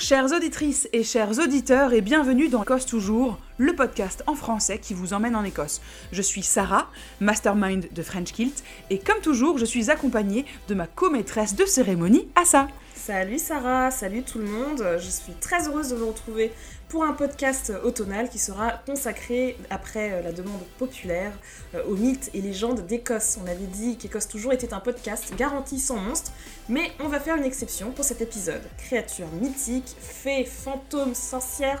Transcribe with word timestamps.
chères 0.00 0.32
auditrices 0.32 0.88
et 0.94 1.04
chers 1.04 1.38
auditeurs, 1.38 1.92
et 1.92 2.00
bienvenue 2.00 2.48
dans 2.48 2.62
Écosse 2.62 2.86
Toujours, 2.86 3.38
le 3.58 3.74
podcast 3.74 4.24
en 4.26 4.34
français 4.34 4.78
qui 4.78 4.94
vous 4.94 5.12
emmène 5.12 5.36
en 5.36 5.44
Écosse. 5.44 5.82
Je 6.10 6.22
suis 6.22 6.42
Sarah, 6.42 6.88
mastermind 7.20 7.86
de 7.92 8.02
French 8.02 8.32
Kilt, 8.32 8.64
et 8.88 8.98
comme 8.98 9.20
toujours, 9.20 9.58
je 9.58 9.66
suis 9.66 9.90
accompagnée 9.90 10.46
de 10.68 10.74
ma 10.74 10.86
co-maîtresse 10.86 11.54
de 11.54 11.66
cérémonie, 11.66 12.28
Assa. 12.34 12.68
Salut 12.94 13.38
Sarah, 13.38 13.90
salut 13.90 14.22
tout 14.22 14.38
le 14.38 14.46
monde, 14.46 14.82
je 14.98 15.10
suis 15.10 15.34
très 15.34 15.68
heureuse 15.68 15.90
de 15.90 15.96
vous 15.96 16.08
retrouver 16.08 16.50
pour 16.90 17.04
un 17.04 17.12
podcast 17.12 17.72
automnal 17.84 18.28
qui 18.28 18.40
sera 18.40 18.72
consacré, 18.84 19.56
après 19.70 20.12
euh, 20.12 20.22
la 20.22 20.32
demande 20.32 20.60
populaire, 20.76 21.32
euh, 21.76 21.84
aux 21.84 21.94
mythes 21.94 22.30
et 22.34 22.40
légendes 22.40 22.84
d'Écosse. 22.84 23.38
On 23.40 23.46
avait 23.46 23.66
dit 23.66 23.96
qu'Écosse 23.96 24.26
Toujours 24.26 24.52
était 24.52 24.74
un 24.74 24.80
podcast 24.80 25.32
garanti 25.38 25.78
sans 25.78 25.98
monstres, 25.98 26.32
mais 26.68 26.90
on 26.98 27.06
va 27.06 27.20
faire 27.20 27.36
une 27.36 27.44
exception 27.44 27.92
pour 27.92 28.04
cet 28.04 28.20
épisode. 28.20 28.62
Créatures 28.76 29.30
mythiques, 29.40 29.94
fées, 30.00 30.44
fantômes, 30.44 31.14
sorcières, 31.14 31.80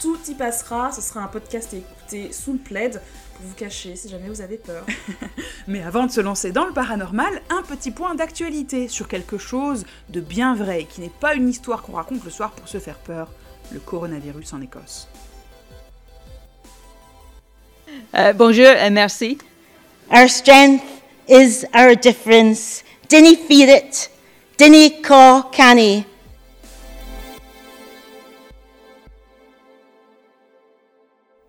tout 0.00 0.18
y 0.28 0.34
passera. 0.34 0.90
Ce 0.90 1.02
sera 1.02 1.20
un 1.20 1.28
podcast 1.28 1.72
à 1.72 1.76
écouter 1.76 2.32
sous 2.32 2.54
le 2.54 2.58
plaid 2.58 3.00
pour 3.36 3.46
vous 3.46 3.54
cacher 3.54 3.94
si 3.94 4.08
jamais 4.08 4.28
vous 4.28 4.40
avez 4.40 4.58
peur. 4.58 4.84
Mais 5.68 5.84
avant 5.84 6.04
de 6.04 6.10
se 6.10 6.20
lancer 6.20 6.50
dans 6.50 6.66
le 6.66 6.72
paranormal, 6.72 7.42
un 7.50 7.62
petit 7.62 7.92
point 7.92 8.16
d'actualité 8.16 8.88
sur 8.88 9.06
quelque 9.06 9.38
chose 9.38 9.86
de 10.08 10.20
bien 10.20 10.56
vrai, 10.56 10.86
qui 10.90 11.00
n'est 11.00 11.12
pas 11.20 11.34
une 11.34 11.48
histoire 11.48 11.82
qu'on 11.82 11.92
raconte 11.92 12.24
le 12.24 12.30
soir 12.30 12.50
pour 12.50 12.66
se 12.66 12.78
faire 12.78 12.98
peur 12.98 13.28
le 13.72 13.80
coronavirus 13.80 14.52
en 14.52 14.60
Écosse. 14.60 15.08
Euh, 18.14 18.32
bonjour 18.32 18.66
et 18.66 18.90
merci. 18.90 19.38
Our 20.10 20.28
strength 20.28 20.82
is 21.28 21.64
our 21.74 21.94
difference. 21.96 22.82
Dinny 23.08 23.36
fear 23.36 23.68
it. 23.68 24.10
Dinny 24.58 25.02
caw 25.02 25.42
canny. 25.52 26.04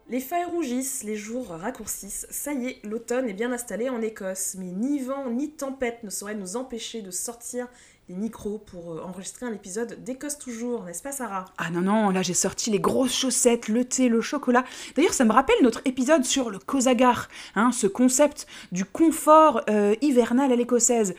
Les 0.09 0.21
feuilles 0.21 0.45
rougissent, 0.45 1.03
les 1.03 1.15
jours 1.15 1.49
raccourcissent, 1.49 2.25
ça 2.31 2.51
y 2.53 2.67
est, 2.67 2.83
l'automne 2.83 3.29
est 3.29 3.33
bien 3.33 3.51
installé 3.51 3.89
en 3.89 4.01
Écosse, 4.01 4.55
mais 4.57 4.71
ni 4.71 4.99
vent 4.99 5.29
ni 5.29 5.51
tempête 5.51 6.01
ne 6.03 6.09
sauraient 6.09 6.33
nous 6.33 6.55
empêcher 6.55 7.03
de 7.03 7.11
sortir 7.11 7.67
les 8.09 8.15
micros 8.15 8.57
pour 8.57 8.93
euh, 8.93 9.03
enregistrer 9.03 9.45
un 9.45 9.53
épisode 9.53 10.03
d'Écosse 10.03 10.39
toujours, 10.39 10.83
n'est-ce 10.83 11.03
pas 11.03 11.11
Sarah? 11.11 11.45
Ah 11.59 11.69
non, 11.69 11.81
non, 11.81 12.09
là 12.09 12.23
j'ai 12.23 12.33
sorti 12.33 12.71
les 12.71 12.79
grosses 12.79 13.13
chaussettes, 13.13 13.67
le 13.67 13.85
thé, 13.85 14.09
le 14.09 14.19
chocolat. 14.19 14.65
D'ailleurs, 14.95 15.13
ça 15.13 15.25
me 15.25 15.31
rappelle 15.31 15.57
notre 15.61 15.81
épisode 15.85 16.25
sur 16.25 16.49
le 16.49 16.57
Kozagar, 16.57 17.29
hein, 17.55 17.71
ce 17.71 17.85
concept 17.85 18.47
du 18.71 18.83
confort 18.83 19.61
euh, 19.69 19.95
hivernal 20.01 20.51
à 20.51 20.55
l'écossaise. 20.55 21.13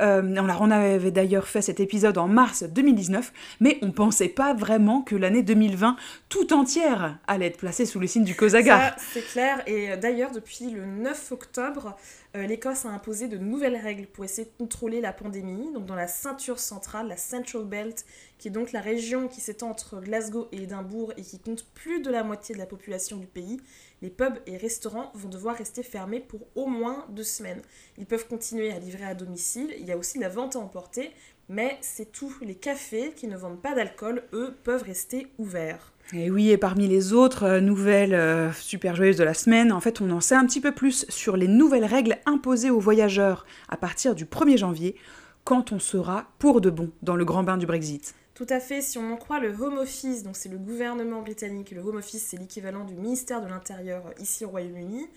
Euh, 0.00 0.22
on 0.60 0.70
avait 0.70 1.10
d'ailleurs 1.10 1.46
fait 1.46 1.62
cet 1.62 1.80
épisode 1.80 2.18
en 2.18 2.28
mars 2.28 2.64
2019, 2.64 3.32
mais 3.60 3.78
on 3.82 3.92
pensait 3.92 4.28
pas 4.28 4.54
vraiment 4.54 5.02
que 5.02 5.14
l'année 5.16 5.42
2020 5.42 5.96
tout 6.28 6.52
entière 6.52 7.18
allait 7.26 7.46
être 7.46 7.58
placée 7.58 7.86
sous 7.86 8.00
le 8.00 8.06
signe 8.06 8.24
du 8.24 8.34
Kozagar. 8.34 8.96
c'est 8.98 9.26
clair, 9.26 9.62
et 9.66 9.96
d'ailleurs 9.96 10.32
depuis 10.32 10.70
le 10.70 10.84
9 10.84 11.32
octobre, 11.32 11.96
euh, 12.36 12.46
l'Écosse 12.46 12.84
a 12.84 12.88
imposé 12.88 13.28
de 13.28 13.38
nouvelles 13.38 13.76
règles 13.76 14.06
pour 14.06 14.24
essayer 14.24 14.44
de 14.44 14.52
contrôler 14.58 15.00
la 15.00 15.12
pandémie. 15.12 15.72
Donc 15.72 15.86
dans 15.86 15.94
la 15.94 16.08
ceinture 16.08 16.58
centrale, 16.58 17.06
la 17.06 17.16
Central 17.16 17.64
Belt, 17.64 18.04
qui 18.38 18.48
est 18.48 18.50
donc 18.50 18.72
la 18.72 18.80
région 18.80 19.28
qui 19.28 19.40
s'étend 19.40 19.70
entre 19.70 20.00
Glasgow 20.00 20.48
et 20.50 20.64
Édimbourg 20.64 21.12
et 21.16 21.22
qui 21.22 21.38
compte 21.38 21.64
plus 21.74 22.00
de 22.00 22.10
la 22.10 22.24
moitié 22.24 22.54
de 22.54 22.60
la 22.60 22.66
population 22.66 23.16
du 23.18 23.26
pays, 23.26 23.60
les 24.04 24.10
pubs 24.10 24.38
et 24.46 24.58
restaurants 24.58 25.10
vont 25.14 25.30
devoir 25.30 25.56
rester 25.56 25.82
fermés 25.82 26.20
pour 26.20 26.40
au 26.56 26.66
moins 26.66 27.06
deux 27.08 27.24
semaines. 27.24 27.62
Ils 27.96 28.04
peuvent 28.04 28.28
continuer 28.28 28.70
à 28.70 28.78
livrer 28.78 29.06
à 29.06 29.14
domicile, 29.14 29.74
il 29.80 29.86
y 29.86 29.92
a 29.92 29.96
aussi 29.96 30.18
la 30.18 30.28
vente 30.28 30.56
à 30.56 30.58
emporter, 30.58 31.10
mais 31.48 31.78
c'est 31.80 32.12
tout. 32.12 32.30
Les 32.42 32.54
cafés 32.54 33.14
qui 33.16 33.28
ne 33.28 33.36
vendent 33.38 33.62
pas 33.62 33.74
d'alcool, 33.74 34.24
eux, 34.34 34.54
peuvent 34.62 34.82
rester 34.82 35.28
ouverts. 35.38 35.94
Et 36.12 36.30
oui, 36.30 36.50
et 36.50 36.58
parmi 36.58 36.86
les 36.86 37.14
autres 37.14 37.44
euh, 37.44 37.60
nouvelles 37.60 38.14
euh, 38.14 38.52
super 38.52 38.94
joyeuses 38.94 39.16
de 39.16 39.24
la 39.24 39.32
semaine, 39.32 39.72
en 39.72 39.80
fait, 39.80 40.02
on 40.02 40.10
en 40.10 40.20
sait 40.20 40.34
un 40.34 40.44
petit 40.44 40.60
peu 40.60 40.72
plus 40.72 41.06
sur 41.08 41.38
les 41.38 41.48
nouvelles 41.48 41.86
règles 41.86 42.18
imposées 42.26 42.68
aux 42.68 42.80
voyageurs 42.80 43.46
à 43.70 43.78
partir 43.78 44.14
du 44.14 44.26
1er 44.26 44.58
janvier, 44.58 44.96
quand 45.44 45.72
on 45.72 45.78
sera 45.78 46.26
pour 46.38 46.60
de 46.60 46.68
bon 46.68 46.90
dans 47.00 47.16
le 47.16 47.24
grand 47.24 47.42
bain 47.42 47.56
du 47.56 47.64
Brexit. 47.64 48.14
Tout 48.34 48.46
à 48.48 48.58
fait, 48.58 48.82
si 48.82 48.98
on 48.98 49.12
en 49.12 49.16
croit 49.16 49.38
le 49.38 49.54
Home 49.60 49.78
Office, 49.78 50.24
donc 50.24 50.34
c'est 50.34 50.48
le 50.48 50.58
gouvernement 50.58 51.22
britannique, 51.22 51.70
le 51.70 51.80
Home 51.80 51.98
Office 51.98 52.26
c'est 52.30 52.36
l'équivalent 52.36 52.84
du 52.84 52.96
ministère 52.96 53.40
de 53.40 53.46
l'Intérieur 53.46 54.08
euh, 54.08 54.12
ici 54.20 54.44
au 54.44 54.48
Royaume-Uni, 54.48 55.08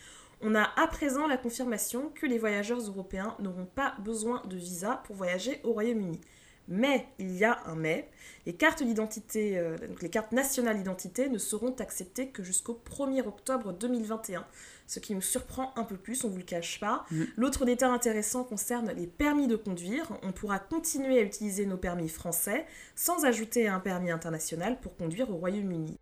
on 0.41 0.53
a 0.53 0.69
à 0.75 0.85
présent 0.85 1.25
la 1.25 1.37
confirmation 1.37 2.11
que 2.13 2.27
les 2.27 2.37
voyageurs 2.37 2.79
européens 2.79 3.35
n'auront 3.39 3.65
pas 3.65 3.95
besoin 4.03 4.43
de 4.45 4.55
visa 4.55 5.01
pour 5.05 5.15
voyager 5.15 5.59
au 5.63 5.73
Royaume-Uni. 5.73 6.21
Mais 6.67 7.07
il 7.17 7.35
y 7.35 7.43
a 7.43 7.59
un 7.65 7.75
mais, 7.75 8.07
les 8.45 8.53
cartes 8.53 8.83
d'identité, 8.83 9.57
euh, 9.57 9.77
les 10.01 10.09
cartes 10.09 10.31
nationales 10.31 10.77
d'identité 10.77 11.27
ne 11.27 11.39
seront 11.39 11.73
acceptées 11.79 12.27
que 12.27 12.43
jusqu'au 12.43 12.79
1er 12.85 13.25
octobre 13.25 13.73
2021, 13.73 14.45
ce 14.87 14.99
qui 14.99 15.13
nous 15.13 15.21
surprend 15.21 15.73
un 15.75 15.83
peu 15.83 15.97
plus, 15.97 16.23
on 16.23 16.29
vous 16.29 16.37
le 16.37 16.43
cache 16.43 16.79
pas. 16.79 17.05
Mm. 17.11 17.23
L'autre 17.35 17.65
détail 17.65 17.89
intéressant 17.89 18.43
concerne 18.43 18.91
les 18.91 19.05
permis 19.05 19.47
de 19.47 19.55
conduire. 19.55 20.17
On 20.23 20.31
pourra 20.31 20.59
continuer 20.59 21.19
à 21.19 21.23
utiliser 21.23 21.65
nos 21.65 21.77
permis 21.77 22.09
français 22.09 22.65
sans 22.95 23.25
ajouter 23.25 23.67
un 23.67 23.79
permis 23.79 24.09
international 24.09 24.79
pour 24.79 24.95
conduire 24.95 25.29
au 25.29 25.35
Royaume-Uni. 25.35 25.99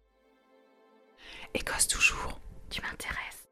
Écosse 1.54 1.88
toujours, 1.88 2.40
tu 2.70 2.82
m'intéresses. 2.82 3.45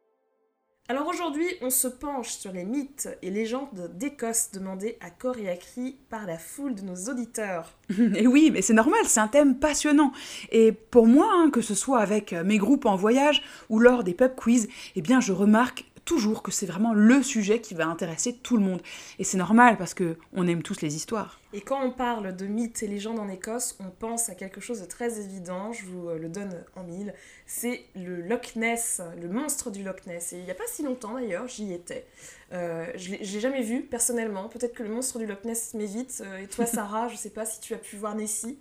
Alors 0.89 1.07
aujourd'hui, 1.07 1.47
on 1.61 1.69
se 1.69 1.87
penche 1.87 2.31
sur 2.31 2.51
les 2.51 2.65
mythes 2.65 3.07
et 3.21 3.29
légendes 3.29 3.89
d'Écosse 3.95 4.49
demandés 4.53 4.97
à 4.99 5.09
corps 5.09 5.37
et 5.37 5.49
à 5.49 5.55
cri 5.55 5.95
par 6.09 6.25
la 6.25 6.37
foule 6.37 6.75
de 6.75 6.81
nos 6.81 7.09
auditeurs. 7.09 7.71
et 8.15 8.27
oui, 8.27 8.51
mais 8.51 8.61
c'est 8.61 8.73
normal, 8.73 8.99
c'est 9.05 9.21
un 9.21 9.29
thème 9.29 9.59
passionnant. 9.59 10.11
Et 10.51 10.73
pour 10.73 11.07
moi, 11.07 11.29
hein, 11.31 11.51
que 11.51 11.61
ce 11.61 11.73
soit 11.73 12.01
avec 12.01 12.33
mes 12.33 12.57
groupes 12.57 12.85
en 12.85 12.97
voyage 12.97 13.43
ou 13.69 13.79
lors 13.79 14.03
des 14.03 14.13
pub 14.13 14.35
quiz, 14.35 14.67
eh 14.97 15.01
bien 15.01 15.21
je 15.21 15.31
remarque 15.31 15.85
toujours 16.05 16.43
que 16.43 16.51
c'est 16.51 16.65
vraiment 16.65 16.93
le 16.93 17.23
sujet 17.23 17.61
qui 17.61 17.73
va 17.73 17.87
intéresser 17.87 18.33
tout 18.33 18.57
le 18.57 18.63
monde. 18.63 18.81
Et 19.19 19.23
c'est 19.23 19.37
normal 19.37 19.77
parce 19.77 19.93
que 19.93 20.17
on 20.33 20.47
aime 20.47 20.63
tous 20.63 20.81
les 20.81 20.95
histoires. 20.95 21.39
Et 21.53 21.61
quand 21.61 21.83
on 21.83 21.91
parle 21.91 22.35
de 22.35 22.45
mythes 22.45 22.81
et 22.81 22.87
légendes 22.87 23.19
en 23.19 23.29
Écosse, 23.29 23.77
on 23.79 23.89
pense 23.91 24.29
à 24.29 24.35
quelque 24.35 24.59
chose 24.59 24.81
de 24.81 24.85
très 24.85 25.19
évident, 25.19 25.71
je 25.71 25.85
vous 25.85 26.09
euh, 26.09 26.17
le 26.17 26.27
donne 26.27 26.63
en 26.75 26.83
mille, 26.83 27.13
c'est 27.45 27.83
le 27.95 28.21
Loch 28.21 28.55
Ness, 28.55 29.01
le 29.21 29.29
monstre 29.29 29.69
du 29.69 29.83
Loch 29.83 30.05
Ness. 30.07 30.33
Et 30.33 30.39
il 30.39 30.45
n'y 30.45 30.51
a 30.51 30.55
pas 30.55 30.63
si 30.67 30.81
longtemps 30.81 31.13
d'ailleurs, 31.13 31.47
j'y 31.47 31.71
étais. 31.71 32.05
Euh, 32.53 32.87
je 32.95 33.11
l'ai 33.11 33.39
jamais 33.39 33.61
vu 33.61 33.81
personnellement, 33.81 34.49
peut-être 34.49 34.73
que 34.73 34.83
le 34.83 34.89
monstre 34.89 35.19
du 35.19 35.27
Loch 35.27 35.43
Ness 35.45 35.73
m'évite. 35.75 36.23
Euh, 36.25 36.39
et 36.39 36.47
toi 36.47 36.65
Sarah, 36.65 37.07
je 37.07 37.15
sais 37.15 37.29
pas 37.29 37.45
si 37.45 37.59
tu 37.59 37.73
as 37.73 37.79
pu 37.79 37.97
voir 37.97 38.15
Nessie 38.15 38.57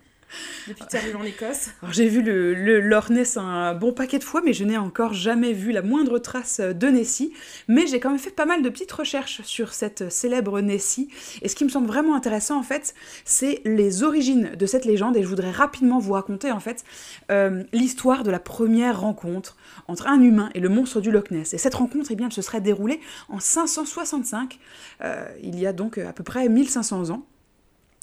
depuis 0.69 0.85
que 0.85 0.91
tu 0.91 0.97
es 0.97 1.15
en 1.15 1.23
Écosse 1.23 1.71
J'ai 1.91 2.09
vu 2.09 2.23
le, 2.23 2.55
le 2.55 3.01
Ness 3.11 3.37
un 3.37 3.75
bon 3.75 3.93
paquet 3.93 4.19
de 4.19 4.25
fois, 4.25 4.43
mais 4.45 4.53
je 4.53 4.65
n'ai 4.65 4.79
encore 4.79 5.13
jamais 5.13 5.53
vu 5.53 5.73
la 5.73 5.83
moindre 5.83 6.19
trace 6.19 6.61
de 6.61 6.87
Nessie. 6.89 7.33
Mais 7.69 7.87
j'ai 7.87 8.01
quand 8.01 8.11
même 8.11 8.19
fait 8.19 8.31
pas 8.31 8.47
mal 8.47 8.63
de 8.63 8.69
petites 8.69 8.93
recherches 8.93 9.43
sur 9.43 9.73
cette 9.73 10.11
célèbre 10.11 10.61
Nessie. 10.61 11.09
Et 11.43 11.49
ce 11.49 11.57
qui 11.57 11.65
me 11.65 11.69
semble 11.69 11.87
vraiment 11.87 12.15
intéressant, 12.15 12.59
en 12.59 12.63
fait, 12.63 12.95
c'est 13.25 13.61
les 13.65 14.03
origines 14.03 14.53
de 14.57 14.67
cette 14.67 14.85
légende. 14.85 15.17
Et 15.17 15.23
je 15.23 15.29
voudrais 15.29 15.51
rapidement 15.51 15.99
vous 15.99 16.13
raconter, 16.13 16.53
en 16.53 16.61
fait, 16.61 16.85
euh, 17.31 17.65
l'histoire 17.73 18.23
de 18.23 18.31
la 18.31 18.41
première 18.41 19.01
rencontre 19.01 19.57
entre 19.89 20.07
un 20.07 20.21
humain 20.21 20.51
et 20.55 20.61
le 20.61 20.69
monstre 20.69 21.01
du 21.01 21.11
Loch 21.11 21.31
Ness. 21.31 21.55
Et 21.55 21.59
cette 21.59 21.75
rencontre, 21.75 22.11
eh 22.11 22.17
bien, 22.17 22.27
elle 22.27 22.33
se 22.33 22.43
serait 22.43 22.61
déroulée 22.61 23.01
en 23.29 23.41
565, 23.41 24.59
euh, 25.03 25.27
il 25.43 25.59
y 25.59 25.67
a 25.67 25.73
donc 25.73 25.99
à 25.99 26.13
peu 26.13 26.23
près 26.23 26.49
1500 26.49 27.11
ans. 27.11 27.27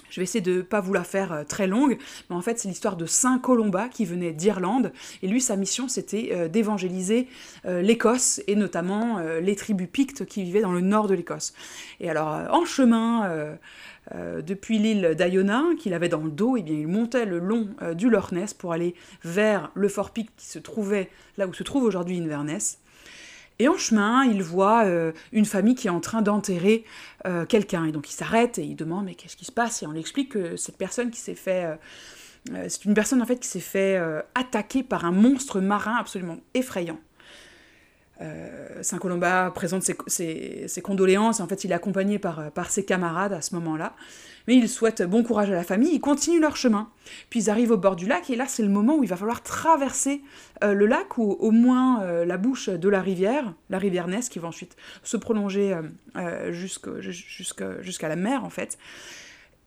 Je 0.10 0.20
vais 0.20 0.24
essayer 0.24 0.42
de 0.42 0.62
pas 0.62 0.82
vous 0.82 0.94
la 0.94 1.04
faire 1.04 1.32
euh, 1.32 1.44
très 1.44 1.68
longue, 1.68 1.98
mais 2.30 2.36
en 2.36 2.42
fait 2.42 2.60
c'est 2.60 2.68
l'histoire 2.68 2.98
de 2.98 3.06
Saint 3.06 3.40
Colomba 3.40 3.90
qui 3.90 4.06
venait 4.06 4.34
d'Irlande, 4.34 4.92
et 5.22 5.28
lui 5.28 5.42
sa 5.42 5.56
mission 5.56 5.88
c'était 5.88 6.30
euh, 6.32 6.48
d'évangéliser 6.48 7.28
euh, 7.66 7.82
l'Écosse, 7.82 8.42
et 8.48 8.56
notamment 8.56 9.20
les 9.20 9.56
tribus 9.56 9.88
pictes 9.92 10.26
qui 10.26 10.44
vivaient 10.44 10.62
dans 10.62 10.72
le 10.72 10.82
nord 10.82 11.08
de 11.08 11.14
l'Écosse. 11.14 11.54
Et 12.00 12.10
alors 12.10 12.28
en 12.52 12.66
chemin, 12.66 13.58
depuis 14.16 14.80
l'île 14.80 15.16
d'Iona, 15.16 15.64
qu'il 15.80 15.94
avait 15.94 16.10
dans 16.10 16.22
le 16.22 16.32
dos, 16.32 16.58
eh 16.58 16.64
bien, 16.64 16.76
il 16.76 16.88
montait 16.88 17.26
le 17.26 17.40
long 17.40 17.70
du 17.96 18.10
Loch 18.10 18.32
pour 18.58 18.74
aller 18.74 18.96
vers 19.24 19.72
le 19.74 19.88
fort 19.90 20.12
Picte 20.12 20.34
qui 20.38 20.48
se 20.48 20.60
trouvait 20.60 21.10
là 21.38 21.48
où 21.48 21.54
se 21.54 21.64
trouve 21.64 21.84
aujourd'hui 21.84 22.20
Inverness. 22.20 22.80
Et 23.60 23.68
en 23.68 23.78
chemin, 23.78 24.24
il 24.24 24.42
voit 24.42 24.86
euh, 24.86 25.12
une 25.34 25.46
famille 25.46 25.76
qui 25.76 25.88
est 25.88 25.92
en 25.92 26.00
train 26.00 26.22
d'enterrer 26.22 26.86
euh, 27.28 27.46
quelqu'un. 27.46 27.86
Et 27.86 27.92
donc 27.92 28.10
il 28.10 28.14
s'arrête 28.14 28.58
et 28.58 28.64
il 28.64 28.76
demande 28.76 29.06
mais 29.06 29.16
qu'est-ce 29.16 29.36
qui 29.36 29.46
se 29.46 29.52
passe? 29.52 29.84
Et 29.84 29.88
on 29.88 29.92
lui 29.92 30.00
explique 30.00 30.30
que 30.30 30.56
cette 30.56 30.78
personne 30.78 31.12
qui 31.12 31.20
s'est 31.20 31.36
fait... 31.36 31.66
Euh, 31.66 31.76
c'est 32.70 32.86
une 32.86 32.94
personne 32.94 33.22
en 33.22 33.26
fait 33.26 33.38
qui 33.38 33.50
s'est 33.50 33.60
fait 33.60 34.02
attaquer 34.34 34.82
par 34.82 35.04
un 35.04 35.12
monstre 35.12 35.60
marin 35.60 35.98
absolument 36.00 36.38
effrayant. 36.54 36.98
Saint 38.82 38.98
Colomba 38.98 39.52
présente 39.52 39.84
ses, 39.84 40.82
condoléances, 40.84 41.40
en 41.40 41.48
fait 41.48 41.64
il 41.64 41.72
est 41.72 41.76
accompagné 41.76 42.20
par, 42.20 42.70
ses 42.70 42.84
camarades 42.84 43.34
à 43.34 43.42
ce 43.42 43.56
moment-là. 43.56 43.94
Mais 44.48 44.56
ils 44.56 44.68
souhaitent 44.68 45.04
bon 45.04 45.24
courage 45.24 45.52
à 45.52 45.54
la 45.54 45.64
famille, 45.64 45.94
ils 45.94 46.02
continuent 46.02 46.42
leur 46.42 46.56
chemin. 46.56 46.90
Puis 47.30 47.42
ils 47.42 47.50
arrivent 47.50 47.72
au 47.72 47.78
bord 47.78 47.96
du 47.96 48.08
lac, 48.08 48.30
et 48.30 48.36
là 48.36 48.46
c'est 48.48 48.64
le 48.64 48.70
moment 48.70 48.98
où 48.98 49.04
il 49.04 49.10
va 49.10 49.16
falloir 49.16 49.44
traverser 49.44 50.22
euh, 50.64 50.74
le 50.74 50.86
lac, 50.86 51.18
ou 51.18 51.38
au 51.40 51.52
moins 51.52 52.02
euh, 52.02 52.26
la 52.26 52.38
bouche 52.38 52.70
de 52.70 52.90
la 52.90 53.02
rivière, 53.02 53.54
la 53.70 53.78
rivière 53.78 54.08
Ness, 54.08 54.28
qui 54.28 54.40
va 54.40 54.48
ensuite 54.48 54.76
se 55.04 55.18
prolonger 55.18 55.78
euh, 56.16 56.52
jusqu'à 56.52 58.08
la 58.08 58.16
mer 58.16 58.44
en 58.44 58.50
fait. 58.50 58.78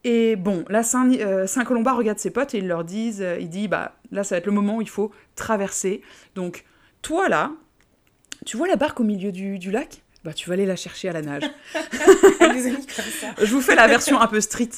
Et 0.04 0.36
bon, 0.36 0.64
là, 0.68 0.82
euh, 0.94 1.46
Saint-Colomba 1.46 1.92
regarde 1.92 2.18
ses 2.18 2.30
potes 2.30 2.54
et 2.54 2.58
ils 2.58 2.66
leur 2.66 2.84
disent, 2.84 3.24
il 3.38 3.48
dit, 3.48 3.68
bah 3.68 3.94
là, 4.10 4.24
ça 4.24 4.34
va 4.34 4.38
être 4.38 4.46
le 4.46 4.52
moment 4.52 4.78
où 4.78 4.82
il 4.82 4.88
faut 4.88 5.12
traverser. 5.36 6.02
Donc, 6.34 6.64
toi 7.02 7.28
là, 7.28 7.52
tu 8.44 8.56
vois 8.56 8.68
la 8.68 8.76
barque 8.76 9.00
au 9.00 9.04
milieu 9.04 9.32
du 9.32 9.70
lac? 9.70 10.02
Bah, 10.24 10.32
tu 10.32 10.48
vas 10.48 10.52
aller 10.52 10.66
la 10.66 10.76
chercher 10.76 11.08
à 11.08 11.12
la 11.12 11.22
nage. 11.22 11.42
Je 11.74 13.52
vous 13.52 13.60
fais 13.60 13.74
la 13.74 13.88
version 13.88 14.20
un 14.20 14.28
peu 14.28 14.40
street. 14.40 14.70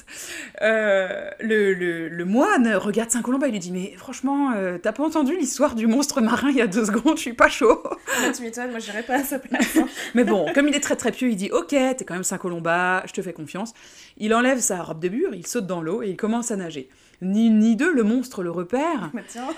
Euh, 0.62 1.28
le, 1.40 1.75
le, 2.08 2.25
moine 2.25 2.75
regarde 2.76 3.11
Saint-Colomba 3.11 3.49
et 3.49 3.50
lui 3.50 3.58
dit 3.58 3.70
Mais 3.70 3.93
franchement, 3.99 4.52
euh, 4.56 4.78
t'as 4.78 4.93
pas 4.93 5.05
entendu 5.05 5.37
l'histoire 5.37 5.75
du 5.75 5.87
monstre 5.87 6.22
marin 6.22 6.49
il 6.49 6.56
y 6.56 6.62
a 6.62 6.66
deux 6.66 6.87
secondes 6.87 7.16
Je 7.16 7.22
suis 7.22 7.34
pas 7.34 7.49
chaud. 7.49 7.82
Ah, 7.84 8.31
tu 8.34 8.40
m'étonnes, 8.40 8.70
moi 8.70 8.78
j'irai 8.78 9.02
pas 9.02 9.16
à 9.16 9.22
sa 9.22 9.38
place. 9.38 9.76
Hein. 9.76 9.87
Mais 10.14 10.25
bon, 10.25 10.46
comme 10.55 10.67
il 10.69 10.75
est 10.75 10.81
très 10.81 10.96
très 10.96 11.12
pieux, 11.12 11.28
il 11.28 11.37
dit 11.37 11.50
Ok, 11.52 11.69
t'es 11.69 12.05
quand 12.06 12.14
même 12.14 12.25
Saint-Colomba, 12.25 13.02
je 13.06 13.12
te 13.12 13.20
fais 13.20 13.34
confiance. 13.34 13.75
Il 14.17 14.34
enlève 14.34 14.60
sa 14.60 14.82
robe 14.82 15.00
de 15.00 15.08
bure, 15.08 15.34
il 15.34 15.46
saute 15.46 15.67
dans 15.67 15.82
l'eau 15.82 16.02
et 16.02 16.08
il 16.08 16.17
commence 16.17 16.52
à 16.52 16.56
nager. 16.56 16.88
Ni 17.20 17.50
ni 17.50 17.76
deux, 17.76 17.93
le 17.93 18.02
monstre 18.02 18.43
le 18.43 18.50
repère. 18.50 19.10
Bah 19.12 19.20
tiens 19.28 19.49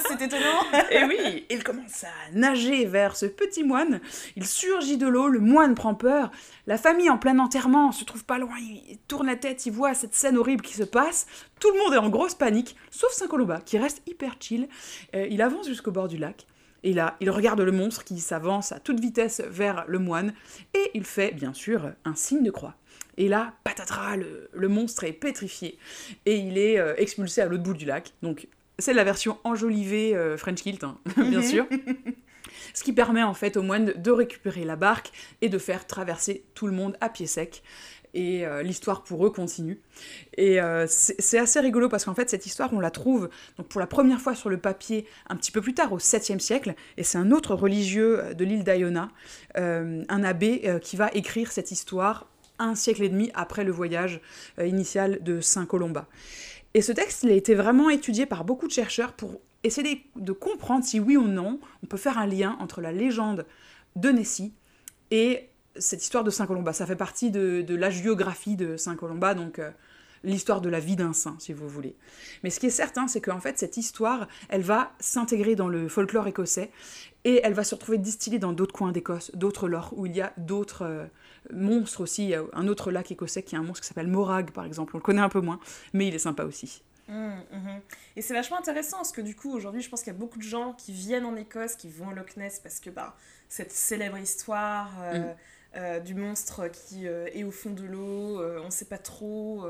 c'est 0.08 0.24
étonnant. 0.24 0.62
Et 0.90 1.04
oui, 1.04 1.46
il 1.50 1.62
commence 1.62 2.04
à 2.04 2.32
nager 2.32 2.84
vers 2.84 3.16
ce 3.16 3.26
petit 3.26 3.64
moine. 3.64 4.00
Il 4.36 4.46
surgit 4.46 4.96
de 4.96 5.06
l'eau, 5.06 5.28
le 5.28 5.40
moine 5.40 5.74
prend 5.74 5.94
peur. 5.94 6.30
La 6.66 6.78
famille 6.78 7.10
en 7.10 7.18
plein 7.18 7.38
enterrement 7.38 7.92
se 7.92 8.04
trouve 8.04 8.24
pas 8.24 8.38
loin. 8.38 8.56
Il 8.58 8.98
tourne 9.08 9.26
la 9.26 9.36
tête, 9.36 9.66
il 9.66 9.72
voit 9.72 9.94
cette 9.94 10.14
scène 10.14 10.36
horrible 10.36 10.62
qui 10.62 10.74
se 10.74 10.84
passe. 10.84 11.26
Tout 11.60 11.70
le 11.72 11.78
monde 11.78 11.94
est 11.94 11.98
en 11.98 12.08
grosse 12.08 12.34
panique, 12.34 12.76
sauf 12.90 13.12
Saint-Colomba 13.12 13.60
qui 13.60 13.78
reste 13.78 14.02
hyper 14.06 14.36
chill. 14.40 14.68
Euh, 15.14 15.26
il 15.30 15.42
avance 15.42 15.66
jusqu'au 15.66 15.92
bord 15.92 16.08
du 16.08 16.16
lac. 16.16 16.46
Et 16.82 16.92
là, 16.92 17.16
il 17.20 17.30
regarde 17.30 17.60
le 17.60 17.72
monstre 17.72 18.04
qui 18.04 18.20
s'avance 18.20 18.70
à 18.70 18.78
toute 18.78 19.00
vitesse 19.00 19.42
vers 19.48 19.84
le 19.88 19.98
moine. 19.98 20.34
Et 20.74 20.90
il 20.94 21.04
fait, 21.04 21.32
bien 21.32 21.52
sûr, 21.52 21.92
un 22.04 22.14
signe 22.14 22.44
de 22.44 22.50
croix. 22.50 22.76
Et 23.16 23.28
là, 23.28 23.54
patatras, 23.64 24.16
le, 24.16 24.68
monstre 24.68 25.04
est 25.04 25.12
pétrifié. 25.12 25.78
Et 26.26 26.36
il 26.36 26.58
est 26.58 26.78
euh, 26.78 26.94
expulsé 26.96 27.40
à 27.40 27.46
l'autre 27.46 27.62
bout 27.62 27.74
du 27.74 27.86
lac. 27.86 28.12
Donc 28.22 28.46
c'est 28.78 28.92
la 28.92 29.04
version 29.04 29.38
enjolivée 29.44 30.14
euh, 30.14 30.36
French 30.36 30.62
Kilt, 30.62 30.84
hein, 30.84 30.98
bien 31.16 31.42
sûr. 31.42 31.66
Ce 32.74 32.84
qui 32.84 32.92
permet 32.92 33.22
en 33.22 33.34
fait 33.34 33.56
aux 33.56 33.62
moines 33.62 33.92
de 33.96 34.10
récupérer 34.10 34.64
la 34.64 34.76
barque 34.76 35.10
et 35.40 35.48
de 35.48 35.58
faire 35.58 35.86
traverser 35.86 36.44
tout 36.54 36.66
le 36.66 36.72
monde 36.72 36.96
à 37.00 37.08
pied 37.08 37.26
sec. 37.26 37.62
Et 38.12 38.46
euh, 38.46 38.62
l'histoire 38.62 39.02
pour 39.02 39.26
eux 39.26 39.30
continue. 39.30 39.80
Et 40.36 40.60
euh, 40.60 40.86
c'est 40.88 41.38
assez 41.38 41.60
rigolo 41.60 41.88
parce 41.88 42.06
qu'en 42.06 42.14
fait, 42.14 42.30
cette 42.30 42.46
histoire, 42.46 42.72
on 42.72 42.80
la 42.80 42.90
trouve 42.90 43.28
donc, 43.58 43.68
pour 43.68 43.80
la 43.80 43.86
première 43.86 44.20
fois 44.20 44.34
sur 44.34 44.48
le 44.48 44.58
papier 44.58 45.06
un 45.28 45.36
petit 45.36 45.50
peu 45.50 45.60
plus 45.60 45.74
tard, 45.74 45.92
au 45.92 45.98
7e 45.98 46.38
siècle. 46.38 46.74
Et 46.96 47.02
c'est 47.02 47.18
un 47.18 47.30
autre 47.30 47.54
religieux 47.54 48.22
de 48.34 48.44
l'île 48.44 48.64
d'Iona, 48.64 49.10
un 49.54 50.24
abbé, 50.24 50.78
qui 50.82 50.96
va 50.96 51.10
écrire 51.12 51.52
cette 51.52 51.72
histoire 51.72 52.28
un 52.58 52.74
siècle 52.74 53.02
et 53.02 53.10
demi 53.10 53.30
après 53.34 53.64
le 53.64 53.72
voyage 53.72 54.22
initial 54.58 55.22
de 55.22 55.42
Saint 55.42 55.66
Colomba. 55.66 56.08
Et 56.76 56.82
ce 56.82 56.92
texte, 56.92 57.24
a 57.24 57.30
été 57.30 57.54
vraiment 57.54 57.88
étudié 57.88 58.26
par 58.26 58.44
beaucoup 58.44 58.66
de 58.66 58.72
chercheurs 58.72 59.14
pour 59.14 59.40
essayer 59.64 60.04
de 60.14 60.32
comprendre 60.32 60.84
si 60.84 61.00
oui 61.00 61.16
ou 61.16 61.26
non 61.26 61.58
on 61.82 61.86
peut 61.86 61.96
faire 61.96 62.18
un 62.18 62.26
lien 62.26 62.54
entre 62.60 62.82
la 62.82 62.92
légende 62.92 63.46
de 63.96 64.10
Nessie 64.10 64.52
et 65.10 65.48
cette 65.78 66.02
histoire 66.02 66.22
de 66.22 66.28
Saint 66.28 66.46
Colomba. 66.46 66.74
Ça 66.74 66.84
fait 66.84 66.94
partie 66.94 67.30
de, 67.30 67.62
de 67.62 67.74
l'agiographie 67.74 68.56
de 68.56 68.76
Saint 68.76 68.94
Colomba, 68.94 69.32
donc 69.32 69.58
euh, 69.58 69.70
l'histoire 70.22 70.60
de 70.60 70.68
la 70.68 70.78
vie 70.78 70.96
d'un 70.96 71.14
saint, 71.14 71.36
si 71.38 71.54
vous 71.54 71.66
voulez. 71.66 71.96
Mais 72.42 72.50
ce 72.50 72.60
qui 72.60 72.66
est 72.66 72.70
certain, 72.70 73.08
c'est 73.08 73.22
qu'en 73.22 73.40
fait, 73.40 73.58
cette 73.58 73.78
histoire, 73.78 74.28
elle 74.50 74.62
va 74.62 74.92
s'intégrer 75.00 75.54
dans 75.54 75.68
le 75.68 75.88
folklore 75.88 76.26
écossais 76.26 76.70
et 77.26 77.40
elle 77.42 77.54
va 77.54 77.64
se 77.64 77.74
retrouver 77.74 77.98
distillée 77.98 78.38
dans 78.38 78.52
d'autres 78.52 78.72
coins 78.72 78.92
d'Écosse, 78.92 79.32
d'autres 79.34 79.66
lores, 79.66 79.92
où 79.96 80.06
il 80.06 80.14
y 80.14 80.20
a 80.20 80.32
d'autres 80.36 80.82
euh, 80.82 81.06
monstres 81.52 82.02
aussi. 82.02 82.22
Il 82.22 82.28
y 82.28 82.34
a 82.36 82.44
un 82.52 82.68
autre 82.68 82.92
lac 82.92 83.10
écossais 83.10 83.42
qui 83.42 83.56
a 83.56 83.58
un 83.58 83.64
monstre 83.64 83.80
qui 83.80 83.88
s'appelle 83.88 84.06
Morag, 84.06 84.52
par 84.52 84.64
exemple. 84.64 84.94
On 84.94 84.98
le 84.98 85.02
connaît 85.02 85.20
un 85.20 85.28
peu 85.28 85.40
moins, 85.40 85.58
mais 85.92 86.06
il 86.06 86.14
est 86.14 86.20
sympa 86.20 86.44
aussi. 86.44 86.84
Mmh, 87.08 87.14
mmh. 87.50 87.80
Et 88.14 88.22
c'est 88.22 88.32
vachement 88.32 88.58
intéressant 88.58 88.98
parce 88.98 89.10
que 89.10 89.20
du 89.20 89.36
coup 89.36 89.52
aujourd'hui 89.52 89.80
je 89.80 89.88
pense 89.88 90.02
qu'il 90.02 90.12
y 90.12 90.16
a 90.16 90.18
beaucoup 90.18 90.38
de 90.38 90.44
gens 90.44 90.72
qui 90.72 90.92
viennent 90.92 91.24
en 91.24 91.36
Écosse, 91.36 91.76
qui 91.76 91.88
vont 91.88 92.08
au 92.08 92.12
Loch 92.12 92.36
Ness 92.36 92.58
parce 92.58 92.80
que 92.80 92.90
bah, 92.90 93.16
cette 93.48 93.70
célèbre 93.70 94.18
histoire 94.18 94.90
euh, 95.02 95.18
mmh. 95.20 95.36
Euh, 95.76 96.00
du 96.00 96.14
monstre 96.14 96.68
qui 96.68 97.06
est 97.06 97.44
au 97.44 97.50
fond 97.50 97.70
de 97.70 97.84
l'eau, 97.84 98.42
on 98.42 98.66
ne 98.66 98.70
sait 98.70 98.84
pas 98.86 98.98
trop 98.98 99.66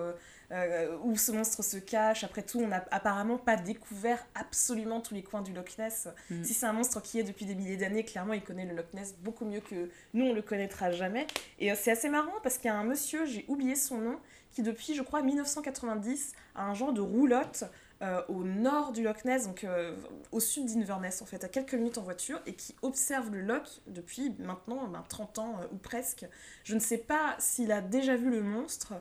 euh, 0.52 0.96
où 1.02 1.16
ce 1.16 1.32
monstre 1.32 1.64
se 1.64 1.76
cache. 1.76 2.22
Après 2.22 2.42
tout, 2.42 2.60
on 2.60 2.68
n'a 2.68 2.84
apparemment 2.92 3.36
pas 3.36 3.56
découvert 3.56 4.24
absolument 4.36 5.00
tous 5.00 5.14
les 5.14 5.22
coins 5.22 5.42
du 5.42 5.52
Loch 5.52 5.76
Ness. 5.78 6.08
Mm. 6.30 6.44
Si 6.44 6.54
c'est 6.54 6.66
un 6.66 6.72
monstre 6.72 7.02
qui 7.02 7.18
est 7.18 7.24
depuis 7.24 7.46
des 7.46 7.56
milliers 7.56 7.76
d'années, 7.76 8.04
clairement, 8.04 8.32
il 8.32 8.42
connaît 8.42 8.64
le 8.64 8.74
Loch 8.76 8.92
Ness 8.94 9.16
beaucoup 9.20 9.44
mieux 9.44 9.60
que 9.60 9.90
nous, 10.14 10.24
on 10.24 10.32
le 10.32 10.42
connaîtra 10.42 10.92
jamais. 10.92 11.26
Et 11.58 11.72
euh, 11.72 11.74
c'est 11.76 11.90
assez 11.90 12.08
marrant 12.08 12.34
parce 12.44 12.58
qu'il 12.58 12.66
y 12.66 12.70
a 12.70 12.76
un 12.76 12.84
monsieur, 12.84 13.26
j'ai 13.26 13.44
oublié 13.48 13.74
son 13.74 13.98
nom, 13.98 14.18
qui 14.52 14.62
depuis, 14.62 14.94
je 14.94 15.02
crois, 15.02 15.20
1990, 15.20 16.32
a 16.54 16.64
un 16.64 16.74
genre 16.74 16.92
de 16.92 17.00
roulotte 17.00 17.64
euh, 18.02 18.20
au 18.28 18.44
nord 18.44 18.92
du 18.92 19.02
Loch 19.02 19.24
Ness, 19.24 19.46
donc 19.46 19.64
euh, 19.64 19.96
au 20.30 20.38
sud 20.38 20.66
d'Inverness 20.66 21.22
en 21.22 21.24
fait, 21.24 21.42
à 21.44 21.48
quelques 21.48 21.72
minutes 21.72 21.96
en 21.96 22.02
voiture, 22.02 22.38
et 22.44 22.52
qui 22.52 22.76
observe 22.82 23.30
le 23.30 23.40
Loch 23.40 23.80
depuis 23.86 24.34
maintenant 24.38 24.92
30 25.08 25.36
ben, 25.36 25.42
ans 25.42 25.60
euh, 25.62 25.66
ou 25.72 25.78
presque. 25.78 26.26
Je 26.62 26.74
ne 26.74 26.78
sais 26.78 26.98
pas 26.98 27.36
s'il 27.38 27.72
a 27.72 27.80
déjà 27.80 28.14
vu 28.14 28.30
le 28.30 28.42
monstre, 28.42 28.92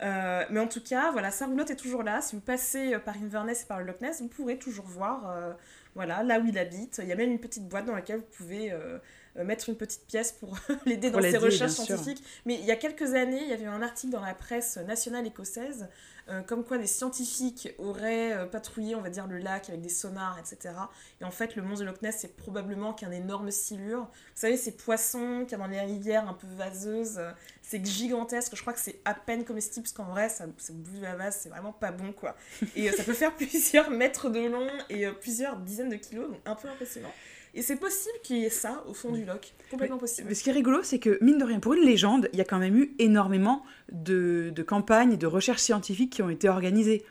mais 0.00 0.60
en 0.60 0.68
tout 0.68 0.82
cas, 0.82 1.10
voilà, 1.10 1.32
sa 1.32 1.46
roulotte 1.46 1.70
est 1.70 1.76
toujours 1.76 2.04
là. 2.04 2.20
Si 2.20 2.36
vous 2.36 2.42
passez 2.42 2.96
par 3.04 3.16
Inverness 3.16 3.62
et 3.62 3.66
par 3.66 3.80
le 3.80 3.86
Loch 3.86 4.00
Ness, 4.00 4.20
vous 4.20 4.28
pourrez 4.28 4.56
toujours 4.56 4.86
voir 4.86 5.56
voilà, 5.96 6.22
là 6.22 6.38
où 6.38 6.46
il 6.46 6.58
habite. 6.58 7.00
Il 7.02 7.08
y 7.08 7.12
a 7.12 7.16
même 7.16 7.30
une 7.30 7.40
petite 7.40 7.68
boîte 7.68 7.86
dans 7.86 7.94
laquelle 7.94 8.18
vous 8.18 8.36
pouvez 8.36 8.72
mettre 9.36 9.68
une 9.68 9.76
petite 9.76 10.06
pièce 10.06 10.32
pour 10.32 10.56
l'aider 10.86 11.10
dans 11.10 11.20
ses 11.20 11.38
recherches 11.38 11.72
scientifiques. 11.72 12.22
Mais 12.46 12.54
il 12.54 12.64
y 12.64 12.70
a 12.70 12.76
quelques 12.76 13.14
années, 13.14 13.42
il 13.42 13.48
y 13.48 13.52
avait 13.52 13.66
un 13.66 13.82
article 13.82 14.12
dans 14.12 14.20
la 14.20 14.34
presse 14.34 14.76
nationale 14.76 15.26
écossaise 15.26 15.88
euh, 16.30 16.40
comme 16.40 16.64
quoi 16.64 16.78
des 16.78 16.86
scientifiques 16.86 17.68
auraient 17.76 18.32
euh, 18.32 18.46
patrouillé, 18.46 18.94
on 18.94 19.02
va 19.02 19.10
dire, 19.10 19.26
le 19.26 19.36
lac 19.36 19.68
avec 19.68 19.82
des 19.82 19.90
sonars, 19.90 20.38
etc. 20.38 20.74
Et 21.20 21.24
en 21.24 21.30
fait, 21.30 21.54
le 21.54 21.62
monstre 21.62 21.84
de 21.84 21.90
Loch 21.90 22.00
Ness, 22.00 22.16
c'est 22.18 22.34
probablement 22.34 22.94
qu'un 22.94 23.10
énorme 23.10 23.50
silure. 23.50 24.00
Vous 24.00 24.40
savez, 24.40 24.56
ces 24.56 24.72
poissons 24.72 25.42
qu'il 25.42 25.52
y 25.52 25.54
a 25.56 25.58
dans 25.58 25.66
les 25.66 25.80
rivières 25.80 26.26
un 26.26 26.32
peu 26.32 26.46
vaseuses, 26.56 27.18
euh, 27.18 27.30
c'est 27.60 27.84
gigantesque. 27.84 28.56
Je 28.56 28.62
crois 28.62 28.72
que 28.72 28.80
c'est 28.80 29.00
à 29.04 29.12
peine 29.12 29.44
comestible, 29.44 29.84
parce 29.84 29.92
qu'en 29.92 30.10
vrai, 30.10 30.30
ça, 30.30 30.46
ça 30.56 30.72
bouffe 30.72 31.02
la 31.02 31.14
vase, 31.14 31.40
c'est 31.42 31.50
vraiment 31.50 31.72
pas 31.72 31.92
bon, 31.92 32.12
quoi. 32.12 32.34
Et 32.74 32.90
ça 32.90 33.04
peut 33.04 33.12
faire 33.12 33.34
plusieurs 33.36 33.90
mètres 33.90 34.30
de 34.30 34.48
long 34.48 34.68
et 34.88 35.06
plusieurs 35.20 35.58
dizaines 35.58 35.90
de 35.90 35.96
kilos, 35.96 36.30
donc 36.30 36.40
un 36.46 36.54
peu 36.54 36.68
impressionnant. 36.68 37.12
Et 37.54 37.62
c'est 37.62 37.76
possible 37.76 38.14
qu'il 38.22 38.38
y 38.38 38.44
ait 38.44 38.50
ça 38.50 38.82
au 38.88 38.94
fond 38.94 39.12
du 39.12 39.24
loch. 39.24 39.54
Complètement 39.70 39.98
possible. 39.98 40.28
Mais 40.28 40.34
ce 40.34 40.42
qui 40.42 40.50
est 40.50 40.52
rigolo, 40.52 40.82
c'est 40.82 40.98
que, 40.98 41.18
mine 41.20 41.38
de 41.38 41.44
rien, 41.44 41.60
pour 41.60 41.74
une 41.74 41.84
légende, 41.84 42.28
il 42.32 42.38
y 42.38 42.42
a 42.42 42.44
quand 42.44 42.58
même 42.58 42.76
eu 42.76 42.94
énormément 42.98 43.62
de, 43.92 44.50
de 44.54 44.62
campagnes 44.62 45.12
et 45.12 45.16
de 45.16 45.26
recherches 45.26 45.60
scientifiques 45.60 46.12
qui 46.12 46.22
ont 46.22 46.30
été 46.30 46.48
organisées. 46.48 47.04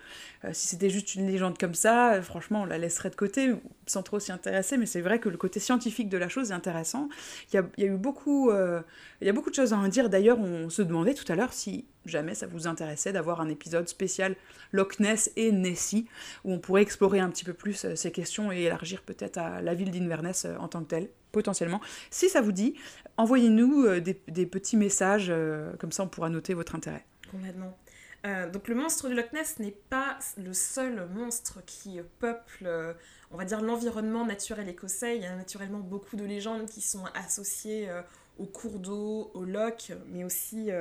Euh, 0.45 0.49
si 0.51 0.67
c'était 0.67 0.89
juste 0.89 1.15
une 1.15 1.27
légende 1.27 1.57
comme 1.57 1.73
ça, 1.73 2.13
euh, 2.13 2.21
franchement, 2.21 2.63
on 2.63 2.65
la 2.65 2.77
laisserait 2.77 3.09
de 3.09 3.15
côté 3.15 3.53
sans 3.87 4.03
trop 4.03 4.19
s'y 4.19 4.31
intéresser, 4.31 4.77
mais 4.77 4.85
c'est 4.85 5.01
vrai 5.01 5.19
que 5.19 5.29
le 5.29 5.37
côté 5.37 5.59
scientifique 5.59 6.09
de 6.09 6.17
la 6.17 6.27
chose 6.27 6.51
est 6.51 6.53
intéressant. 6.53 7.09
Il 7.51 7.55
y 7.77 7.83
a, 7.83 7.85
eu 7.85 7.97
beaucoup, 7.97 8.49
euh, 8.49 8.81
il 9.21 9.27
y 9.27 9.29
a 9.29 9.33
beaucoup 9.33 9.49
de 9.49 9.55
choses 9.55 9.73
à 9.73 9.77
en 9.77 9.87
dire. 9.87 10.09
D'ailleurs, 10.09 10.39
on 10.39 10.69
se 10.69 10.81
demandait 10.81 11.13
tout 11.13 11.29
à 11.31 11.35
l'heure 11.35 11.53
si 11.53 11.85
jamais 12.05 12.35
ça 12.35 12.47
vous 12.47 12.67
intéressait 12.67 13.13
d'avoir 13.13 13.39
un 13.39 13.47
épisode 13.47 13.87
spécial 13.87 14.35
Loch 14.73 14.99
Ness 14.99 15.31
et 15.37 15.51
Nessie, 15.51 16.07
où 16.43 16.51
on 16.51 16.59
pourrait 16.59 16.81
explorer 16.81 17.19
un 17.19 17.29
petit 17.29 17.45
peu 17.45 17.53
plus 17.53 17.85
ces 17.95 18.11
questions 18.11 18.51
et 18.51 18.63
élargir 18.63 19.01
peut-être 19.01 19.37
à 19.37 19.61
la 19.61 19.73
ville 19.73 19.91
d'Inverness 19.91 20.45
en 20.59 20.67
tant 20.67 20.81
que 20.81 20.89
telle 20.89 21.09
potentiellement. 21.31 21.79
Si 22.11 22.29
ça 22.29 22.41
vous 22.41 22.51
dit, 22.51 22.75
envoyez-nous 23.17 23.99
des, 24.01 24.21
des, 24.27 24.45
petits 24.45 24.77
messages, 24.77 25.33
comme 25.79 25.91
ça 25.91 26.03
on 26.03 26.07
pourra 26.07 26.29
noter 26.29 26.53
votre 26.53 26.75
intérêt. 26.75 27.05
Complètement. 27.31 27.75
Euh, 28.25 28.49
donc 28.49 28.69
le 28.69 28.75
monstre 28.75 29.09
du 29.09 29.15
Loch 29.15 29.33
Ness 29.33 29.59
n'est 29.59 29.71
pas 29.71 30.17
le 30.37 30.53
seul 30.53 31.07
monstre 31.09 31.59
qui 31.65 31.99
peuple, 32.19 32.63
euh, 32.65 32.93
on 33.31 33.37
va 33.37 33.43
dire, 33.43 33.61
l'environnement 33.61 34.25
naturel 34.25 34.69
écossais. 34.69 35.17
Il 35.17 35.23
y 35.23 35.25
a 35.25 35.35
naturellement 35.35 35.79
beaucoup 35.79 36.15
de 36.15 36.23
légendes 36.23 36.67
qui 36.67 36.81
sont 36.81 37.03
associées 37.15 37.89
euh, 37.89 38.01
aux 38.39 38.45
cours 38.45 38.79
d'eau, 38.79 39.29
aux 39.33 39.43
lochs, 39.43 39.91
mais 40.07 40.23
aussi 40.23 40.71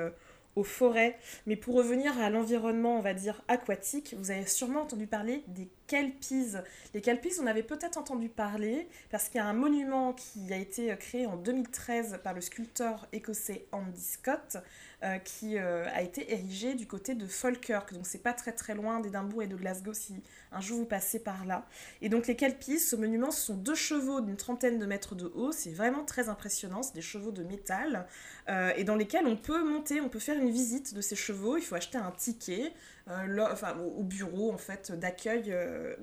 aux 0.57 0.65
forêts. 0.65 1.19
Mais 1.47 1.57
pour 1.57 1.75
revenir 1.75 2.19
à 2.19 2.31
l'environnement, 2.31 2.97
on 2.97 3.03
va 3.03 3.13
dire, 3.13 3.43
aquatique, 3.47 4.15
vous 4.19 4.31
avez 4.31 4.47
sûrement 4.47 4.83
entendu 4.83 5.07
parler 5.07 5.45
des 5.49 5.69
kelpies. 5.87 6.55
Les 6.95 7.03
kelpies, 7.03 7.35
on 7.43 7.47
avait 7.47 7.63
peut-être 7.63 7.99
entendu 7.99 8.31
parler 8.31 8.89
parce 9.11 9.29
qu'il 9.29 9.37
y 9.37 9.41
a 9.41 9.47
un 9.47 9.53
monument 9.53 10.15
qui 10.15 10.51
a 10.51 10.57
été 10.57 10.97
créé 10.97 11.27
en 11.27 11.37
2013 11.37 12.21
par 12.25 12.33
le 12.33 12.41
sculpteur 12.41 13.07
écossais 13.13 13.67
Andy 13.73 14.01
Scott 14.01 14.57
euh, 15.05 15.19
qui 15.19 15.59
euh, 15.59 15.85
a 15.93 16.03
été 16.03 16.33
érigé 16.33 16.75
du 16.75 16.87
côté 16.87 17.17
de 17.17 17.27
Falkirk. 17.27 17.93
Donc 17.93 18.07
c'est 18.07 18.23
pas 18.23 18.33
très 18.33 18.53
très 18.53 18.75
loin 18.75 19.01
d'Édimbourg 19.01 19.43
et 19.43 19.49
de 19.49 19.57
Glasgow 19.57 19.93
si 19.95 20.23
un 20.53 20.61
jour 20.61 20.79
vous 20.79 20.85
passez 20.85 21.19
par 21.19 21.45
là. 21.45 21.67
Et 22.03 22.09
donc 22.09 22.29
les 22.29 22.37
kelpies, 22.37 22.79
ce 22.79 22.95
monument, 22.95 23.33
ce 23.33 23.47
sont 23.47 23.57
deux 23.57 23.75
chevaux 23.75 24.21
d'une 24.21 24.37
trentaine 24.37 24.79
de 24.79 24.87
mètres 24.87 25.17
de 25.17 25.27
haut. 25.35 25.51
C'est 25.51 25.73
vraiment 25.73 26.05
très 26.05 26.29
impressionnant. 26.29 26.85
C'est 26.85 26.95
des 26.95 27.03
chevaux 27.03 27.33
de 27.33 27.43
métal 27.43 28.07
euh, 28.49 28.73
et 28.77 28.85
dans 28.85 28.95
lesquels 28.95 29.27
on 29.27 29.37
peut 29.37 29.65
monter, 29.65 30.01
on 30.01 30.09
peut 30.09 30.21
faire 30.21 30.41
une 30.41 30.51
visite 30.51 30.95
de 30.95 31.01
ces 31.01 31.17
chevaux. 31.17 31.57
Il 31.57 31.63
faut 31.63 31.75
acheter 31.75 31.99
un 31.99 32.13
ticket. 32.13 32.73
Euh, 33.09 33.47
enfin, 33.51 33.77
au, 33.79 34.03
bureau 34.03 34.53
en 34.53 34.59
fait 34.59 34.93
d'accueil 34.93 35.45
euh, 35.49 35.95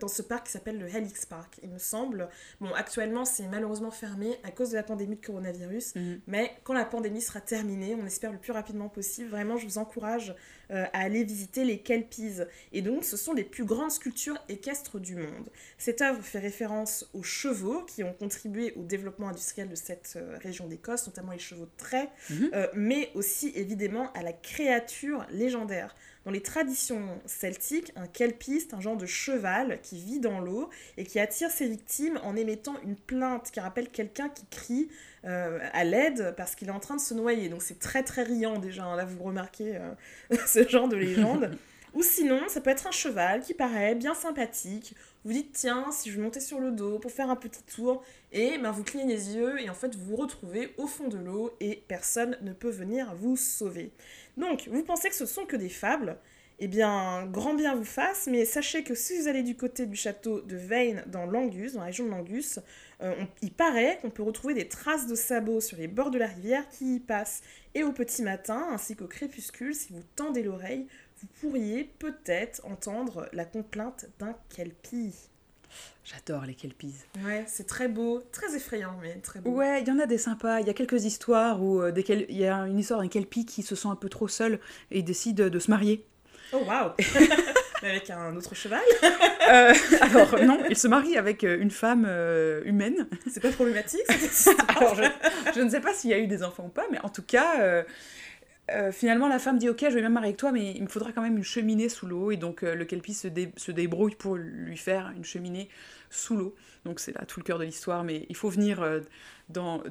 dans 0.00 0.08
ce 0.08 0.22
parc 0.22 0.46
qui 0.46 0.52
s'appelle 0.52 0.78
le 0.78 0.86
Helix 0.86 1.26
Park, 1.26 1.58
il 1.62 1.70
me 1.70 1.78
semble. 1.78 2.28
Bon, 2.60 2.72
actuellement 2.74 3.24
c'est 3.24 3.46
malheureusement 3.46 3.90
fermé 3.90 4.38
à 4.42 4.50
cause 4.50 4.70
de 4.70 4.76
la 4.76 4.82
pandémie 4.82 5.16
de 5.16 5.24
coronavirus, 5.24 5.94
mhm. 5.94 6.20
mais 6.26 6.52
quand 6.64 6.74
la 6.74 6.84
pandémie 6.84 7.22
sera 7.22 7.40
terminée, 7.40 7.96
on 8.00 8.06
espère 8.06 8.32
le 8.32 8.38
plus 8.38 8.52
rapidement 8.52 8.88
possible, 8.88 9.30
vraiment 9.30 9.56
je 9.56 9.66
vous 9.66 9.78
encourage 9.78 10.34
euh, 10.70 10.84
à 10.92 11.00
aller 11.00 11.24
visiter 11.24 11.64
les 11.64 11.78
Kelpies. 11.78 12.40
Et 12.72 12.82
donc 12.82 13.04
ce 13.04 13.16
sont 13.16 13.32
les 13.32 13.44
plus 13.44 13.64
grandes 13.64 13.90
sculptures 13.90 14.38
équestres 14.48 14.98
du 14.98 15.16
monde. 15.16 15.50
Cette 15.78 16.00
œuvre 16.02 16.22
fait 16.22 16.38
référence 16.38 17.08
aux 17.14 17.22
chevaux 17.22 17.82
qui 17.82 18.02
ont 18.02 18.12
contribué 18.12 18.72
au 18.76 18.82
développement 18.82 19.28
industriel 19.28 19.68
de 19.68 19.74
cette 19.74 20.18
région 20.42 20.66
d'Écosse, 20.66 21.06
notamment 21.06 21.32
les 21.32 21.38
chevaux 21.38 21.66
de 21.66 21.76
trait, 21.76 22.08
mhm. 22.30 22.50
mais 22.74 23.10
aussi 23.14 23.52
évidemment 23.54 24.12
à 24.12 24.22
la 24.22 24.32
créature 24.32 25.26
légendaire. 25.30 25.94
Dans 26.24 26.30
les 26.30 26.40
traditions 26.40 27.20
celtiques, 27.26 27.92
un 27.96 28.06
kelpiste, 28.06 28.72
un 28.72 28.80
genre 28.80 28.96
de 28.96 29.04
cheval 29.04 29.80
qui 29.82 29.98
vit 29.98 30.20
dans 30.20 30.40
l'eau 30.40 30.70
et 30.96 31.04
qui 31.04 31.18
attire 31.20 31.50
ses 31.50 31.68
victimes 31.68 32.18
en 32.22 32.34
émettant 32.34 32.76
une 32.82 32.96
plainte 32.96 33.50
qui 33.50 33.60
rappelle 33.60 33.90
quelqu'un 33.90 34.30
qui 34.30 34.46
crie 34.46 34.88
euh, 35.24 35.58
à 35.72 35.84
l'aide 35.84 36.34
parce 36.36 36.54
qu'il 36.54 36.68
est 36.68 36.72
en 36.72 36.80
train 36.80 36.96
de 36.96 37.00
se 37.00 37.14
noyer. 37.14 37.48
Donc 37.48 37.62
c'est 37.62 37.78
très 37.78 38.02
très 38.02 38.22
riant 38.22 38.58
déjà, 38.58 38.84
hein. 38.84 38.96
là 38.96 39.04
vous 39.04 39.22
remarquez 39.22 39.76
euh, 39.76 40.36
ce 40.46 40.68
genre 40.68 40.88
de 40.88 40.96
légende. 40.96 41.50
Ou 41.94 42.02
sinon, 42.02 42.40
ça 42.48 42.60
peut 42.60 42.70
être 42.70 42.88
un 42.88 42.92
cheval 42.92 43.40
qui 43.40 43.54
paraît 43.54 43.94
bien 43.94 44.14
sympathique. 44.14 44.96
Vous 45.24 45.32
dites, 45.32 45.52
tiens, 45.52 45.90
si 45.92 46.10
je 46.10 46.20
montais 46.20 46.40
sur 46.40 46.58
le 46.58 46.72
dos 46.72 46.98
pour 46.98 47.12
faire 47.12 47.30
un 47.30 47.36
petit 47.36 47.62
tour, 47.62 48.02
et 48.32 48.58
ben, 48.58 48.72
vous 48.72 48.82
clignez 48.82 49.06
les 49.06 49.36
yeux, 49.36 49.60
et 49.60 49.70
en 49.70 49.74
fait, 49.74 49.94
vous 49.94 50.04
vous 50.06 50.16
retrouvez 50.16 50.74
au 50.76 50.88
fond 50.88 51.06
de 51.06 51.16
l'eau, 51.16 51.56
et 51.60 51.84
personne 51.86 52.36
ne 52.42 52.52
peut 52.52 52.70
venir 52.70 53.14
vous 53.14 53.36
sauver. 53.36 53.92
Donc, 54.36 54.68
vous 54.70 54.82
pensez 54.82 55.08
que 55.08 55.14
ce 55.14 55.24
sont 55.24 55.46
que 55.46 55.54
des 55.54 55.68
fables 55.68 56.18
Eh 56.58 56.66
bien, 56.66 57.26
grand 57.26 57.54
bien 57.54 57.76
vous 57.76 57.84
fasse, 57.84 58.26
mais 58.26 58.44
sachez 58.44 58.82
que 58.82 58.96
si 58.96 59.16
vous 59.16 59.28
allez 59.28 59.44
du 59.44 59.56
côté 59.56 59.86
du 59.86 59.96
château 59.96 60.40
de 60.40 60.56
Veynes 60.56 61.04
dans 61.06 61.26
l'Angus, 61.26 61.74
dans 61.74 61.80
la 61.80 61.86
région 61.86 62.06
de 62.06 62.10
l'Angus, 62.10 62.58
euh, 63.02 63.14
il 63.42 63.52
paraît 63.52 63.98
qu'on 64.00 64.10
peut 64.10 64.22
retrouver 64.22 64.54
des 64.54 64.68
traces 64.68 65.06
de 65.06 65.14
sabots 65.14 65.60
sur 65.60 65.76
les 65.76 65.88
bords 65.88 66.10
de 66.10 66.18
la 66.18 66.26
rivière 66.26 66.68
qui 66.68 66.96
y 66.96 67.00
passent. 67.00 67.42
Et 67.74 67.82
au 67.82 67.92
petit 67.92 68.22
matin, 68.22 68.68
ainsi 68.70 68.96
qu'au 68.96 69.06
crépuscule, 69.06 69.74
si 69.74 69.92
vous 69.92 70.02
tendez 70.16 70.42
l'oreille, 70.42 70.86
vous 71.20 71.26
pourriez 71.40 71.84
peut-être 71.84 72.64
entendre 72.64 73.28
la 73.32 73.44
complainte 73.44 74.06
d'un 74.18 74.36
kelpie. 74.54 75.14
J'adore 76.04 76.44
les 76.44 76.54
kelpies. 76.54 76.94
Ouais, 77.24 77.44
c'est 77.48 77.66
très 77.66 77.88
beau, 77.88 78.22
très 78.30 78.54
effrayant, 78.54 78.96
mais 79.02 79.16
très 79.16 79.40
beau. 79.40 79.50
Ouais, 79.50 79.82
il 79.82 79.88
y 79.88 79.90
en 79.90 79.98
a 79.98 80.06
des 80.06 80.18
sympas. 80.18 80.60
Il 80.60 80.66
y 80.66 80.70
a 80.70 80.74
quelques 80.74 81.04
histoires 81.04 81.62
où 81.62 81.80
euh, 81.80 81.92
il 81.96 82.36
y 82.36 82.46
a 82.46 82.58
une 82.66 82.78
histoire 82.78 83.00
d'un 83.00 83.08
kelpie 83.08 83.46
qui 83.46 83.62
se 83.62 83.74
sent 83.74 83.88
un 83.88 83.96
peu 83.96 84.08
trop 84.08 84.28
seul 84.28 84.60
et 84.90 85.02
décide 85.02 85.36
de 85.36 85.58
se 85.58 85.70
marier. 85.70 86.06
Oh 86.52 86.62
waouh 86.66 86.92
Avec 87.84 88.08
un 88.10 88.34
autre 88.34 88.54
cheval 88.54 88.80
euh, 89.50 89.74
Alors 90.00 90.42
non, 90.42 90.58
il 90.70 90.76
se 90.76 90.88
marie 90.88 91.18
avec 91.18 91.44
euh, 91.44 91.58
une 91.60 91.70
femme 91.70 92.08
humaine. 92.64 93.06
C'est 93.30 93.40
pas 93.40 93.50
problématique 93.50 94.00
Alors 94.76 94.94
je, 94.94 95.04
je, 95.54 95.60
ne 95.60 95.68
sais 95.68 95.80
pas 95.80 95.92
s'il 95.92 96.10
y 96.10 96.14
a 96.14 96.18
eu 96.18 96.26
des 96.26 96.42
enfants 96.42 96.64
ou 96.66 96.70
pas, 96.70 96.86
mais 96.90 96.98
en 97.02 97.10
tout 97.10 97.22
cas, 97.22 97.84
euh, 98.70 98.92
finalement, 98.92 99.28
la 99.28 99.38
femme 99.38 99.58
dit 99.58 99.68
Ok, 99.68 99.80
je 99.80 99.94
vais 99.94 100.00
bien 100.00 100.08
marier 100.08 100.28
avec 100.28 100.38
toi, 100.38 100.50
mais 100.50 100.72
il 100.72 100.82
me 100.82 100.88
faudra 100.88 101.12
quand 101.12 101.20
même 101.20 101.36
une 101.36 101.44
cheminée 101.44 101.88
sous 101.88 102.06
l'eau. 102.06 102.30
Et 102.30 102.36
donc, 102.36 102.62
euh, 102.62 102.74
le 102.74 102.84
kelpie 102.84 103.12
se, 103.12 103.28
débrouille 103.28 104.14
pour 104.14 104.36
lui 104.36 104.76
faire 104.76 105.12
une 105.16 105.24
cheminée 105.24 105.68
sous 106.10 106.36
l'eau. 106.36 106.54
Donc, 106.86 106.98
c'est 106.98 107.12
là 107.12 107.26
tout 107.26 107.40
le 107.40 107.44
cœur 107.44 107.58
de 107.58 107.64
l'histoire. 107.64 108.04
Mais 108.04 108.24
il 108.30 108.36
faut 108.36 108.48
venir 108.48 108.80
euh, 108.82 109.00
dans, 109.50 109.82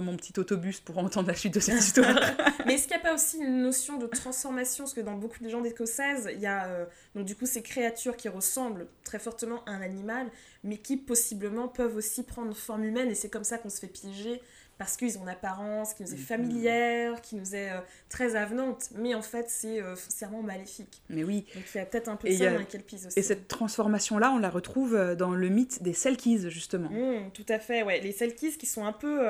mon 0.00 0.16
petit 0.16 0.32
autobus 0.40 0.80
pour 0.80 0.96
entendre 0.98 1.28
la 1.28 1.34
suite 1.34 1.52
de 1.52 1.60
cette 1.60 1.78
histoire. 1.78 2.18
mais 2.66 2.74
est-ce 2.74 2.88
qu'il 2.88 2.96
n'y 2.96 3.02
a 3.02 3.04
pas 3.04 3.14
aussi 3.14 3.36
une 3.36 3.62
notion 3.62 3.98
de 3.98 4.06
transformation? 4.06 4.84
Parce 4.84 4.94
que 4.94 5.02
dans 5.02 5.18
beaucoup 5.18 5.38
de 5.40 5.44
légendes 5.44 5.66
écossaises, 5.66 6.30
il 6.32 6.40
y 6.40 6.46
a 6.46 6.86
donc, 7.14 7.26
du 7.26 7.36
coup 7.36 7.46
ces 7.46 7.62
créatures 7.62 8.16
qui 8.16 8.30
ressemblent 8.30 8.86
très 9.04 9.18
fortement 9.18 9.62
à 9.66 9.72
un 9.72 9.82
animal, 9.82 10.30
mais 10.62 10.78
qui 10.78 10.96
possiblement 10.96 11.68
peuvent 11.68 11.96
aussi 11.96 12.22
prendre 12.22 12.56
forme 12.56 12.84
humaine. 12.84 13.10
Et 13.10 13.14
c'est 13.14 13.30
comme 13.30 13.44
ça 13.44 13.58
qu'on 13.58 13.68
se 13.68 13.80
fait 13.80 13.86
piéger 13.88 14.40
parce 14.78 14.96
qu'ils 14.96 15.18
ont 15.18 15.22
une 15.22 15.28
apparence 15.28 15.94
qui 15.94 16.02
nous 16.02 16.12
est 16.12 16.16
mm-hmm. 16.16 16.18
familière, 16.18 17.20
qui 17.20 17.36
nous 17.36 17.54
est 17.54 17.70
euh, 17.70 17.80
très 18.08 18.36
avenante, 18.36 18.90
mais 18.96 19.14
en 19.14 19.22
fait 19.22 19.46
c'est 19.48 19.80
euh, 19.80 19.94
foncièrement 19.94 20.42
maléfique. 20.42 21.02
Mais 21.08 21.22
oui. 21.22 21.46
Donc 21.54 21.64
il 21.74 21.78
y 21.78 21.80
a 21.80 21.86
peut-être 21.86 22.08
un 22.08 22.16
peu 22.16 22.28
de 22.28 22.34
ça 22.34 22.50
dans 22.50 22.58
les 22.58 22.64
Kelpies 22.64 23.06
aussi. 23.06 23.18
Et 23.18 23.22
cette 23.22 23.48
transformation-là, 23.48 24.32
on 24.32 24.38
la 24.38 24.50
retrouve 24.50 24.94
euh, 24.94 25.14
dans 25.14 25.30
le 25.30 25.48
mythe 25.48 25.82
des 25.82 25.92
Selkies, 25.92 26.50
justement. 26.50 26.90
Mm, 26.90 27.30
tout 27.32 27.46
à 27.48 27.58
fait, 27.58 27.82
ouais. 27.82 28.00
Les 28.00 28.12
Selkies 28.12 28.58
qui 28.58 28.66
sont 28.66 28.84
un 28.84 28.92
peu 28.92 29.24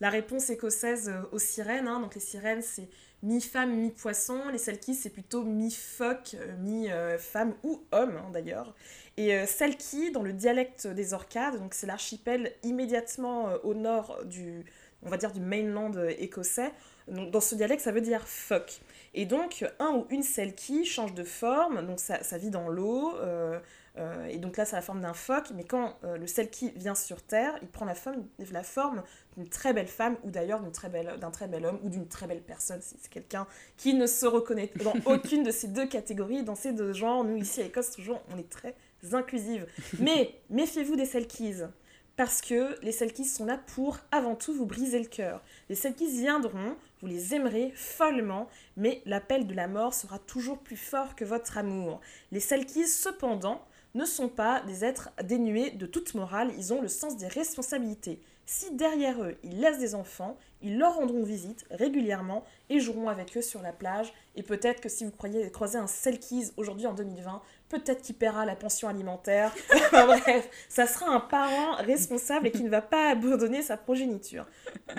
la 0.00 0.10
réponse 0.10 0.50
écossaise 0.50 1.12
aux 1.32 1.38
sirènes. 1.38 1.88
Hein. 1.88 2.00
Donc 2.00 2.14
les 2.14 2.20
sirènes, 2.20 2.62
c'est 2.62 2.88
mi-femme, 3.22 3.74
mi-poisson. 3.74 4.48
Les 4.50 4.58
Selkies, 4.58 4.94
c'est 4.94 5.10
plutôt 5.10 5.44
mi-phoque, 5.44 6.36
mi-femme 6.60 7.54
ou 7.62 7.82
homme, 7.92 8.16
hein, 8.16 8.30
d'ailleurs. 8.32 8.74
Et 9.16 9.46
Selkie, 9.46 10.12
dans 10.12 10.22
le 10.22 10.32
dialecte 10.32 10.86
des 10.86 11.12
Orcades, 11.14 11.60
c'est 11.72 11.86
l'archipel 11.86 12.52
immédiatement 12.62 13.52
au 13.64 13.74
nord 13.74 14.24
du, 14.24 14.64
on 15.02 15.08
va 15.10 15.16
dire 15.16 15.32
du 15.32 15.40
mainland 15.40 15.92
écossais. 16.18 16.72
Dans 17.10 17.40
ce 17.40 17.54
dialecte, 17.54 17.82
ça 17.82 17.92
veut 17.92 18.00
dire 18.00 18.26
fuck. 18.26 18.80
Et 19.14 19.26
donc, 19.26 19.64
un 19.78 19.94
ou 19.94 20.06
une 20.10 20.22
selkie 20.22 20.84
change 20.84 21.14
de 21.14 21.24
forme, 21.24 21.86
donc 21.86 21.98
ça, 21.98 22.38
vit 22.38 22.50
dans 22.50 22.68
l'eau, 22.68 23.16
euh, 23.16 23.58
euh, 23.96 24.26
et 24.26 24.38
donc 24.38 24.56
là, 24.56 24.64
c'est 24.64 24.76
la 24.76 24.82
forme 24.82 25.00
d'un 25.00 25.14
phoque, 25.14 25.50
mais 25.54 25.64
quand 25.64 25.96
euh, 26.04 26.16
le 26.16 26.26
selkie 26.26 26.72
vient 26.76 26.94
sur 26.94 27.22
Terre, 27.22 27.58
il 27.62 27.68
prend 27.68 27.84
la 27.84 27.94
forme, 27.94 28.26
la 28.52 28.62
forme 28.62 29.02
d'une 29.36 29.48
très 29.48 29.72
belle 29.72 29.88
femme, 29.88 30.16
ou 30.24 30.30
d'ailleurs 30.30 30.60
d'un 30.60 30.70
très, 30.70 30.88
bel, 30.88 31.18
très 31.32 31.48
bel 31.48 31.64
homme, 31.64 31.80
ou 31.82 31.88
d'une 31.88 32.06
très 32.06 32.26
belle 32.26 32.42
personne, 32.42 32.80
si 32.80 32.96
c'est 33.00 33.10
quelqu'un 33.10 33.46
qui 33.76 33.94
ne 33.94 34.06
se 34.06 34.26
reconnaît 34.26 34.70
dans 34.84 34.94
aucune 35.12 35.42
de 35.42 35.50
ces 35.50 35.68
deux 35.68 35.86
catégories, 35.86 36.42
dans 36.42 36.54
ces 36.54 36.72
deux 36.72 36.92
genres. 36.92 37.24
Nous, 37.24 37.36
ici 37.36 37.62
à 37.62 37.64
Écosse, 37.64 37.90
toujours, 37.90 38.22
on 38.32 38.38
est 38.38 38.48
très 38.48 38.74
inclusive. 39.12 39.66
Mais 39.98 40.34
méfiez-vous 40.50 40.96
des 40.96 41.06
selkies 41.06 41.62
parce 42.18 42.40
que 42.40 42.76
les 42.82 42.90
Selkies 42.90 43.24
sont 43.24 43.46
là 43.46 43.60
pour 43.76 43.96
avant 44.10 44.34
tout 44.34 44.52
vous 44.52 44.66
briser 44.66 44.98
le 44.98 45.06
cœur. 45.06 45.40
Les 45.68 45.76
Selkies 45.76 46.10
viendront, 46.10 46.74
vous 47.00 47.06
les 47.06 47.34
aimerez 47.34 47.72
follement, 47.74 48.48
mais 48.76 49.02
l'appel 49.06 49.46
de 49.46 49.54
la 49.54 49.68
mort 49.68 49.94
sera 49.94 50.18
toujours 50.18 50.58
plus 50.58 50.76
fort 50.76 51.14
que 51.14 51.24
votre 51.24 51.58
amour. 51.58 52.00
Les 52.32 52.40
Selkies, 52.40 52.88
cependant, 52.88 53.62
ne 53.94 54.04
sont 54.04 54.28
pas 54.28 54.60
des 54.62 54.84
êtres 54.84 55.10
dénués 55.22 55.70
de 55.70 55.86
toute 55.86 56.14
morale, 56.14 56.52
ils 56.56 56.72
ont 56.72 56.82
le 56.82 56.88
sens 56.88 57.16
des 57.16 57.26
responsabilités. 57.26 58.20
Si 58.46 58.74
derrière 58.74 59.22
eux, 59.22 59.36
ils 59.42 59.60
laissent 59.60 59.78
des 59.78 59.94
enfants, 59.94 60.38
ils 60.62 60.78
leur 60.78 60.94
rendront 60.94 61.22
visite 61.22 61.66
régulièrement 61.70 62.44
et 62.70 62.80
joueront 62.80 63.08
avec 63.08 63.36
eux 63.36 63.42
sur 63.42 63.60
la 63.60 63.72
plage. 63.72 64.12
Et 64.36 64.42
peut-être 64.42 64.80
que 64.80 64.88
si 64.88 65.04
vous 65.04 65.10
croyez 65.10 65.50
croiser 65.50 65.76
un 65.78 65.86
Selkies 65.86 66.52
aujourd'hui 66.56 66.86
en 66.86 66.94
2020, 66.94 67.42
peut-être 67.68 68.00
qu'il 68.00 68.14
paiera 68.14 68.46
la 68.46 68.56
pension 68.56 68.88
alimentaire. 68.88 69.54
enfin 69.74 70.06
bref, 70.06 70.48
ça 70.68 70.86
sera 70.86 71.10
un 71.10 71.20
parent 71.20 71.76
responsable 71.76 72.46
et 72.46 72.50
qui 72.50 72.62
ne 72.62 72.70
va 72.70 72.80
pas 72.80 73.10
abandonner 73.10 73.62
sa 73.62 73.76
progéniture. 73.76 74.46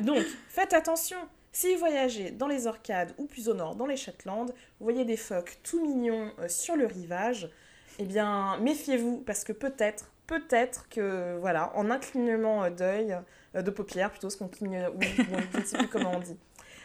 Donc, 0.04 0.24
faites 0.50 0.74
attention. 0.74 1.18
Si 1.60 1.74
vous 1.74 1.80
voyagez 1.80 2.32
dans 2.32 2.48
les 2.48 2.68
Orcades 2.68 3.14
ou 3.18 3.26
plus 3.26 3.50
au 3.50 3.54
nord, 3.54 3.76
dans 3.76 3.86
les 3.86 3.98
Shetland, 3.98 4.46
vous 4.46 4.86
voyez 4.86 5.04
des 5.04 5.18
phoques 5.18 5.58
tout 5.62 5.86
mignons 5.86 6.32
euh, 6.40 6.48
sur 6.48 6.78
le 6.78 6.86
rivage, 6.86 7.50
eh 7.98 8.06
bien, 8.06 8.58
méfiez-vous 8.60 9.18
parce 9.26 9.44
que 9.44 9.52
peut-être, 9.52 10.10
peut-être 10.26 10.88
que, 10.88 11.38
voilà, 11.42 11.76
en 11.76 11.92
un 11.92 11.98
clignement 12.00 12.64
euh, 12.64 12.70
d'œil, 12.70 13.18
euh, 13.56 13.62
de 13.62 13.72
paupières 13.72 14.10
plutôt, 14.10 14.30
ce 14.30 14.38
qu'on 14.38 14.48
cligne, 14.48 14.88
ou, 14.96 15.02
je 15.02 15.60
ne 15.60 15.66
sais 15.66 15.78
plus 15.78 15.90
comment 15.90 16.14
on 16.16 16.22
dit. 16.22 16.38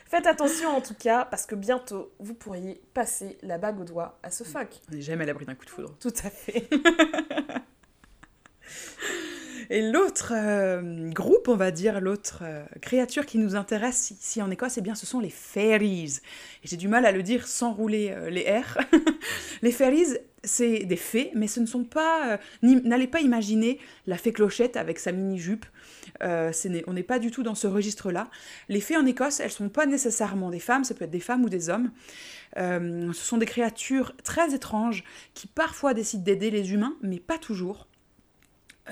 Faites 0.06 0.26
attention 0.26 0.70
en 0.70 0.80
tout 0.80 0.94
cas, 0.94 1.24
parce 1.24 1.46
que 1.46 1.54
bientôt, 1.54 2.12
vous 2.18 2.34
pourriez 2.34 2.82
passer 2.94 3.38
la 3.42 3.58
bague 3.58 3.78
au 3.78 3.84
doigt 3.84 4.18
à 4.24 4.32
ce 4.32 4.42
phoque. 4.42 4.80
On 4.90 4.96
n'est 4.96 5.02
jamais 5.02 5.22
à 5.22 5.28
l'abri 5.28 5.46
d'un 5.46 5.54
coup 5.54 5.66
de 5.66 5.70
foudre. 5.70 5.94
Tout 6.00 6.14
à 6.24 6.30
fait. 6.30 6.68
Et 9.70 9.82
l'autre 9.82 10.32
euh, 10.34 11.10
groupe, 11.10 11.48
on 11.48 11.56
va 11.56 11.70
dire, 11.70 12.00
l'autre 12.00 12.40
euh, 12.42 12.64
créature 12.80 13.26
qui 13.26 13.38
nous 13.38 13.56
intéresse 13.56 14.10
ici 14.10 14.42
en 14.42 14.50
Écosse, 14.50 14.78
eh 14.78 14.80
bien, 14.80 14.94
ce 14.94 15.06
sont 15.06 15.20
les 15.20 15.30
fairies. 15.30 16.20
Et 16.62 16.68
j'ai 16.68 16.76
du 16.76 16.88
mal 16.88 17.06
à 17.06 17.12
le 17.12 17.22
dire 17.22 17.46
sans 17.46 17.72
rouler 17.72 18.10
euh, 18.10 18.30
les 18.30 18.42
R. 18.42 18.78
les 19.62 19.72
fairies, 19.72 20.16
c'est 20.42 20.80
des 20.80 20.96
fées, 20.96 21.30
mais 21.34 21.46
ce 21.46 21.60
ne 21.60 21.66
sont 21.66 21.84
pas. 21.84 22.38
N'allez 22.62 23.06
pas 23.06 23.20
imaginer 23.20 23.78
la 24.06 24.18
fée 24.18 24.32
clochette 24.32 24.76
avec 24.76 24.98
sa 24.98 25.10
mini-jupe. 25.10 25.64
on 26.20 26.92
n'est 26.92 27.02
pas 27.02 27.18
du 27.18 27.30
tout 27.30 27.42
dans 27.42 27.54
ce 27.54 27.66
registre-là. 27.66 28.28
Les 28.68 28.80
fées 28.80 28.98
en 28.98 29.06
Écosse, 29.06 29.40
elles 29.40 29.46
ne 29.46 29.52
sont 29.52 29.68
pas 29.70 29.86
nécessairement 29.86 30.50
des 30.50 30.60
femmes, 30.60 30.84
ça 30.84 30.94
peut 30.94 31.04
être 31.04 31.10
des 31.10 31.20
femmes 31.20 31.44
ou 31.44 31.48
des 31.48 31.70
hommes. 31.70 31.90
ce 32.56 33.12
sont 33.14 33.38
des 33.38 33.46
créatures 33.46 34.14
très 34.22 34.54
étranges 34.54 35.02
qui 35.32 35.46
parfois 35.46 35.94
décident 35.94 36.24
d'aider 36.24 36.50
les 36.50 36.74
humains, 36.74 36.96
mais 37.00 37.20
pas 37.20 37.38
toujours. 37.38 37.86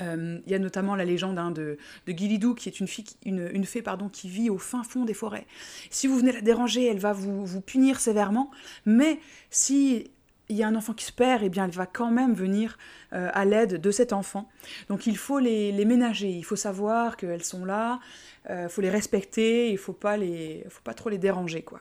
Euh, 0.00 0.38
il 0.46 0.52
y 0.52 0.54
a 0.54 0.58
notamment 0.58 0.94
la 0.94 1.04
légende 1.04 1.38
hein, 1.38 1.50
de, 1.50 1.76
de 2.06 2.12
qui 2.12 2.68
est 2.68 2.80
une, 2.80 3.64
fée 3.66 3.82
pardon, 3.82 4.08
qui 4.08 4.28
vit 4.28 4.50
au 4.50 4.58
fin 4.58 4.82
fond 4.84 5.04
des 5.04 5.14
forêts. 5.14 5.46
Si 5.90 6.06
vous 6.06 6.16
venez 6.18 6.32
la 6.32 6.40
déranger, 6.40 6.86
elle 6.86 6.98
va 6.98 7.12
vous, 7.12 7.60
punir 7.60 8.00
sévèrement, 8.00 8.50
mais 8.86 9.20
si 9.50 10.10
il 10.48 10.56
y 10.56 10.62
a 10.62 10.68
un 10.68 10.74
enfant 10.74 10.92
qui 10.92 11.04
se 11.04 11.12
perd, 11.12 11.42
eh 11.44 11.48
bien 11.48 11.64
elle 11.66 11.70
va 11.70 11.86
quand 11.86 12.10
même 12.10 12.34
venir 12.34 12.76
euh, 13.12 13.30
à 13.32 13.44
l'aide 13.44 13.80
de 13.80 13.90
cet 13.90 14.12
enfant. 14.12 14.48
Donc 14.88 15.06
il 15.06 15.16
faut 15.16 15.38
les, 15.38 15.84
ménager, 15.84 16.30
il 16.30 16.44
faut 16.44 16.56
savoir 16.56 17.16
qu'elles 17.16 17.44
sont 17.44 17.64
là, 17.64 18.00
il 18.46 18.52
euh, 18.52 18.68
faut 18.68 18.80
les 18.80 18.90
respecter, 18.90 19.70
il 19.70 19.78
faut 19.78 19.92
pas 19.92 20.16
les, 20.16 20.64
faut 20.68 20.82
pas 20.82 20.94
trop 20.94 21.10
les 21.10 21.18
déranger. 21.18 21.64
Mais 21.70 21.78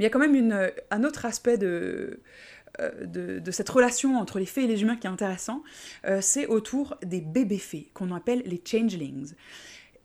il 0.00 0.02
y 0.02 0.06
a 0.06 0.10
quand 0.10 0.18
même 0.18 0.72
un 0.90 1.04
autre 1.04 1.24
aspect 1.24 1.58
de, 1.58 2.20
de, 2.78 3.38
de, 3.38 3.50
cette 3.50 3.68
relation 3.68 4.16
entre 4.16 4.38
les 4.38 4.46
fées 4.46 4.64
et 4.64 4.66
les 4.66 4.82
humains 4.82 4.96
qui 4.96 5.06
est 5.06 5.10
intéressant, 5.10 5.62
euh, 6.06 6.20
c'est 6.20 6.46
autour 6.46 6.96
des 7.02 7.20
bébés 7.20 7.58
fées, 7.58 7.90
qu'on 7.94 8.10
appelle 8.12 8.42
les 8.46 8.62
changelings. 8.64 9.34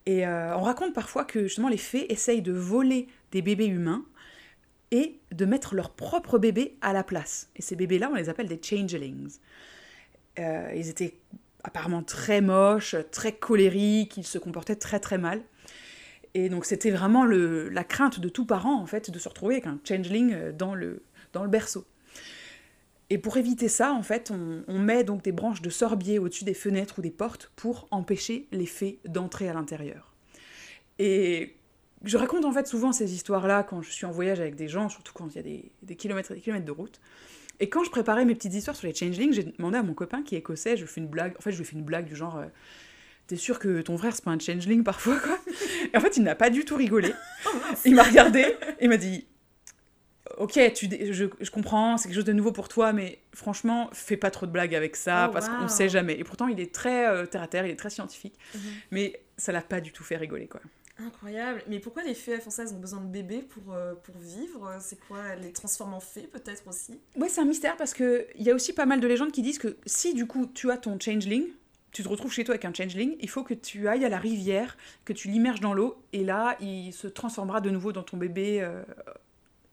Et 0.06 0.28
euh, 0.28 0.56
on 0.58 0.62
raconte 0.62 0.94
parfois 0.94 1.26
que 1.26 1.44
justement 1.44 1.70
les 1.70 1.78
fées 1.78 2.12
essayent 2.12 2.42
de 2.42 2.52
voler 2.52 3.08
des 3.32 3.42
bébés 3.42 3.68
humains 3.68 4.06
et 4.92 5.20
de 5.32 5.46
mettre 5.46 5.76
leur 5.76 5.92
propre 5.92 6.38
bébé 6.38 6.78
à 6.82 6.94
la 6.94 7.04
place. 7.04 7.50
Et 7.56 7.62
ces 7.62 7.76
bébés-là, 7.76 8.10
on 8.12 8.16
les 8.16 8.30
appelle 8.30 8.48
des 8.48 8.60
changelings. 8.62 9.38
Euh, 10.40 10.72
ils 10.76 10.90
étaient 10.90 11.16
apparemment 11.64 12.04
très 12.04 12.40
moches, 12.40 12.96
très 13.12 13.34
colériques, 13.34 14.16
ils 14.18 14.26
se 14.26 14.38
comportaient 14.38 14.78
très 14.78 15.00
très 15.00 15.18
mal. 15.18 15.42
Et 16.34 16.50
donc 16.50 16.66
c'était 16.66 16.92
vraiment 16.92 17.26
la 17.26 17.84
crainte 17.84 18.20
de 18.20 18.30
tout 18.30 18.46
parent, 18.46 18.76
en 18.76 18.86
fait, 18.86 19.10
de 19.10 19.20
se 19.20 19.28
retrouver 19.28 19.56
avec 19.56 19.68
un 19.68 19.80
changeling 19.86 20.52
dans 20.52 20.76
le 20.76 21.02
berceau. 21.48 21.86
Et 23.10 23.18
pour 23.18 23.38
éviter 23.38 23.70
ça, 23.70 23.94
en 23.94 24.04
fait, 24.04 24.32
on, 24.32 24.64
on 24.68 24.80
met 24.80 25.04
donc 25.04 25.24
des 25.24 25.32
branches 25.32 25.62
de 25.62 25.70
sorbier 25.70 26.20
au-dessus 26.20 26.44
des 26.44 26.54
fenêtres 26.54 27.00
ou 27.00 27.02
des 27.02 27.12
portes 27.12 27.52
pour 27.56 27.88
empêcher 27.92 28.48
les 28.52 28.66
fées 28.66 29.00
d'entrer 29.06 29.48
à 29.48 29.54
l'intérieur. 29.54 30.14
Et 31.00 31.56
je 32.04 32.18
raconte 32.18 32.46
en 32.46 32.52
fait 32.52 32.68
souvent 32.68 32.92
ces 32.92 33.14
histoires-là 33.14 33.64
quand 33.64 33.82
je 33.82 33.92
suis 33.92 34.06
en 34.06 34.12
voyage 34.12 34.40
avec 34.40 34.56
des 34.56 34.68
gens, 34.68 34.90
surtout 34.90 35.14
quand 35.14 35.28
il 35.28 35.36
y 35.36 35.40
a 35.40 35.44
des, 35.44 35.72
des, 35.84 35.96
kilomètres 35.96 36.32
et 36.32 36.36
des 36.36 36.42
kilomètres 36.42 36.66
de 36.66 36.72
route. 36.72 37.00
Et 37.60 37.70
quand 37.70 37.84
je 37.84 37.90
préparais 37.90 38.26
mes 38.26 38.36
petites 38.36 38.54
histoires 38.54 38.76
sur 38.76 38.88
les 38.88 38.94
changelings, 38.94 39.34
j'ai 39.34 39.44
demandé 39.44 39.78
à 39.78 39.84
mon 39.84 39.94
copain 39.94 40.22
qui 40.22 40.36
est 40.36 40.40
écossais, 40.40 40.78
je 40.78 40.84
lui 40.84 40.90
fais 40.90 41.02
une 41.02 41.08
blague, 41.08 41.36
en 41.38 41.42
fait 41.42 41.52
je 41.52 41.58
lui 41.58 41.66
fais 41.66 41.76
une 41.76 41.84
blague 41.84 42.06
du 42.06 42.16
genre 42.16 42.38
euh, 42.38 42.46
T'es 43.26 43.36
sûr 43.36 43.60
que 43.60 43.82
ton 43.82 43.98
frère 43.98 44.16
c'est 44.16 44.24
pas 44.24 44.32
un 44.32 44.40
changeling 44.40 44.84
parfois 44.84 45.18
quoi? 45.20 45.38
Et 45.94 45.98
en 45.98 46.00
fait 46.00 46.18
il 46.18 46.24
n'a 46.24 46.36
pas 46.36 46.50
du 46.50 46.66
tout 46.66 46.76
rigolé. 46.76 47.14
il 47.86 47.96
m'a 47.96 48.04
regardé 48.04 48.40
et 48.40 48.84
il 48.84 48.90
m'a 48.90 48.98
dit 48.98 49.26
ok, 50.38 50.74
tu, 50.74 50.88
je, 51.14 51.26
je 51.40 51.52
comprends, 51.52 51.98
c'est 51.98 52.08
quelque 52.08 52.16
chose 52.16 52.26
de 52.26 52.34
nouveau 52.34 52.52
pour 52.52 52.68
toi, 52.68 52.94
mais 52.94 53.20
franchement, 53.34 53.90
fais 53.94 54.18
pas 54.18 54.32
trop 54.32 54.46
de 54.46 54.52
blagues 54.52 54.76
avec 54.76 54.96
ça, 54.96 55.28
Oh, 55.30 55.34
parce 55.34 55.48
wow. 55.50 55.56
qu'on 55.58 55.68
sait 55.68 55.90
jamais. 55.90 56.14
Et 56.20 56.24
pourtant, 56.24 56.48
il 56.48 56.60
est 56.60 56.74
très 56.74 57.08
euh, 57.08 57.26
terre 57.26 57.42
à 57.44 57.48
terre, 57.48 57.66
il 57.66 57.72
est 57.72 57.76
très 57.76 57.90
scientifique, 57.90 58.36
Mhm. 58.56 58.62
mais 58.92 59.22
ça 59.38 59.52
l'a 59.52 59.62
pas 59.62 59.82
du 59.82 59.92
tout 59.92 60.04
fait 60.04 60.18
rigoler, 60.18 60.48
quoi. 60.48 60.62
Incroyable. 61.00 61.62
Mais 61.68 61.80
pourquoi 61.80 62.02
les 62.04 62.16
fées 62.16 62.40
françaises 62.40 62.74
ont 62.74 62.80
besoin 62.80 63.02
de 63.02 63.06
bébés 63.08 63.44
pour, 63.44 63.72
euh, 63.74 63.94
pour 63.94 64.18
vivre? 64.18 64.78
C'est 64.82 65.00
quoi? 65.08 65.36
Les 65.36 65.52
transforment 65.52 65.94
en 65.94 66.00
fées 66.00 66.28
peut-être 66.32 66.68
aussi? 66.68 67.00
Ouais, 67.16 67.30
c'est 67.30 67.40
un 67.42 67.46
mystère 67.46 67.78
parce 67.78 67.94
que 67.94 68.26
il 68.36 68.42
y 68.44 68.50
a 68.50 68.56
aussi 68.56 68.74
pas 68.74 68.88
mal 68.88 69.00
de 69.00 69.08
légendes 69.08 69.32
qui 69.32 69.44
disent 69.44 69.60
que 69.60 69.78
si 69.86 70.16
du 70.16 70.26
coup 70.26 70.48
tu 70.48 70.72
as 70.72 70.78
ton 70.78 71.00
changeling, 71.00 71.46
tu 71.92 72.02
te 72.02 72.10
retrouves 72.10 72.34
chez 72.34 72.44
toi 72.44 72.54
avec 72.56 72.66
un 72.66 72.74
changeling, 72.74 73.16
il 73.20 73.30
faut 73.30 73.44
que 73.44 73.54
tu 73.54 73.88
ailles 73.88 74.06
à 74.06 74.10
la 74.10 74.18
rivière, 74.18 74.76
que 75.06 75.14
tu 75.14 75.28
l'immerges 75.28 75.60
dans 75.60 75.74
l'eau, 75.76 76.02
et 76.14 76.24
là, 76.24 76.58
il 76.62 76.92
se 76.94 77.08
transformera 77.08 77.62
de 77.62 77.70
nouveau 77.70 77.92
dans 77.92 78.04
ton 78.04 78.18
bébé 78.18 78.62
euh, 78.62 78.82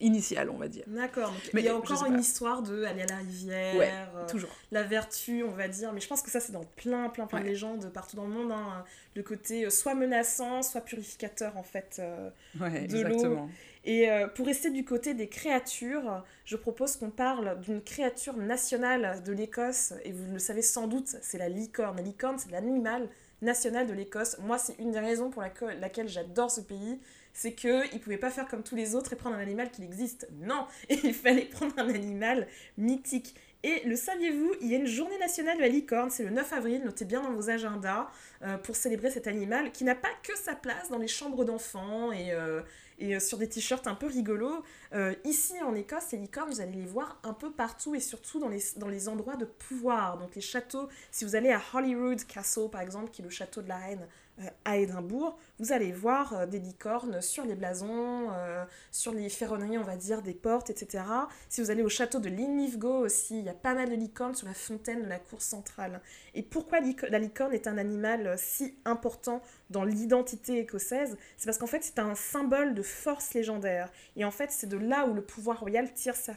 initial, 0.04 0.50
on 0.50 0.56
va 0.56 0.68
dire. 0.68 0.84
D'accord. 0.87 1.32
Mais 1.52 1.61
il 1.62 1.64
y 1.64 1.68
a 1.68 1.76
encore 1.76 2.04
une 2.06 2.18
histoire 2.20 2.62
de 2.62 2.84
aller 2.84 3.02
à 3.02 3.06
la 3.06 3.16
rivière, 3.16 3.75
Ouais, 3.76 3.92
euh, 4.16 4.26
Toujours. 4.28 4.50
la 4.73 4.82
vertu, 4.82 5.42
on 5.42 5.50
va 5.52 5.68
dire. 5.68 5.92
Mais 5.92 6.00
je 6.00 6.08
pense 6.08 6.23
que 6.23 6.30
ça, 6.30 6.40
c'est 6.40 6.52
dans 6.52 6.64
plein, 6.76 7.08
plein, 7.08 7.26
plein 7.26 7.38
de 7.40 7.44
Ouais. 7.44 7.50
légendes 7.50 7.90
partout 7.92 8.16
dans 8.16 8.25
le 8.26 8.32
monde. 8.32 8.52
hein. 8.52 8.84
Le 9.16 9.23
côté 9.23 9.66
euh, 9.66 9.70
soit 9.70 9.94
menaçant, 9.94 10.62
soit 10.62 10.80
purificateur, 10.82 11.56
en 11.56 11.62
fait. 11.62 11.96
euh. 11.99 12.30
Ouais, 12.61 12.87
de 12.87 12.92
l'eau. 12.92 13.06
exactement. 13.06 13.50
Et 13.87 14.11
euh, 14.11 14.28
pour 14.28 14.46
rester 14.46 14.70
du 14.70 14.84
côté 14.84 15.12
des 15.12 15.28
créatures, 15.28 16.25
je 16.46 16.56
propose 16.56 16.96
qu'on 16.96 17.11
parle 17.11 17.61
d'une 17.61 17.82
créature 17.82 18.37
nationale 18.37 19.23
de 19.25 19.32
l'Écosse, 19.32 19.92
et 20.04 20.12
vous 20.12 20.32
le 20.32 20.38
savez 20.38 20.62
sans 20.62 20.87
doute, 20.87 21.16
c'est 21.20 21.37
la 21.38 21.49
licorne. 21.50 21.96
La 21.96 22.02
licorne, 22.02 22.38
c'est 22.38 22.50
l'animal 22.50 23.08
national 23.44 23.86
de 23.86 23.92
l'Écosse. 23.92 24.36
Moi, 24.40 24.58
c'est 24.58 24.78
une 24.78 24.90
des 24.90 24.98
raisons 24.98 25.30
pour 25.30 25.42
laquelle, 25.42 25.78
laquelle 25.80 26.08
j'adore 26.08 26.50
ce 26.50 26.60
pays, 26.60 26.98
c'est 27.32 27.52
qu'ils 27.52 27.70
ne 27.70 27.98
pouvaient 27.98 28.16
pas 28.16 28.30
faire 28.30 28.48
comme 28.48 28.62
tous 28.62 28.76
les 28.76 28.94
autres 28.94 29.12
et 29.12 29.16
prendre 29.16 29.36
un 29.36 29.40
animal 29.40 29.70
qui 29.70 29.82
existe. 29.82 30.28
Non, 30.40 30.66
il 30.88 31.14
fallait 31.14 31.44
prendre 31.44 31.74
un 31.78 31.88
animal 31.88 32.46
mythique. 32.78 33.34
Et 33.62 33.82
le 33.86 33.96
saviez-vous, 33.96 34.54
il 34.60 34.70
y 34.70 34.74
a 34.74 34.78
une 34.78 34.86
journée 34.86 35.18
nationale 35.18 35.56
de 35.56 35.62
la 35.62 35.68
licorne, 35.68 36.10
c'est 36.10 36.22
le 36.22 36.30
9 36.30 36.52
avril, 36.52 36.82
notez 36.84 37.06
bien 37.06 37.22
dans 37.22 37.32
vos 37.32 37.48
agendas, 37.48 38.08
euh, 38.42 38.58
pour 38.58 38.76
célébrer 38.76 39.10
cet 39.10 39.26
animal 39.26 39.72
qui 39.72 39.84
n'a 39.84 39.94
pas 39.94 40.10
que 40.22 40.36
sa 40.36 40.54
place 40.54 40.90
dans 40.90 40.98
les 40.98 41.08
chambres 41.08 41.46
d'enfants 41.46 42.12
et, 42.12 42.32
euh, 42.32 42.60
et 42.98 43.16
euh, 43.16 43.20
sur 43.20 43.38
des 43.38 43.48
t-shirts 43.48 43.86
un 43.86 43.94
peu 43.94 44.06
rigolos. 44.06 44.62
Euh, 44.92 45.14
ici 45.24 45.54
en 45.62 45.74
Écosse, 45.74 46.12
les 46.12 46.18
licornes, 46.18 46.50
vous 46.50 46.61
allez 46.61 46.72
les 46.72 46.87
voir 46.87 47.18
un 47.22 47.33
peu 47.33 47.50
partout 47.50 47.94
et 47.94 48.00
surtout 48.00 48.38
dans 48.38 48.48
les, 48.48 48.62
dans 48.76 48.88
les 48.88 49.09
endroits 49.09 49.37
de 49.37 49.44
pouvoir. 49.44 50.18
Donc 50.18 50.35
les 50.35 50.40
châteaux, 50.40 50.88
si 51.11 51.24
vous 51.24 51.37
allez 51.37 51.50
à 51.50 51.61
Holyrood 51.72 52.24
Castle 52.26 52.68
par 52.70 52.80
exemple, 52.80 53.11
qui 53.11 53.22
est 53.22 53.24
le 53.24 53.30
château 53.30 53.62
de 53.62 53.68
la 53.68 53.76
reine 53.76 54.07
euh, 54.40 54.48
à 54.64 54.78
Édimbourg, 54.78 55.38
vous 55.59 55.73
allez 55.73 55.93
voir 55.93 56.35
euh, 56.35 56.47
des 56.47 56.59
licornes 56.59 57.21
sur 57.21 57.45
les 57.45 57.55
blasons, 57.55 58.29
euh, 58.33 58.64
sur 58.90 59.12
les 59.12 59.29
ferronneries, 59.29 59.79
on 59.79 59.85
va 59.85 59.97
dire, 59.97 60.23
des 60.23 60.35
portes, 60.35 60.71
etc. 60.71 61.05
Si 61.49 61.61
vous 61.61 61.71
allez 61.71 61.83
au 61.83 61.88
château 61.88 62.19
de 62.19 62.29
Linlithgow 62.29 63.05
aussi, 63.05 63.38
il 63.38 63.45
y 63.45 63.49
a 63.49 63.55
pas 63.55 63.75
mal 63.75 63.88
de 63.88 63.95
licornes 63.95 64.35
sur 64.35 64.47
la 64.47 64.55
fontaine 64.55 65.03
de 65.03 65.09
la 65.09 65.19
cour 65.19 65.43
centrale. 65.43 66.01
Et 66.35 66.43
pourquoi 66.43 66.79
la 66.81 67.19
licorne 67.19 67.53
est 67.53 67.67
un 67.67 67.79
animal 67.79 68.27
euh, 68.27 68.35
si 68.37 68.75
important 68.85 69.43
dans 69.71 69.85
l'identité 69.85 70.59
écossaise? 70.59 71.17
C'est 71.37 71.47
parce 71.47 71.59
qu'en 71.59 71.67
fait, 71.67 71.85
c'est 71.85 72.01
un 72.01 72.14
symbole 72.17 72.75
de 72.75 72.83
force 72.83 73.33
légendaire. 73.35 73.93
Et 74.17 74.25
en 74.25 74.33
fait, 74.33 74.51
c'est 74.51 74.69
de 74.69 74.77
là 74.77 75.07
où 75.07 75.14
le 75.14 75.23
pouvoir 75.23 75.61
royal 75.61 75.93
tire 75.93 76.17
sa, 76.17 76.35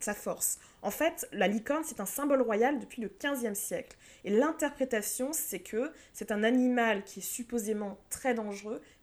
sa 0.00 0.14
force. 0.14 0.58
En 0.82 0.90
fait, 0.90 1.26
la 1.32 1.48
licorne, 1.48 1.82
c'est 1.84 2.00
un 2.00 2.06
symbole 2.06 2.42
royal 2.42 2.78
depuis 2.78 3.02
le 3.02 3.08
15e 3.08 3.54
siècle. 3.54 3.96
Et 4.24 4.30
l'interprétation, 4.30 5.32
c'est 5.32 5.60
que 5.60 5.92
c'est 6.12 6.30
un 6.30 6.44
animal 6.44 7.04
qui 7.04 7.20
est 7.20 7.22
supposément 7.22 7.98
très 8.10 8.34
dangereux, 8.34 8.55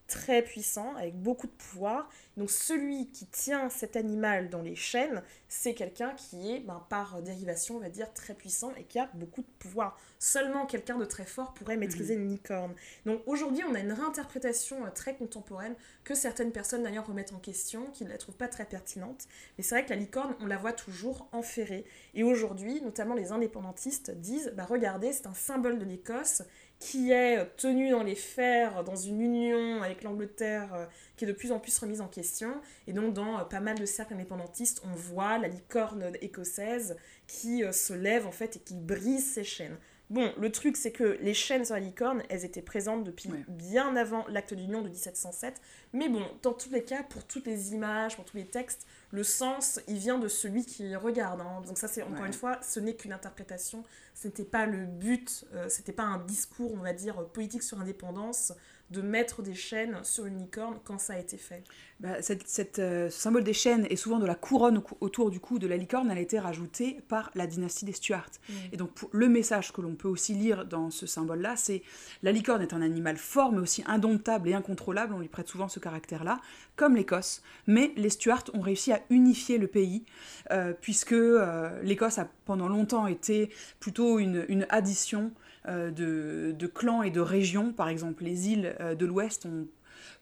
très 0.08 0.42
puissant, 0.42 0.96
avec 0.96 1.16
beaucoup 1.16 1.48
de 1.48 1.52
pouvoir. 1.52 2.10
Donc 2.38 2.50
celui 2.50 3.08
qui 3.12 3.26
tient 3.28 3.70
cet 3.70 3.96
animal 3.96 4.50
dans 4.50 4.62
les 4.62 4.76
chaînes, 4.76 5.22
c'est 5.48 5.76
quelqu'un 5.76 6.14
qui 6.16 6.52
est, 6.52 6.60
ben, 6.62 6.84
par 6.90 7.22
dérivation, 7.22 7.78
on 7.78 7.80
va 7.80 7.90
dire, 7.90 8.12
très 8.14 8.34
puissant 8.34 8.72
et 8.76 8.84
qui 8.86 8.98
a 8.98 9.10
beaucoup 9.14 9.42
de 9.42 9.48
pouvoir. 9.60 10.00
Seulement 10.18 10.66
quelqu'un 10.66 10.98
de 10.98 11.06
très 11.06 11.26
fort 11.26 11.54
pourrait 11.54 11.78
maîtriser 11.78 12.16
une 12.16 12.30
licorne. 12.30 12.74
Donc 13.06 13.22
aujourd'hui, 13.28 13.64
on 13.70 13.76
a 13.76 13.80
une 13.80 13.92
réinterprétation 13.92 14.86
euh, 14.86 14.90
très 14.90 15.16
contemporaine 15.16 15.76
que 16.04 16.16
certaines 16.16 16.52
personnes 16.52 16.84
d'ailleurs 16.84 17.06
remettent 17.06 17.34
en 17.34 17.40
question, 17.40 17.86
qui 17.94 18.04
ne 18.04 18.10
la 18.10 18.18
trouvent 18.18 18.36
pas 18.36 18.48
très 18.48 18.66
pertinente. 18.66 19.28
Mais 19.58 19.64
c'est 19.64 19.76
vrai 19.76 19.86
que 19.86 19.92
la 19.92 19.98
licorne, 19.98 20.36
on 20.40 20.48
la 20.48 20.58
voit 20.58 20.74
toujours 20.74 21.28
enferrée. 21.34 21.86
Et 22.16 22.24
aujourd'hui, 22.24 22.82
notamment 22.82 23.14
les 23.14 23.32
indépendantistes 23.32 24.12
disent, 24.12 24.54
bah 24.56 24.66
regardez, 24.66 25.14
c'est 25.14 25.28
un 25.28 25.34
symbole 25.34 25.78
de 25.78 25.86
l'Écosse 25.86 26.42
qui 26.80 27.12
est 27.12 27.38
euh, 27.38 27.46
tenu 27.58 27.92
dans 27.92 28.04
les 28.04 28.16
fers, 28.16 28.84
dans 28.84 28.96
une 28.96 29.22
union 29.22 29.82
avec 29.82 30.04
l'Angleterre 30.04 30.74
euh, 30.74 30.86
qui 31.24 31.30
est 31.30 31.34
de 31.34 31.38
plus 31.38 31.52
en 31.54 31.60
plus 31.60 31.78
remise 31.80 32.02
en 32.02 32.08
question. 32.08 32.60
Et 32.88 32.94
donc 32.94 33.14
dans 33.14 33.40
euh, 33.40 33.44
pas 33.46 33.62
mal 33.62 33.78
de 33.80 33.86
cercles 33.86 34.14
indépendantistes, 34.16 34.82
on 34.86 34.94
voit 34.96 35.38
la 35.38 35.48
licorne 35.48 36.12
écossaise 36.22 36.98
qui 37.28 37.64
euh, 37.64 37.72
se 37.72 37.94
lève 37.94 38.28
en 38.28 38.32
fait 38.32 38.58
et 38.58 38.60
qui 38.60 38.74
brise 38.76 39.26
ses 39.34 39.44
chaînes. 39.44 39.78
Bon, 40.10 40.32
le 40.38 40.52
truc 40.52 40.76
c'est 40.76 40.92
que 40.92 41.18
les 41.22 41.34
chaînes 41.34 41.64
sur 41.66 41.76
la 41.76 41.80
licorne, 41.80 42.22
elles 42.30 42.44
étaient 42.44 42.62
présentes 42.62 43.04
depuis 43.06 43.32
Ouais. 43.32 43.46
bien 43.48 43.96
avant 43.96 44.26
l'acte 44.28 44.54
d'union 44.54 44.82
de 44.82 44.90
1707. 44.90 45.60
Mais 45.94 46.10
bon, 46.10 46.24
dans 46.42 46.52
tous 46.54 46.70
les 46.72 46.84
cas, 46.84 47.04
pour 47.04 47.26
toutes 47.26 47.48
les 47.48 47.74
images, 47.74 48.16
pour 48.18 48.26
tous 48.26 48.36
les 48.38 48.46
textes, 48.46 48.86
le 49.12 49.24
sens, 49.24 49.80
il 49.88 49.98
vient 49.98 50.20
de 50.20 50.28
celui 50.28 50.66
qui 50.66 50.94
regarde. 50.96 51.40
hein. 51.42 51.62
Donc 51.66 51.78
ça, 51.78 51.88
c'est 51.88 52.04
encore 52.04 52.20
Ouais. 52.22 52.28
une 52.28 52.34
fois, 52.34 52.60
ce 52.62 52.80
n'est 52.82 52.96
qu'une 52.96 53.14
interprétation. 53.14 53.84
Ce 54.14 54.28
n'était 54.28 54.44
pas 54.44 54.66
le 54.66 54.86
but, 54.86 55.46
euh, 55.54 55.70
c'était 55.70 55.94
pas 55.94 56.04
un 56.04 56.20
discours, 56.20 56.74
on 56.74 56.82
va 56.84 56.94
dire, 56.94 57.26
politique 57.30 57.64
sur 57.64 57.78
l'indépendance, 57.80 58.54
de 58.94 59.02
mettre 59.02 59.42
des 59.42 59.56
chaînes 59.56 59.98
sur 60.04 60.26
une 60.26 60.38
licorne 60.38 60.78
quand 60.86 61.00
ça 61.00 61.14
a 61.14 61.20
été 61.20 61.38
fait. 61.38 61.64
Bah, 62.00 62.22
cette, 62.22 62.48
cette, 62.48 62.80
euh, 62.80 63.10
ce 63.10 63.20
symbole 63.20 63.44
des 63.44 63.54
chaînes 63.54 63.88
et 63.90 63.96
souvent 63.96 64.20
de 64.20 64.26
la 64.26 64.36
couronne 64.36 64.78
au 64.78 64.82
cou- 64.82 64.98
autour 65.02 65.32
du 65.32 65.40
cou 65.40 65.58
de 65.60 65.68
la 65.68 65.78
licorne, 65.78 66.10
elle 66.12 66.18
a 66.18 66.22
été 66.22 66.38
rajoutée 66.40 67.00
par 67.08 67.32
la 67.36 67.48
dynastie 67.48 67.86
des 67.86 67.94
Stuarts. 67.94 68.30
Et 68.72 68.78
donc 68.78 68.92
pour- 68.94 69.10
le 69.14 69.28
message 69.28 69.72
que 69.74 69.82
l'on 69.82 69.96
peut 69.96 70.08
aussi 70.08 70.34
lire 70.34 70.66
dans 70.66 70.92
ce 70.92 71.06
symbole-là, 71.08 71.56
c'est 71.56 71.82
la 72.22 72.32
licorne 72.32 72.62
est 72.62 72.74
un 72.74 72.82
animal 72.82 73.18
fort 73.18 73.52
mais 73.52 73.60
aussi 73.60 73.84
indomptable 73.88 74.50
et 74.50 74.54
incontrôlable, 74.54 75.14
on 75.14 75.20
lui 75.20 75.28
prête 75.30 75.48
souvent 75.48 75.68
ce 75.68 75.80
caractère-là, 75.80 76.40
comme 76.76 76.96
l'Écosse. 76.96 77.42
Mais 77.68 77.92
les 77.96 78.10
Stuarts 78.10 78.46
ont 78.54 78.62
réussi 78.62 78.92
à 78.92 79.02
unifier 79.10 79.58
le 79.58 79.68
pays, 79.68 80.04
euh, 80.52 80.74
puisque 80.80 81.14
euh, 81.14 81.82
l'Écosse 81.84 82.18
a 82.20 82.28
pendant 82.46 82.68
longtemps 82.68 83.08
été 83.08 83.50
plutôt 83.80 84.20
une, 84.20 84.46
une 84.50 84.66
addition 84.70 85.32
de, 85.68 86.52
de 86.52 86.68
clans 86.68 87.04
et 87.04 87.12
de 87.12 87.22
régions. 87.22 87.74
Par 87.74 87.90
exemple, 87.90 88.24
les 88.24 88.50
îles 88.50 88.76
euh, 88.80 88.96
de 88.96 89.06
l'Ouest 89.06 89.46
ont 89.46 89.68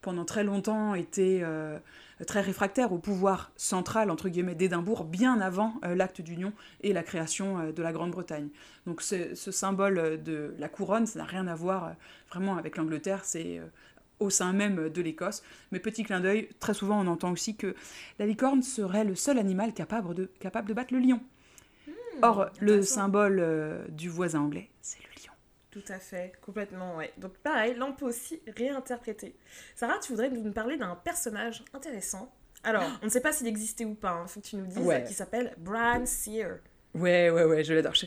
pendant 0.01 0.25
très 0.25 0.43
longtemps 0.43 0.95
été 0.95 1.41
euh, 1.43 1.77
très 2.25 2.41
réfractaires 2.41 2.91
au 2.91 2.97
pouvoir 2.97 3.51
central, 3.55 4.09
entre 4.09 4.29
guillemets, 4.29 4.55
d'Édimbourg, 4.55 5.05
bien 5.05 5.39
avant 5.41 5.75
euh, 5.85 5.95
l'acte 5.95 6.21
d'union 6.21 6.53
et 6.81 6.93
la 6.93 7.03
création 7.03 7.59
euh, 7.59 7.71
de 7.71 7.83
la 7.83 7.91
Grande-Bretagne. 7.91 8.49
Donc 8.85 9.01
ce, 9.01 9.35
ce 9.35 9.51
symbole 9.51 9.97
euh, 9.97 10.17
de 10.17 10.55
la 10.59 10.69
couronne, 10.69 11.05
ça 11.05 11.19
n'a 11.19 11.25
rien 11.25 11.47
à 11.47 11.55
voir 11.55 11.85
euh, 11.85 11.89
vraiment 12.29 12.57
avec 12.57 12.77
l'Angleterre, 12.77 13.25
c'est 13.25 13.59
euh, 13.59 13.65
au 14.19 14.29
sein 14.29 14.53
même 14.53 14.89
de 14.89 15.01
l'Écosse. 15.01 15.43
Mais 15.71 15.79
petit 15.79 16.03
clin 16.03 16.19
d'œil, 16.19 16.49
très 16.59 16.73
souvent 16.73 16.99
on 16.99 17.07
entend 17.07 17.31
aussi 17.31 17.55
que 17.55 17.75
la 18.19 18.25
licorne 18.25 18.61
serait 18.61 19.03
le 19.03 19.15
seul 19.15 19.37
animal 19.39 19.73
capable 19.73 20.13
de, 20.13 20.29
capable 20.39 20.67
de 20.67 20.73
battre 20.73 20.93
le 20.93 20.99
lion. 20.99 21.21
Or, 22.23 22.47
le 22.59 22.83
symbole 22.83 23.39
euh, 23.39 23.87
du 23.89 24.09
voisin 24.09 24.41
anglais, 24.41 24.69
c'est 24.81 24.99
le 24.99 25.23
lion. 25.23 25.30
Tout 25.71 25.83
à 25.87 25.99
fait, 25.99 26.33
complètement, 26.41 26.97
ouais. 26.97 27.13
Donc 27.17 27.37
pareil, 27.37 27.75
là 27.75 27.85
on 27.85 27.93
peut 27.93 28.05
aussi 28.05 28.41
réinterpréter. 28.57 29.35
Sarah, 29.75 29.99
tu 29.99 30.11
voudrais 30.11 30.29
nous 30.29 30.51
parler 30.51 30.77
d'un 30.77 30.95
personnage 30.97 31.63
intéressant 31.73 32.29
Alors, 32.63 32.83
on 33.01 33.05
ne 33.05 33.09
sait 33.09 33.21
pas 33.21 33.31
s'il 33.31 33.47
existait 33.47 33.85
ou 33.85 33.95
pas, 33.95 34.17
il 34.19 34.23
hein. 34.23 34.27
faut 34.27 34.41
que 34.41 34.47
tu 34.47 34.57
nous 34.57 34.65
dises, 34.65 34.77
Ouais. 34.85 35.03
qui 35.05 35.13
s'appelle 35.13 35.55
Bran 35.57 36.05
Sear. 36.05 36.57
Ouais, 36.93 37.29
ouais, 37.29 37.45
ouais, 37.45 37.63
je 37.63 37.73
l'adore. 37.73 37.93
Je, 37.95 38.05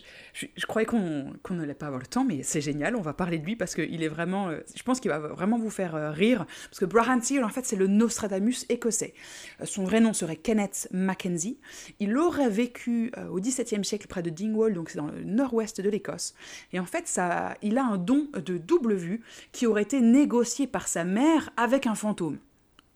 je- 0.55 0.67
croyais 0.67 0.85
qu'on 0.85 1.33
qu'on 1.43 1.55
n'allait 1.55 1.73
pas 1.73 1.87
avoir 1.87 2.01
le 2.03 2.07
temps, 2.07 2.23
mais 2.23 2.43
c'est 2.43 2.61
génial. 2.61 2.97
On 2.97 3.01
va 3.01 3.15
parler 3.15 3.39
de 3.39 3.45
lui 3.47 3.57
parce 3.57 3.75
qu'il 3.75 4.03
est 4.03 4.09
vraiment. 4.09 4.51
euh, 4.51 4.61
je 4.77 4.83
pense 4.83 5.01
qu'il 5.01 5.11
va 5.11 5.19
vraiment 5.19 5.57
vous 5.59 5.71
faire 5.71 5.95
euh, 5.95 6.11
rire. 6.11 6.45
Parce 6.69 6.81
que 6.81 6.85
Braham 6.85 7.23
Seale, 7.23 7.45
en 7.45 7.49
fait, 7.49 7.65
c'est 7.65 7.77
le 7.77 7.87
Nostradamus 7.87 8.67
écossais. 8.69 9.15
Euh, 9.63 9.65
son 9.65 9.85
vrai 9.85 10.01
nom 10.01 10.13
serait 10.13 10.37
Kenneth 10.37 10.89
Mackenzie. 10.93 11.59
Il 11.99 12.15
aurait 12.19 12.51
vécu 12.51 13.11
au 13.31 13.41
XVIIe 13.41 13.83
siècle 13.87 14.07
près 14.07 14.23
de 14.23 14.29
Dingwall, 14.29 14.75
donc 14.75 14.91
c'est 14.91 14.99
dans 14.99 15.07
le 15.07 15.25
nord-ouest 15.25 15.81
de 15.81 15.89
l'Écosse. 15.89 16.35
Et 16.75 16.79
en 16.79 16.85
fait, 16.85 17.09
ça, 17.09 17.55
il 17.63 17.79
a 17.79 17.85
un 17.85 17.97
don 17.97 18.29
de 18.35 18.59
double 18.59 18.95
vue 18.95 19.23
qui 19.53 19.67
aurait 19.67 19.83
été 19.83 20.03
négocié 20.03 20.67
par 20.67 20.89
sa 20.89 21.05
mère 21.05 21.49
avec 21.57 21.87
un 21.87 21.95
fantôme 21.95 22.39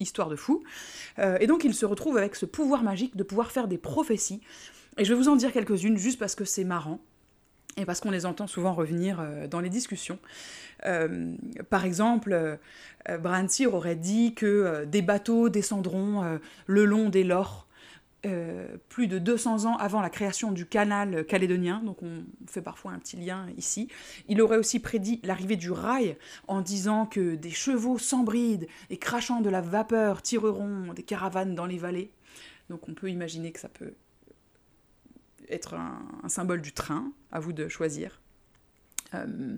histoire 0.00 0.28
de 0.28 0.36
fou. 0.36 0.62
Et 1.40 1.46
donc 1.48 1.64
il 1.64 1.74
se 1.74 1.84
retrouve 1.84 2.18
avec 2.18 2.36
ce 2.36 2.46
pouvoir 2.46 2.84
magique 2.84 3.16
de 3.16 3.24
pouvoir 3.24 3.50
faire 3.50 3.66
des 3.66 3.78
prophéties. 3.78 4.40
Et 4.98 5.04
je 5.04 5.12
vais 5.12 5.18
vous 5.18 5.28
en 5.28 5.36
dire 5.36 5.52
quelques-unes 5.52 5.96
juste 5.96 6.18
parce 6.18 6.34
que 6.34 6.44
c'est 6.44 6.64
marrant. 6.64 7.00
Et 7.76 7.84
parce 7.84 8.00
qu'on 8.00 8.10
les 8.10 8.26
entend 8.26 8.48
souvent 8.48 8.74
revenir 8.74 9.20
euh, 9.20 9.46
dans 9.46 9.60
les 9.60 9.68
discussions. 9.68 10.18
Euh, 10.84 11.36
par 11.70 11.84
exemple, 11.84 12.32
euh, 12.32 13.18
Bran 13.18 13.46
Sear 13.48 13.72
aurait 13.72 13.96
dit 13.96 14.34
que 14.34 14.84
des 14.84 15.02
bateaux 15.02 15.48
descendront 15.48 16.38
le 16.66 16.84
long 16.84 17.08
des 17.08 17.24
Lores 17.24 17.68
euh, 18.26 18.76
plus 18.88 19.06
de 19.06 19.20
200 19.20 19.64
ans 19.66 19.76
avant 19.76 20.00
la 20.00 20.10
création 20.10 20.50
du 20.50 20.66
canal 20.66 21.24
calédonien, 21.24 21.80
donc 21.84 22.02
on 22.02 22.24
fait 22.48 22.60
parfois 22.60 22.90
un 22.90 22.98
petit 22.98 23.16
lien 23.16 23.46
ici. 23.56 23.86
Il 24.26 24.42
aurait 24.42 24.56
aussi 24.56 24.80
prédit 24.80 25.20
l'arrivée 25.22 25.54
du 25.54 25.70
rail 25.70 26.16
en 26.48 26.60
disant 26.60 27.06
que 27.06 27.36
des 27.36 27.50
chevaux 27.50 27.96
sans 27.96 28.24
bride 28.24 28.66
et 28.90 28.98
crachant 28.98 29.40
de 29.40 29.48
la 29.48 29.60
vapeur 29.60 30.20
tireront 30.20 30.92
des 30.94 31.04
caravanes 31.04 31.54
dans 31.54 31.66
les 31.66 31.78
vallées. 31.78 32.10
Donc 32.70 32.88
on 32.88 32.94
peut 32.94 33.08
imaginer 33.08 33.52
que 33.52 33.60
ça 33.60 33.68
peut 33.68 33.94
être 35.50 35.74
un, 35.74 36.02
un 36.22 36.28
symbole 36.28 36.60
du 36.60 36.72
train, 36.72 37.12
à 37.32 37.40
vous 37.40 37.52
de 37.52 37.68
choisir. 37.68 38.20
Euh, 39.14 39.56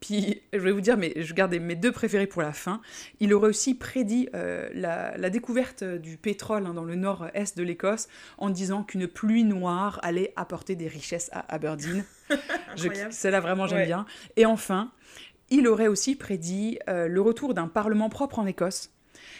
puis, 0.00 0.42
je 0.52 0.58
vais 0.58 0.72
vous 0.72 0.82
dire, 0.82 0.98
mais 0.98 1.12
je 1.16 1.32
garde 1.32 1.54
mes 1.54 1.74
deux 1.74 1.90
préférés 1.90 2.26
pour 2.26 2.42
la 2.42 2.52
fin. 2.52 2.82
Il 3.18 3.32
aurait 3.32 3.48
aussi 3.48 3.74
prédit 3.74 4.28
euh, 4.34 4.68
la, 4.74 5.16
la 5.16 5.30
découverte 5.30 5.82
du 5.84 6.18
pétrole 6.18 6.66
hein, 6.66 6.74
dans 6.74 6.84
le 6.84 6.94
nord-est 6.96 7.56
de 7.56 7.62
l'Écosse 7.62 8.06
en 8.36 8.50
disant 8.50 8.82
qu'une 8.82 9.08
pluie 9.08 9.44
noire 9.44 9.98
allait 10.02 10.34
apporter 10.36 10.74
des 10.76 10.86
richesses 10.88 11.30
à 11.32 11.40
Aberdeen. 11.52 12.04
Celle-là, 13.10 13.40
vraiment, 13.40 13.66
j'aime 13.66 13.78
Ouais. 13.78 13.86
bien. 13.86 14.04
Et 14.36 14.44
enfin, 14.44 14.92
il 15.48 15.66
aurait 15.66 15.88
aussi 15.88 16.14
prédit 16.14 16.78
euh, 16.90 17.08
le 17.08 17.20
retour 17.22 17.54
d'un 17.54 17.68
parlement 17.68 18.10
propre 18.10 18.38
en 18.38 18.46
Écosse. 18.46 18.92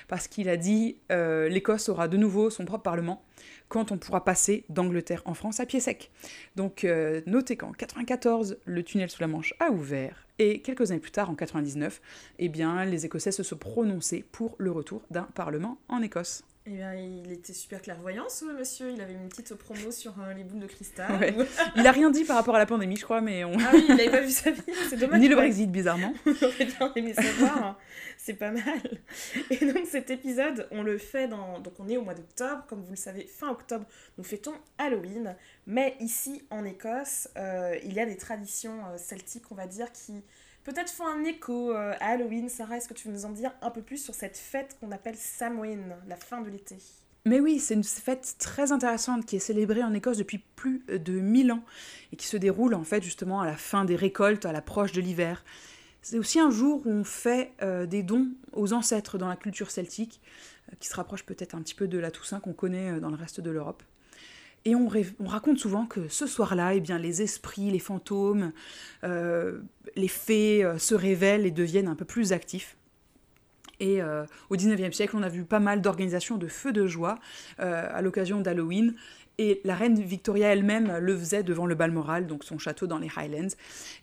Parce 0.09 0.29
qu'il 0.29 0.49
a 0.49 0.57
dit 0.57 0.97
euh, 1.11 1.49
l'Écosse 1.49 1.89
aura 1.89 2.09
de 2.09 2.17
nouveau 2.17 2.51
son 2.51 2.65
propre 2.65 2.83
parlement 2.83 3.23
quand 3.69 3.91
on 3.93 3.99
pourra 3.99 4.25
passer 4.25 4.65
d'Angleterre 4.69 5.23
en 5.25 5.35
France 5.35 5.61
à 5.61 5.67
pied 5.67 5.81
sec. 5.81 6.11
Donc 6.55 6.85
euh, 6.85 7.21
notez 7.27 7.57
qu'en 7.57 7.73
94, 7.73 8.59
le 8.65 8.83
tunnel 8.83 9.11
sous 9.11 9.21
la 9.21 9.27
Manche 9.27 9.55
a 9.59 9.71
ouvert 9.71 10.27
et 10.39 10.61
quelques 10.61 10.91
années 10.91 11.01
plus 11.01 11.11
tard, 11.11 11.31
en 11.31 11.35
99, 11.35 12.01
eh 12.39 12.49
bien, 12.49 12.85
les 12.85 13.07
Écossais 13.07 13.33
se 13.33 13.43
sont 13.43 13.57
prononcés 13.57 14.25
pour 14.33 14.55
le 14.59 14.71
retour 14.71 15.03
d'un 15.11 15.23
parlement 15.23 15.79
en 15.89 16.03
Écosse. 16.03 16.45
Eh 16.69 16.73
bien, 16.73 16.95
il 16.95 17.31
était 17.31 17.53
super 17.53 17.81
clairvoyant, 17.81 18.29
ce 18.29 18.45
monsieur. 18.45 18.91
Il 18.91 19.01
avait 19.01 19.13
une 19.13 19.29
petite 19.29 19.55
promo 19.55 19.93
sur 19.93 20.13
euh, 20.21 20.35
les 20.35 20.43
boules 20.43 20.59
de 20.59 20.67
cristal. 20.67 21.13
Ouais. 21.21 21.33
Il 21.77 21.87
a 21.87 21.93
rien 21.93 22.11
dit 22.11 22.25
par 22.25 22.35
rapport 22.35 22.57
à 22.57 22.59
la 22.59 22.67
pandémie, 22.67 22.97
je 22.97 23.05
crois, 23.05 23.21
mais 23.21 23.45
on... 23.45 23.53
Ah 23.61 23.71
oui, 23.73 23.85
il 23.89 23.95
n'avait 23.95 24.11
pas 24.11 24.21
vu 24.21 24.31
sa 24.33 24.51
vie. 24.51 24.61
C'est 24.91 24.97
dommage. 24.97 25.21
ni 25.21 25.29
le. 25.29 25.37
Brexit, 25.37 25.71
bizarrement. 25.71 26.13
On 26.27 26.31
aurait 26.31 26.65
bien 26.65 26.93
aimé 26.97 27.15
savoir. 27.15 27.65
hein. 27.65 27.77
C'est 28.19 28.35
pas 28.35 28.51
mal. 28.51 28.63
Et 29.51 29.65
donc 29.73 29.87
cet 29.87 30.11
épisode, 30.11 30.67
on 30.73 30.83
le 30.83 30.99
fait 30.99 31.29
dans... 31.29 31.61
Donc 31.61 31.75
on 31.79 31.89
est 31.89 31.97
au 31.97 32.03
mois 32.03 32.15
d'octobre, 32.15 32.65
comme 32.67 32.83
vous 32.83 32.91
le 32.91 32.97
savez, 32.97 33.27
fin 33.29 33.51
octobre, 33.51 33.85
nous 34.19 34.25
fêtons 34.25 34.55
Halloween. 34.79 35.37
Mais 35.69 35.95
ici, 36.01 36.43
en 36.51 36.65
Écosse, 36.65 37.29
euh, 37.37 37.77
il 37.85 37.93
y 37.93 38.01
a 38.01 38.07
des 38.07 38.17
traditions 38.17 38.85
euh, 38.87 38.99
celtiques, 38.99 39.53
on 39.53 39.55
va 39.55 39.69
dire, 39.69 39.93
qui 39.93 40.25
peut-être 40.67 40.91
font 40.91 41.07
un 41.07 41.23
écho 41.25 41.71
euh, 41.71 41.93
à 42.01 42.11
Halloween. 42.11 42.49
Sarah, 42.49 42.77
est-ce 42.77 42.89
que 42.89 42.95
tu 42.95 43.07
veux 43.07 43.15
nous 43.15 43.25
en 43.25 43.31
dire 43.31 43.53
un 43.63 43.71
peu 43.71 43.83
plus 43.83 43.99
sur 43.99 44.15
cette 44.15 44.37
fête 44.37 44.77
qu'on 44.81 44.91
appelle 44.91 45.17
Samhain, 45.17 45.79
la 46.09 46.17
fin 46.17 46.43
de 46.43 46.51
l'été? 46.51 46.77
Mais 47.25 47.39
oui, 47.41 47.61
c'est 47.61 47.75
une 47.75 47.85
fête 47.85 48.35
très 48.39 48.73
intéressante 48.73 49.27
qui 49.27 49.37
est 49.37 49.41
célébrée 49.41 49.85
en 49.85 49.95
Écosse 49.95 50.19
depuis 50.19 50.39
plus 50.57 50.85
de 50.89 51.21
1000 51.21 51.53
ans 51.53 51.65
et 52.13 52.17
qui 52.17 52.27
se 52.27 52.37
déroule 52.37 52.75
en 52.75 52.83
fait 52.83 53.03
justement 53.03 53.41
à 53.41 53.47
la 53.47 53.57
fin 53.57 53.85
des 53.85 53.97
récoltes, 53.97 54.45
à 54.45 54.53
l'approche 54.53 54.93
de 54.93 55.01
l'hiver. 55.01 55.45
C'est 56.03 56.19
aussi 56.19 56.41
un 56.41 56.51
jour 56.51 56.83
où 56.85 56.91
on 56.91 57.05
fait 57.05 57.53
euh, 57.63 57.87
des 57.87 58.03
dons 58.03 58.29
aux 58.53 58.73
ancêtres 58.73 59.19
dans 59.19 59.29
la 59.29 59.37
culture 59.37 59.71
celtique, 59.71 60.21
euh, 60.73 60.77
qui 60.81 60.89
se 60.89 60.97
rapproche 60.97 61.25
peut-être 61.25 61.55
un 61.55 61.63
petit 61.63 61.75
peu 61.75 61.87
de 61.87 61.99
la 61.99 62.11
Toussaint 62.11 62.41
qu'on 62.41 62.53
connaît 62.53 62.99
dans 62.99 63.11
le 63.11 63.17
reste 63.17 63.41
de 63.41 63.51
l'Europe. 63.51 63.85
Et 64.67 64.75
on, 64.75 64.89
raconte 65.29 65.59
souvent 65.59 65.87
que 65.87 66.09
ce 66.09 66.27
soir-là, 66.27 66.75
eh 66.75 66.81
les 66.99 67.23
esprits, 67.23 67.71
les 67.71 67.79
fantômes, 67.79 68.53
euh, 69.05 69.61
les 69.95 70.09
fées 70.09 70.65
euh, 70.65 70.77
se 70.77 70.97
révèlent 70.97 71.47
et 71.47 71.53
deviennent 71.53 71.87
un 71.87 71.95
peu 71.95 72.05
plus 72.05 72.33
actifs. 72.33 72.77
Et 73.79 74.03
euh, 74.03 74.25
au 74.51 74.57
19e 74.57 74.91
siècle, 74.91 75.15
on 75.17 75.23
a 75.23 75.29
vu 75.29 75.45
pas 75.45 75.61
mal 75.61 75.83
d'organisations 75.83 76.37
de 76.37 76.49
feux 76.49 76.73
de 76.73 76.85
joie 76.85 77.21
à 77.59 78.03
l'occasion 78.03 78.41
d'Halloween. 78.41 78.97
Et 79.39 79.61
la 79.65 79.75
reine 79.75 80.01
Victoria 80.01 80.53
elle-même 80.53 80.97
le 80.99 81.17
faisait 81.17 81.43
devant 81.43 81.67
le 81.67 81.75
Balmoral, 81.75 82.27
donc 82.27 82.43
son 82.43 82.59
château 82.59 82.87
dans 82.87 82.99
les 82.99 83.11
Highlands. 83.17 83.55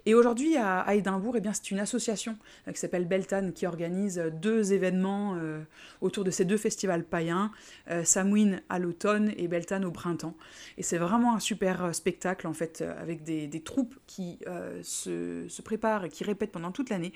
Et 0.06 0.14
aujourd'hui, 0.14 0.58
à, 0.58 0.82
à 0.82 0.94
Édimbourg, 0.94 1.36
eh 1.38 1.42
c'est 1.54 1.72
une 1.72 1.80
association 1.80 2.38
euh, 2.68 2.72
qui 2.72 2.80
s'appelle 2.80 3.08
Beltane 3.08 3.54
qui 3.54 3.66
organise 3.66 4.20
euh, 4.20 4.30
deux 4.30 4.74
événements 4.74 5.36
euh, 5.36 5.62
autour 6.02 6.24
de 6.24 6.32
ces 6.32 6.46
deux 6.46 6.58
festivals 6.58 7.04
païens, 7.04 7.52
euh, 7.90 8.04
Samhain 8.04 8.60
à 8.70 8.80
l'automne 8.80 9.34
et 9.38 9.48
Beltane 9.48 9.86
au 9.86 9.92
printemps. 9.92 10.36
Et 10.78 10.84
c'est 10.84 10.98
vraiment 10.98 11.36
un 11.36 11.40
super 11.40 11.94
spectacle, 11.96 12.48
en 12.48 12.54
fait, 12.54 12.82
avec 12.82 13.24
des, 13.24 13.50
troupes 13.64 13.96
qui 14.08 14.40
se 14.82 15.62
préparent 15.62 16.06
et 16.06 16.10
qui 16.10 16.24
répètent 16.24 16.52
pendant 16.52 16.72
toute 16.72 16.90
l'année. 16.90 17.14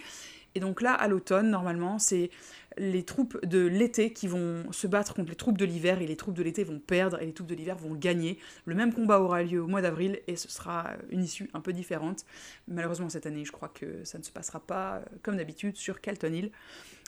Et 0.56 0.60
donc 0.60 0.82
là, 0.82 0.94
à 0.94 1.08
l'automne, 1.08 1.50
normalement, 1.50 2.00
c'est 2.00 2.32
les 2.78 3.04
troupes 3.04 3.44
de 3.46 3.66
l'été 3.66 4.14
qui 4.14 4.28
vont 4.28 4.72
se 4.72 4.88
battre 4.88 5.14
contre 5.14 5.30
les 5.30 5.36
troupes 5.36 5.58
de 5.58 5.66
l'hiver 5.66 6.02
et 6.02 6.08
les 6.08 6.16
troupes 6.16 6.36
de 6.36 6.44
l'été 6.44 6.64
vont 6.64 6.80
perdre 6.80 7.22
et 7.22 7.26
les 7.26 7.34
troupes 7.34 7.48
de 7.48 7.56
l'hiver 7.56 7.76
vont 7.78 7.94
gagner. 7.96 8.38
Le 8.66 8.76
même 8.76 8.94
combat 8.94 9.20
aura 9.20 9.44
lieu 9.44 9.62
au 9.62 9.68
mois 9.68 9.82
d'avril 9.82 10.20
et 10.28 10.36
ce 10.36 10.50
sera 10.50 10.92
une 11.10 11.24
issue 11.24 11.50
un 11.54 11.62
peu 11.62 11.74
différente. 11.74 12.26
Malheureusement, 12.68 13.10
cette 13.10 13.26
année, 13.26 13.46
je 13.46 13.52
crois 13.52 13.70
que 13.70 14.04
ça 14.04 14.18
ne 14.18 14.24
se 14.24 14.32
passera 14.32 14.60
pas 14.60 14.96
euh, 14.98 15.02
comme 15.24 15.38
d'habitude 15.38 15.76
sur 15.78 16.02
Calton 16.02 16.34
Hill. 16.34 16.52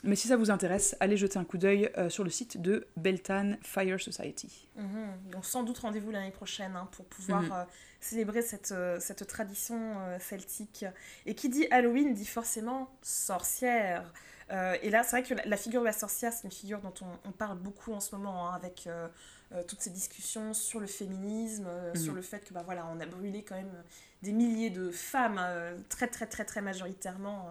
Mais 0.02 0.16
si 0.16 0.28
ça 0.28 0.36
vous 0.36 0.50
intéresse, 0.50 0.96
allez 1.00 1.16
jeter 1.18 1.38
un 1.38 1.44
coup 1.44 1.58
d'œil 1.58 1.90
euh, 1.98 2.08
sur 2.08 2.24
le 2.24 2.30
site 2.30 2.60
de 2.60 2.86
Beltane 2.96 3.58
Fire 3.62 4.00
Society. 4.00 4.68
Mhm. 4.76 5.30
Donc 5.32 5.44
sans 5.44 5.62
doute 5.62 5.78
rendez-vous 5.78 6.10
l'année 6.10 6.30
prochaine 6.30 6.74
hein, 6.74 6.88
pour 6.92 7.04
pouvoir 7.04 7.42
Mhm. 7.42 7.52
euh, 7.52 7.64
célébrer 8.00 8.40
cette, 8.40 8.72
euh, 8.72 8.98
cette 8.98 9.26
tradition 9.26 9.78
celtique. 10.18 10.86
Et 11.26 11.34
qui 11.34 11.50
dit 11.50 11.66
Halloween 11.70 12.14
dit 12.14 12.24
forcément 12.24 12.90
sorcière. 13.02 14.10
Euh, 14.50 14.76
et 14.82 14.90
là, 14.90 15.02
c'est 15.02 15.10
vrai 15.20 15.22
que 15.22 15.34
la, 15.34 15.44
la 15.46 15.56
figure 15.56 15.80
de 15.80 15.86
la 15.86 15.92
sorcière, 15.92 16.32
c'est 16.32 16.44
une 16.44 16.50
figure 16.52 16.80
dont 16.80 16.94
on, 17.02 17.28
on 17.28 17.32
parle 17.32 17.58
beaucoup 17.58 17.92
en 17.92 18.00
ce 18.00 18.14
moment, 18.16 18.48
hein, 18.48 18.54
avec 18.54 18.86
euh, 18.86 19.06
euh, 19.52 19.62
toutes 19.66 19.80
ces 19.80 19.90
discussions 19.90 20.54
sur 20.54 20.80
le 20.80 20.86
féminisme, 20.86 21.66
Mhm. 21.94 21.96
sur 22.00 22.14
le 22.14 22.22
fait 22.22 22.40
que 22.40 22.52
bah, 22.52 22.62
voilà, 22.64 22.86
on 22.92 23.00
a 23.00 23.06
brûlé 23.06 23.42
quand 23.44 23.54
même 23.56 23.82
des 24.22 24.32
milliers 24.32 24.70
de 24.70 24.90
femmes, 24.90 25.40
très 25.88 26.08
très 26.08 26.26
très 26.26 26.44
très 26.44 26.60
majoritairement. 26.60 27.48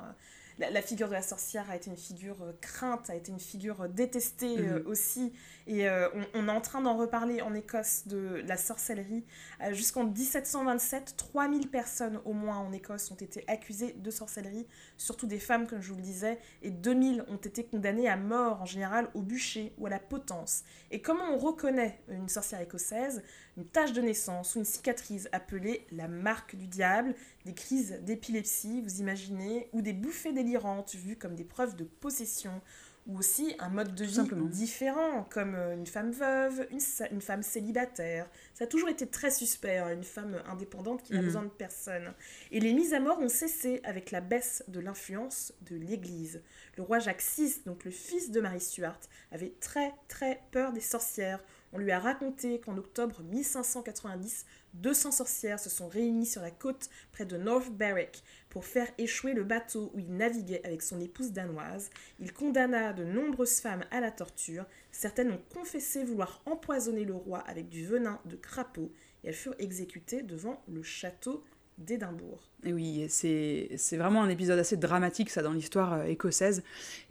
Euh, 0.60 0.66
la, 0.66 0.72
la 0.72 0.82
figure 0.82 1.08
de 1.08 1.14
la 1.14 1.22
sorcière 1.22 1.70
a 1.70 1.76
été 1.76 1.90
une 1.90 1.98
figure 1.98 2.42
euh, 2.42 2.54
crainte, 2.62 3.10
a 3.10 3.16
été 3.16 3.32
une 3.32 3.40
figure 3.40 3.82
euh, 3.82 3.88
détestée 3.88 4.58
euh, 4.60 4.80
Mhm. 4.80 4.88
aussi. 4.88 5.34
Et 5.68 5.88
euh, 5.88 6.10
on, 6.14 6.26
on 6.42 6.48
est 6.48 6.52
en 6.52 6.62
train 6.62 6.82
d'en 6.82 6.98
reparler 6.98 7.42
en 7.42 7.54
Écosse 7.54 8.08
de 8.08 8.42
la 8.48 8.58
sorcellerie. 8.58 9.26
Euh, 9.64 9.74
Jusqu'en 9.74 10.04
1727, 10.06 11.16
3000 11.18 11.70
personnes 11.70 12.20
au 12.26 12.34
moins 12.34 12.58
en 12.58 12.72
Écosse 12.72 13.12
ont 13.12 13.16
été 13.16 13.44
accusées 13.48 13.94
de 13.94 14.12
sorcellerie, 14.12 14.68
surtout 14.98 15.28
des 15.28 15.40
femmes, 15.40 15.68
comme 15.68 15.82
je 15.82 15.90
vous 15.90 15.98
le 15.98 16.02
disais, 16.04 16.40
et 16.62 16.72
2000 16.72 17.24
ont 17.30 17.38
été 17.38 17.64
condamnées 17.66 18.10
à 18.10 18.18
mort, 18.18 18.62
en 18.62 18.66
général 18.66 19.10
au 19.14 19.22
bûcher 19.22 19.74
ou 19.78 19.86
à 19.88 19.90
la 19.90 20.00
potence. 20.00 20.64
Et 20.92 21.02
comment 21.02 21.26
on 21.34 21.38
reconnaît 21.38 22.00
une 22.10 22.30
sorcière 22.30 22.62
écossaise? 22.62 23.24
Une 23.60 23.66
tache 23.66 23.92
de 23.92 24.00
naissance 24.00 24.56
ou 24.56 24.60
une 24.60 24.66
cicatrice 24.66 25.28
appelée 25.34 25.86
la 25.92 26.08
marque 26.08 26.56
du 26.56 26.66
diable, 26.66 27.14
des 27.44 27.54
crises 27.54 28.00
d'épilepsie, 28.04 28.82
vous 28.82 29.02
imaginez, 29.02 29.68
ou 29.74 29.82
des 29.82 29.92
bouffées 29.92 30.32
délirantes 30.32 30.96
vues 30.96 31.18
comme 31.18 31.36
des 31.36 31.44
preuves 31.44 31.76
de 31.76 31.84
possession, 31.84 32.62
ou 33.06 33.18
aussi 33.18 33.56
un 33.60 33.68
mode 33.68 33.96
de 33.96 34.06
vie 34.06 34.12
différent, 34.48 35.26
comme 35.30 35.56
euh, 35.56 35.74
une 35.76 35.88
femme 35.88 36.12
veuve, 36.12 36.68
une 37.12 37.20
femme 37.22 37.44
célibataire. 37.44 38.30
Ça 38.54 38.64
a 38.64 38.68
toujours 38.68 38.88
été 38.88 39.08
très 39.08 39.30
suspect, 39.32 39.78
hein, 39.80 39.92
une 39.92 40.06
femme 40.06 40.42
indépendante 40.48 41.04
qui 41.04 41.12
n'a 41.12 41.20
Mhm. 41.20 41.26
besoin 41.26 41.44
de 41.44 41.50
personne. 41.50 42.14
Et 42.52 42.62
les 42.62 42.72
mises 42.72 42.94
à 42.94 43.02
mort 43.02 43.20
ont 43.20 43.28
cessé 43.28 43.82
avec 43.84 44.12
la 44.12 44.22
baisse 44.22 44.64
de 44.70 44.80
l'influence 44.80 45.54
de 45.70 45.76
l'Église. 45.76 46.42
Le 46.78 46.84
roi 46.84 47.00
Jacques 47.00 47.24
VI, 47.36 47.62
donc 47.66 47.84
le 47.84 47.92
fils 47.92 48.32
de 48.32 48.40
Marie 48.40 48.62
Stuart, 48.62 49.00
avait 49.34 49.54
très 49.60 49.92
très 50.08 50.42
peur 50.52 50.72
des 50.72 50.80
sorcières. 50.82 51.44
On 51.72 51.78
lui 51.78 51.92
a 51.92 52.00
raconté 52.00 52.60
qu'en 52.60 52.78
octobre 52.78 53.22
1590, 53.24 54.46
200 54.74 55.12
sorcières 55.12 55.60
se 55.60 55.70
sont 55.70 55.88
réunies 55.88 56.26
sur 56.26 56.42
la 56.42 56.52
côte 56.52 56.90
près 57.12 57.26
de 57.26 57.38
North 57.38 57.72
Berwick 57.72 58.24
pour 58.50 58.66
faire 58.66 58.88
échouer 58.98 59.34
le 59.34 59.44
bateau 59.44 59.92
où 59.94 60.00
il 60.00 60.12
naviguait 60.16 60.66
avec 60.66 60.82
son 60.82 61.00
épouse 61.00 61.32
danoise. 61.32 61.90
Il 62.20 62.34
condamna 62.34 62.94
de 62.94 63.04
nombreuses 63.04 63.60
femmes 63.60 63.86
à 63.92 64.00
la 64.00 64.12
torture. 64.12 64.66
Certaines 64.92 65.32
ont 65.32 65.42
confessé 65.54 66.04
vouloir 66.04 66.42
empoisonner 66.46 67.06
le 67.06 67.14
roi 67.14 67.40
avec 67.40 67.70
du 67.70 67.86
venin 67.86 68.20
de 68.26 68.36
crapaud 68.36 68.92
et 69.24 69.28
elles 69.28 69.34
furent 69.34 69.56
exécutées 69.60 70.24
devant 70.24 70.64
le 70.68 70.82
château 70.82 71.44
d'Édimbourg. 71.78 72.50
Oui, 72.66 73.06
c'est 73.10 73.98
vraiment 73.98 74.22
un 74.22 74.30
épisode 74.30 74.60
assez 74.60 74.78
dramatique, 74.78 75.30
ça, 75.30 75.42
dans 75.42 75.54
l'histoire 75.54 75.94
euh, 75.94 76.04
écossaise. 76.04 76.64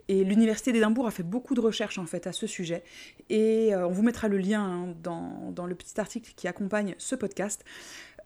Et 0.09 0.23
l'Université 0.23 0.73
d'Édimbourg 0.73 1.07
a 1.07 1.11
fait 1.11 1.23
beaucoup 1.23 1.53
de 1.53 1.61
recherches, 1.61 1.99
en 1.99 2.05
fait, 2.05 2.27
à 2.27 2.33
ce 2.33 2.47
sujet. 2.47 2.83
Et 3.29 3.73
euh, 3.73 3.87
on 3.87 3.91
vous 3.91 4.01
mettra 4.01 4.27
le 4.27 4.39
lien 4.39 4.61
hein, 4.61 4.95
dans, 5.03 5.65
le 5.65 5.75
petit 5.75 5.99
article 6.01 6.33
qui 6.35 6.47
accompagne 6.47 6.95
ce 6.97 7.15
podcast. 7.15 7.63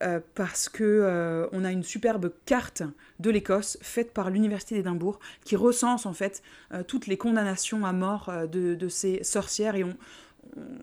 Euh, 0.02 0.20
parce 0.34 0.70
que 0.70 1.48
on 1.52 1.64
a 1.64 1.72
une 1.72 1.84
superbe 1.84 2.34
carte 2.46 2.82
de 3.20 3.30
l'Écosse 3.30 3.78
faite 3.82 4.12
par 4.12 4.32
l'université 4.32 4.74
d'Édimbourg 4.76 5.20
qui 5.46 5.56
recense 5.56 6.08
en 6.08 6.14
fait 6.14 6.42
toutes 6.88 7.06
les 7.06 7.16
condamnations 7.16 7.86
à 7.86 7.94
mort 7.94 8.34
de, 8.52 8.74
de, 8.74 8.90
ces 8.90 9.24
sorcières 9.24 9.76
et 9.76 9.84
on, 9.84 9.96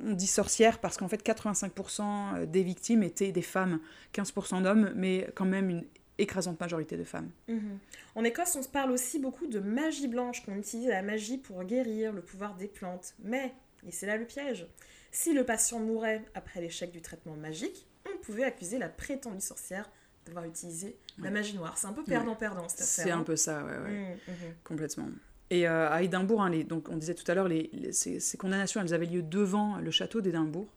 on 0.06 0.12
dit 0.12 0.28
sorcières 0.28 0.78
parce 0.78 0.96
qu'en 0.96 1.08
fait 1.08 1.24
85% 1.26 2.46
des 2.46 2.62
victimes 2.62 3.02
étaient 3.02 3.32
des 3.32 3.42
femmes, 3.42 3.80
15% 4.14 4.62
d'hommes, 4.62 4.92
mais 4.94 5.28
quand 5.34 5.44
même 5.44 5.70
une 5.70 5.84
écrasante 6.20 6.60
majorité 6.60 6.96
de 6.96 7.04
femmes. 7.04 7.30
Mhm. 7.48 7.78
En 8.14 8.24
Écosse, 8.24 8.56
on 8.56 8.62
se 8.62 8.68
parle 8.68 8.90
aussi 8.90 9.18
beaucoup 9.18 9.46
de 9.46 9.60
magie 9.60 10.08
blanche, 10.08 10.44
qu'on 10.44 10.56
utilise 10.56 10.88
la 10.88 11.02
magie 11.02 11.38
pour 11.38 11.62
guérir 11.64 12.12
le 12.12 12.22
pouvoir 12.22 12.54
des 12.56 12.68
plantes. 12.68 13.14
Mais, 13.22 13.52
et 13.86 13.92
c'est 13.92 14.06
là 14.06 14.16
le 14.16 14.26
piège, 14.26 14.66
si 15.10 15.32
le 15.32 15.44
patient 15.44 15.80
mourait 15.80 16.24
après 16.34 16.60
l'échec 16.60 16.92
du 16.92 17.00
traitement 17.00 17.34
magique, 17.34 17.86
on 18.06 18.18
pouvait 18.18 18.44
accuser 18.44 18.78
la 18.78 18.88
prétendue 18.88 19.40
sorcière 19.40 19.90
d'avoir 20.26 20.44
utilisé 20.44 20.96
la 21.18 21.30
magie 21.30 21.56
noire. 21.56 21.76
C'est 21.78 21.86
un 21.86 21.92
peu 21.92 22.04
perdant-perdant 22.04 22.68
cette 22.68 22.82
affaire. 22.82 23.04
C'est 23.04 23.10
un 23.10 23.20
hein. 23.20 23.24
peu 23.24 23.36
ça, 23.36 23.64
ouais, 23.64 23.78
ouais. 23.78 23.90
Mhm, 23.90 24.34
mhm. 24.34 24.54
complètement. 24.64 25.08
Et 25.50 25.66
euh, 25.66 25.90
à 25.90 26.02
Édimbourg, 26.02 26.42
hein, 26.42 26.50
donc 26.60 26.88
on 26.88 26.96
disait 26.96 27.14
tout 27.14 27.28
à 27.30 27.34
l'heure, 27.34 27.48
les, 27.48 27.70
ces, 27.92 28.36
condamnations, 28.38 28.80
elles 28.80 28.94
avaient 28.94 29.06
lieu 29.06 29.22
devant 29.22 29.78
le 29.78 29.90
château 29.90 30.20
d'Édimbourg. 30.20 30.72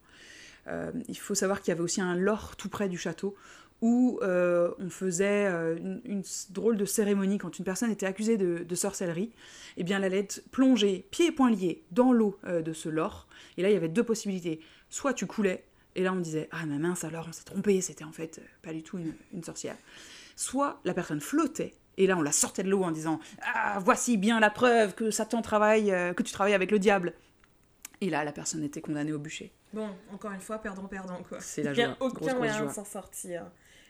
Euh, 0.68 0.92
il 1.08 1.18
faut 1.18 1.36
savoir 1.36 1.62
qu'il 1.62 1.70
y 1.70 1.74
avait 1.74 1.84
aussi 1.84 2.02
un 2.02 2.16
lore 2.16 2.56
tout 2.56 2.70
près 2.70 2.90
du 2.90 2.98
château 2.98 3.36
où 3.84 4.18
euh, 4.24 4.72
on 4.80 4.90
faisait 4.90 5.46
une, 5.46 6.24
drôle 6.50 6.78
de 6.78 6.86
cérémonie 6.86 7.38
quand 7.38 7.60
une 7.60 7.66
personne 7.66 7.92
était 7.92 8.06
accusée 8.06 8.38
de, 8.38 8.76
sorcellerie. 8.76 9.32
Eh 9.78 9.84
bien, 9.84 9.98
elle 9.98 10.06
allait 10.06 10.20
être 10.20 10.42
plongée, 10.52 11.06
pieds 11.12 11.28
et 11.28 11.32
poings 11.32 11.52
liés, 11.52 11.84
dans 11.92 12.14
l'eau 12.14 12.40
de 12.48 12.74
ce 12.74 12.90
lore. 12.90 13.28
Et 13.58 13.62
là, 13.62 13.70
il 13.70 13.74
y 13.74 13.78
avait 13.78 13.90
deux 13.90 14.04
possibilités. 14.04 14.62
Soit 14.90 15.14
tu 15.14 15.28
coulais, 15.28 15.66
et 15.96 16.04
là 16.04 16.14
on 16.14 16.16
disait 16.16 16.48
Ah, 16.52 16.66
ma 16.66 16.78
mince, 16.78 17.04
alors 17.04 17.26
on 17.28 17.34
s'est 17.34 17.44
trompé, 17.44 17.82
c'était 17.82 18.04
en 18.04 18.12
fait 18.12 18.42
pas 18.62 18.74
du 18.74 18.84
tout 18.84 18.98
une, 18.98 19.14
une 19.34 19.44
sorcière. 19.44 19.76
Soit 20.36 20.80
la 20.86 20.94
personne 20.94 21.20
flottait, 21.20 21.74
et 21.98 22.08
là, 22.08 22.18
on 22.18 22.22
la 22.22 22.32
sortait 22.32 22.64
de 22.64 22.70
l'eau 22.70 22.84
en 22.84 22.92
disant 22.92 23.20
Ah, 23.42 23.80
voici 23.80 24.18
bien 24.18 24.40
la 24.40 24.50
preuve 24.50 24.96
que 24.96 25.12
Satan 25.12 25.42
travaille, 25.42 25.92
euh, 25.92 26.14
que 26.14 26.24
tu 26.24 26.32
travailles 26.32 26.54
avec 26.54 26.72
le 26.72 26.80
diable. 26.80 27.14
Et 28.02 28.10
là, 28.10 28.24
la 28.24 28.32
personne 28.32 28.64
était 28.64 28.82
condamnée 28.82 29.14
au 29.14 29.20
bûcher. 29.20 29.54
Bon, 29.72 29.90
encore 30.12 30.32
une 30.32 30.42
fois, 30.42 30.60
perdant-perdant, 30.60 31.22
quoi. 31.28 31.40
C'est 31.40 31.64
la 31.64 31.72
Il 31.72 31.78
n'y 31.78 31.84
a 31.84 31.98
aucun 32.00 32.36
moyen 32.36 32.66
de 32.66 32.72
s'en 32.72 32.86
sortir. 32.86 33.46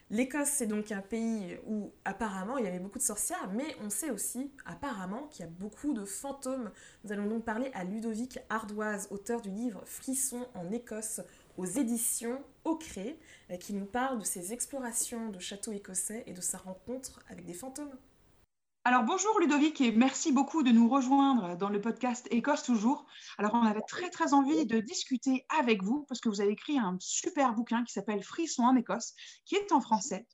L'Écosse, 0.10 0.50
c'est 0.50 0.68
donc 0.68 0.92
un 0.92 1.02
pays 1.02 1.58
où 1.66 1.92
apparemment 2.06 2.58
il 2.58 2.66
y 2.66 2.68
avait 2.68 2.80
beaucoup 2.80 3.00
de 3.00 3.04
sorcières, 3.04 3.50
mais 3.54 3.76
on 3.82 3.90
sait 3.90 4.12
aussi 4.12 4.52
apparemment 4.66 5.28
qu'il 5.32 5.46
y 5.46 5.48
a 5.48 5.52
beaucoup 5.52 5.94
de 5.94 6.06
fantômes. 6.06 6.72
Nous 7.04 7.12
allons 7.12 7.28
donc 7.28 7.46
parler 7.46 7.72
à 7.74 7.84
Ludovic 7.84 8.40
Ardoise, 8.50 9.08
auteur 9.12 9.42
du 9.42 9.50
livre 9.50 9.82
Frisson 9.86 10.46
en 10.54 10.72
Écosse 10.72 11.22
aux 11.58 11.66
éditions 11.66 12.44
Ocré, 12.66 13.20
euh, 13.52 13.58
qui 13.58 13.74
nous 13.74 13.86
parle 13.86 14.20
de 14.20 14.26
ses 14.26 14.54
explorations 14.54 15.30
de 15.30 15.40
châteaux 15.40 15.72
écossais 15.72 16.24
et 16.28 16.34
de 16.34 16.42
sa 16.42 16.58
rencontre 16.58 17.22
avec 17.30 17.46
des 17.46 17.54
fantômes. 17.54 17.96
Alors 18.86 19.04
bonjour 19.04 19.40
Ludovic 19.40 19.80
et 19.80 19.94
merci 19.94 20.34
beaucoup 20.34 20.62
de 20.62 20.70
nous 20.70 20.90
rejoindre 20.90 21.56
dans 21.56 21.70
le 21.70 21.80
podcast 21.80 22.28
Écosse 22.32 22.64
toujours. 22.64 23.06
Alors 23.38 23.54
on 23.54 23.62
avait 23.62 23.80
très 23.88 24.10
très 24.10 24.34
envie 24.34 24.66
de 24.66 24.82
discuter 24.82 25.46
avec 25.58 25.82
vous 25.82 26.04
parce 26.10 26.20
que 26.20 26.28
vous 26.28 26.42
avez 26.42 26.52
écrit 26.52 26.78
un 26.78 26.98
super 27.00 27.54
bouquin 27.54 27.86
qui 27.86 27.94
s'appelle 27.94 28.22
Frisson 28.22 28.64
en 28.64 28.76
Écosse, 28.76 29.14
qui 29.46 29.56
est 29.56 29.72
en 29.72 29.80
français 29.80 30.28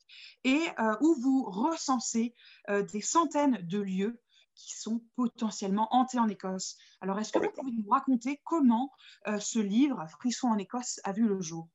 et 0.44 0.62
euh, 0.80 0.96
où 1.00 1.14
vous 1.22 1.44
recensez 1.44 2.34
euh, 2.72 2.82
des 2.82 3.02
centaines 3.02 3.60
de 3.68 3.78
lieux 3.78 4.20
qui 4.56 4.76
sont 4.76 5.04
potentiellement 5.16 5.88
hantés 5.92 6.18
en 6.18 6.28
Écosse. 6.28 6.76
Alors, 7.02 7.20
est-ce 7.20 7.32
que 7.32 7.40
vous 7.40 7.52
pouvez 7.52 7.72
nous 7.72 7.90
raconter 7.90 8.42
comment 8.44 8.92
euh, 9.28 9.40
ce 9.40 9.60
livre, 9.60 10.06
Frisson 10.10 10.48
en 10.48 10.58
Écosse, 10.58 11.00
a 11.04 11.14
vu 11.14 11.28
le 11.28 11.40
jour? 11.40 11.70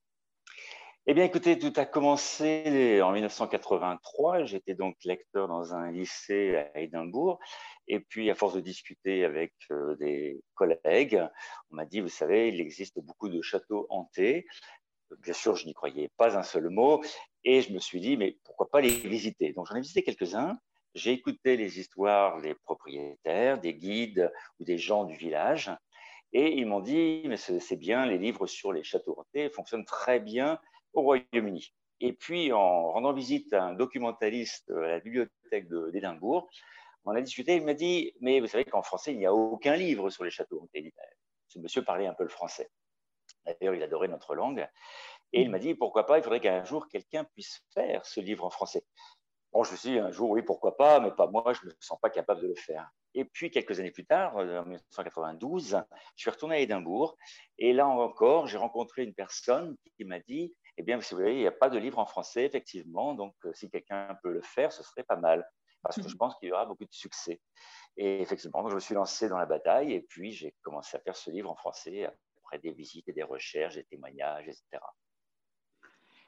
Eh 1.07 1.13
bien, 1.13 1.25
écoutez, 1.25 1.59
tout 1.59 1.73
a 1.77 1.85
commencé 1.85 3.03
en 3.03 3.13
1983. 3.13 4.45
J'étais 4.45 4.75
donc 4.75 4.97
lecteur 5.05 5.49
dans 5.49 5.75
un 5.75 5.91
lycée 5.91 6.57
à 6.57 6.81
Édimbourg. 6.81 7.39
Et 7.89 8.01
puis, 8.01 8.31
à 8.31 8.35
force 8.35 8.55
de 8.55 8.61
discuter 8.61 9.23
avec 9.23 9.53
euh, 9.71 9.97
des 9.97 10.43
collègues, 10.55 11.23
on 11.71 11.77
m'a 11.77 11.85
dit, 11.85 12.01
vous 12.01 12.09
savez, 12.09 12.49
il 12.49 12.59
existe 12.59 13.01
beaucoup 13.01 13.29
de 13.29 13.43
châteaux 13.43 13.87
hantés. 13.91 14.47
Bien 15.19 15.35
sûr, 15.35 15.57
je 15.57 15.67
n'y 15.67 15.75
croyais 15.75 16.11
pas 16.17 16.39
un 16.39 16.43
seul 16.43 16.71
mot. 16.71 17.05
Et 17.45 17.61
je 17.61 17.71
me 17.75 17.81
suis 17.81 18.01
dit, 18.01 18.17
mais 18.17 18.39
pourquoi 18.43 18.71
pas 18.71 18.81
les 18.81 18.89
visiter? 18.89 19.53
Donc, 19.53 19.67
j'en 19.67 19.75
ai 19.75 19.83
visité 19.83 20.03
quelques-uns. 20.03 20.57
J'ai 20.95 21.13
écouté 21.13 21.59
les 21.59 21.79
histoires 21.79 22.41
des 22.41 22.55
propriétaires, 22.55 23.61
des 23.61 23.75
guides 23.75 24.33
ou 24.59 24.65
des 24.65 24.79
gens 24.79 25.05
du 25.05 25.17
village. 25.17 25.71
Et 26.33 26.55
ils 26.55 26.67
m'ont 26.67 26.81
dit, 26.81 27.25
mais 27.27 27.37
c'est 27.37 27.77
bien, 27.77 28.07
les 28.07 28.17
livres 28.17 28.47
sur 28.47 28.73
les 28.73 28.83
châteaux 28.83 29.15
hantés 29.19 29.51
fonctionnent 29.51 29.85
très 29.85 30.19
bien 30.19 30.59
au 30.95 31.03
Royaume-Uni. 31.03 31.75
Et 32.01 32.13
puis, 32.13 32.53
en 32.53 32.91
rendant 32.93 33.13
visite 33.13 33.53
à 33.53 33.65
un 33.65 33.75
documentaliste 33.75 34.71
à 34.71 34.81
la 34.81 35.01
bibliothèque 35.01 35.69
d'Édimbourg, 35.93 36.51
on 37.05 37.15
a 37.15 37.21
discuté, 37.21 37.57
il 37.57 37.65
m'a 37.65 37.75
dit, 37.75 38.13
mais 38.21 38.41
vous 38.41 38.47
savez 38.47 38.65
qu'en 38.65 38.83
français, 38.83 39.13
il 39.13 39.19
n'y 39.19 39.27
a 39.27 39.35
aucun 39.35 39.77
livre 39.77 40.11
sur 40.11 40.25
les 40.25 40.31
châteaux. 40.31 40.69
Ce 41.49 41.59
monsieur 41.59 41.85
parlait 41.85 42.07
un 42.07 42.15
peu 42.15 42.25
le 42.25 42.31
français. 42.31 42.71
D'ailleurs, 43.45 43.75
il 43.75 43.83
adorait 43.83 44.09
notre 44.09 44.35
langue. 44.35 44.67
Et 45.33 45.43
il 45.43 45.51
m'a 45.51 45.59
dit, 45.59 45.75
pourquoi 45.75 46.07
pas, 46.07 46.19
il 46.19 46.23
faudrait 46.23 46.41
qu'un 46.41 46.65
jour, 46.65 46.89
quelqu'un 46.89 47.25
puisse 47.25 47.63
faire 47.75 48.07
ce 48.07 48.21
livre 48.21 48.45
en 48.45 48.51
français. 48.51 48.85
Bon, 49.53 49.63
je 49.63 49.73
me 49.73 49.77
suis 49.77 49.91
dit 49.91 49.99
un 49.99 50.11
jour, 50.11 50.31
oui, 50.31 50.43
pourquoi 50.43 50.77
pas, 50.77 50.99
mais 50.99 51.13
pas 51.13 51.29
moi, 51.29 51.53
je 51.53 51.61
ne 51.65 51.71
me 51.71 51.77
sens 51.79 51.99
pas 52.01 52.11
capable 52.11 52.43
de 52.43 52.49
le 52.49 52.55
faire. 52.57 52.91
Et 53.15 53.25
puis, 53.25 53.51
quelques 53.51 53.79
années 53.79 53.93
plus 53.93 54.07
tard, 54.07 54.37
euh, 54.39 54.61
en 54.61 54.65
1992, 54.65 55.81
je 56.17 56.21
suis 56.21 56.31
retourné 56.31 56.57
à 56.57 56.59
Édimbourg. 56.59 57.17
Et 57.59 57.73
là 57.73 57.87
encore, 57.87 58.47
j'ai 58.49 58.59
rencontré 58.59 59.05
une 59.05 59.15
personne 59.15 59.77
qui 59.97 60.05
m'a 60.05 60.19
dit, 60.21 60.55
eh 60.77 60.83
bien, 60.83 60.99
vous 60.99 61.17
voyez, 61.17 61.35
il 61.35 61.41
n'y 61.41 61.47
a 61.47 61.53
pas 61.53 61.71
de 61.71 61.79
livre 61.79 61.99
en 61.99 62.07
français, 62.07 62.45
effectivement. 62.45 63.15
Donc, 63.15 63.35
euh, 63.45 63.53
si 63.55 63.71
quelqu'un 63.71 64.19
peut 64.23 64.33
le 64.33 64.43
faire, 64.43 64.73
ce 64.73 64.83
serait 64.83 65.05
pas 65.05 65.17
mal. 65.17 65.49
Parce 65.83 65.97
que 65.97 66.09
je 66.09 66.15
mhm. 66.15 66.19
pense 66.19 66.37
qu'il 66.37 66.49
y 66.49 66.53
aura 66.53 66.65
beaucoup 66.67 66.85
de 66.85 66.93
succès. 66.93 67.41
Et 67.97 68.21
effectivement, 68.21 68.63
donc, 68.63 68.71
je 68.71 68.75
me 68.75 68.81
suis 68.81 68.95
lancé 68.95 69.29
dans 69.29 69.39
la 69.39 69.47
bataille. 69.47 69.93
Et 69.93 70.01
puis, 70.01 70.33
j'ai 70.33 70.55
commencé 70.63 70.97
à 70.97 71.01
faire 71.01 71.17
ce 71.17 71.31
livre 71.31 71.51
en 71.51 71.57
français 71.57 72.09
après 72.39 72.59
des 72.59 72.73
visites 72.73 73.09
et 73.09 73.13
des 73.13 73.23
recherches, 73.23 73.75
des 73.75 73.85
témoignages, 73.85 74.49
etc. 74.49 74.83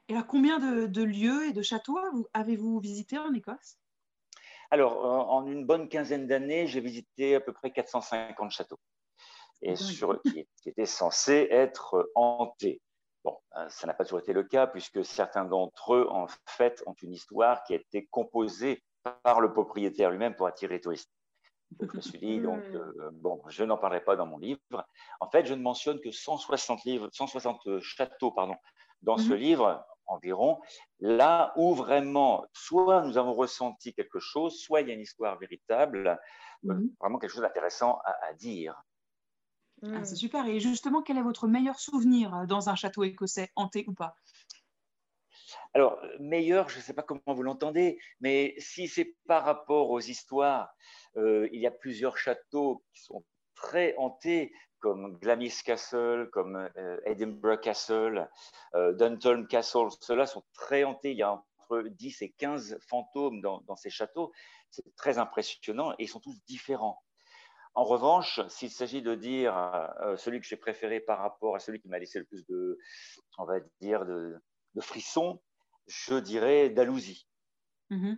Et 0.08 0.12
alors, 0.12 0.26
combien 0.26 0.58
de, 0.60 1.02
lieux 1.02 1.48
et 1.48 1.52
de 1.52 1.62
châteaux 1.62 1.98
avez-vous 2.32 2.78
visité 2.78 3.18
en 3.18 3.32
Écosse? 3.34 3.78
Alors, 4.70 5.04
en 5.04 5.46
une 5.46 5.64
bonne 5.64 5.88
quinzaine 5.88 6.26
d'années, 6.26 6.66
j'ai 6.66 6.80
visité 6.80 7.36
à 7.36 7.40
peu 7.40 7.52
près 7.52 7.72
450 7.72 8.50
châteaux, 8.50 8.80
et 9.62 9.76
sur, 9.76 10.20
qui, 10.22 10.46
étaient 10.66 10.86
censés 10.86 11.48
être 11.50 12.10
hantés. 12.14 12.80
Bon, 13.26 13.36
euh, 13.56 13.68
ça 13.68 13.88
n'a 13.88 13.94
pas 13.94 14.04
toujours 14.04 14.20
été 14.20 14.32
le 14.32 14.44
cas, 14.44 14.68
puisque 14.68 15.04
certains 15.04 15.44
d'entre 15.44 15.94
eux, 15.94 16.06
en 16.10 16.28
fait, 16.46 16.80
ont 16.86 16.94
une 17.02 17.12
histoire 17.12 17.64
qui 17.64 17.72
a 17.72 17.76
été 17.76 18.06
composée 18.06 18.84
par 19.24 19.40
le 19.40 19.52
propriétaire 19.52 20.12
lui-même 20.12 20.36
pour 20.36 20.46
attirer 20.46 20.74
les 20.74 20.80
touristes. 20.80 21.10
Donc, 21.72 21.90
je 21.90 21.96
me 21.96 22.02
suis 22.02 22.18
dit, 22.20 22.38
donc, 22.38 22.62
hmm. 22.62 22.76
euh, 22.76 23.10
bon, 23.14 23.42
je 23.48 23.64
n'en 23.64 23.76
parlerai 23.76 24.04
pas 24.04 24.14
dans 24.14 24.26
mon 24.26 24.38
livre. 24.38 24.60
En 25.18 25.28
fait, 25.28 25.44
je 25.44 25.54
ne 25.54 25.60
mentionne 25.60 26.00
que 26.00 26.12
160, 26.12 26.84
livres, 26.84 27.08
160 27.12 27.80
châteaux 27.80 28.30
pardon, 28.30 28.54
dans 29.02 29.18
ce 29.18 29.32
mhm. 29.32 29.36
livre 29.36 29.86
environ, 30.06 30.60
là 31.00 31.52
où 31.56 31.74
vraiment, 31.74 32.44
soit 32.52 33.02
nous 33.02 33.18
avons 33.18 33.34
ressenti 33.34 33.92
quelque 33.92 34.20
chose, 34.20 34.60
soit 34.60 34.80
il 34.80 34.88
y 34.88 34.90
a 34.92 34.94
une 34.94 35.00
histoire 35.00 35.36
véritable, 35.38 36.18
euh, 36.68 36.74
mhm. 36.74 36.90
vraiment 37.00 37.18
quelque 37.18 37.32
chose 37.32 37.42
d'intéressant 37.42 37.98
à, 38.04 38.32
dire. 38.34 38.80
Ah, 39.94 40.04
c'est 40.04 40.16
super. 40.16 40.46
Et 40.46 40.60
justement, 40.60 41.02
quel 41.02 41.18
est 41.18 41.22
votre 41.22 41.46
meilleur 41.48 41.78
souvenir 41.78 42.34
euh, 42.34 42.46
dans 42.46 42.68
un 42.68 42.74
château 42.74 43.04
écossais, 43.04 43.50
hanté 43.56 43.84
ou 43.88 43.94
pas? 43.94 44.14
Alors, 45.74 46.00
meilleur, 46.18 46.68
je 46.68 46.78
ne 46.78 46.82
sais 46.82 46.94
pas 46.94 47.02
comment 47.02 47.20
vous 47.26 47.42
l'entendez, 47.42 47.98
mais 48.20 48.54
si 48.58 48.88
c'est 48.88 49.14
par 49.26 49.44
rapport 49.44 49.90
aux 49.90 50.00
histoires, 50.00 50.74
euh, 51.16 51.48
il 51.52 51.60
y 51.60 51.66
a 51.66 51.70
plusieurs 51.70 52.16
châteaux 52.16 52.82
qui 52.92 53.02
sont 53.02 53.24
très 53.54 53.94
hantés 53.96 54.52
comme 54.78 55.18
Glamis 55.18 55.52
Castle, 55.64 56.28
comme 56.30 56.68
euh, 56.76 57.00
Edinburgh 57.04 57.60
Castle, 57.60 58.30
euh, 58.74 58.92
Dunton 58.92 59.46
Castle, 59.46 59.88
ceux-là 60.00 60.26
sont 60.26 60.44
très 60.52 60.84
hantés. 60.84 61.12
Il 61.12 61.18
y 61.18 61.22
a 61.22 61.32
entre 61.32 61.82
10 61.88 62.22
et 62.22 62.30
15 62.38 62.78
fantômes 62.88 63.40
dans, 63.40 63.76
ces 63.76 63.90
châteaux. 63.90 64.32
C'est 64.70 64.94
très 64.96 65.18
impressionnant 65.18 65.92
et 65.92 66.04
ils 66.04 66.08
sont 66.08 66.20
tous 66.20 66.38
différents. 66.46 67.02
En 67.76 67.84
revanche, 67.84 68.40
s'il 68.48 68.70
s'agit 68.70 69.02
de 69.02 69.14
dire 69.14 69.54
euh, 70.00 70.16
celui 70.16 70.40
que 70.40 70.46
j'ai 70.46 70.56
préféré 70.56 70.98
par 70.98 71.18
rapport 71.18 71.54
à 71.54 71.58
celui 71.58 71.78
qui 71.78 71.88
m'a 71.88 71.98
laissé 71.98 72.18
le 72.18 72.24
plus 72.24 72.46
de, 72.46 72.78
on 73.36 73.44
va 73.44 73.60
dire, 73.82 74.06
de, 74.06 74.40
frissons, 74.80 75.42
je 75.86 76.14
dirais 76.14 76.70
Dalhousie. 76.70 77.28
Mm-hmm. 77.90 78.16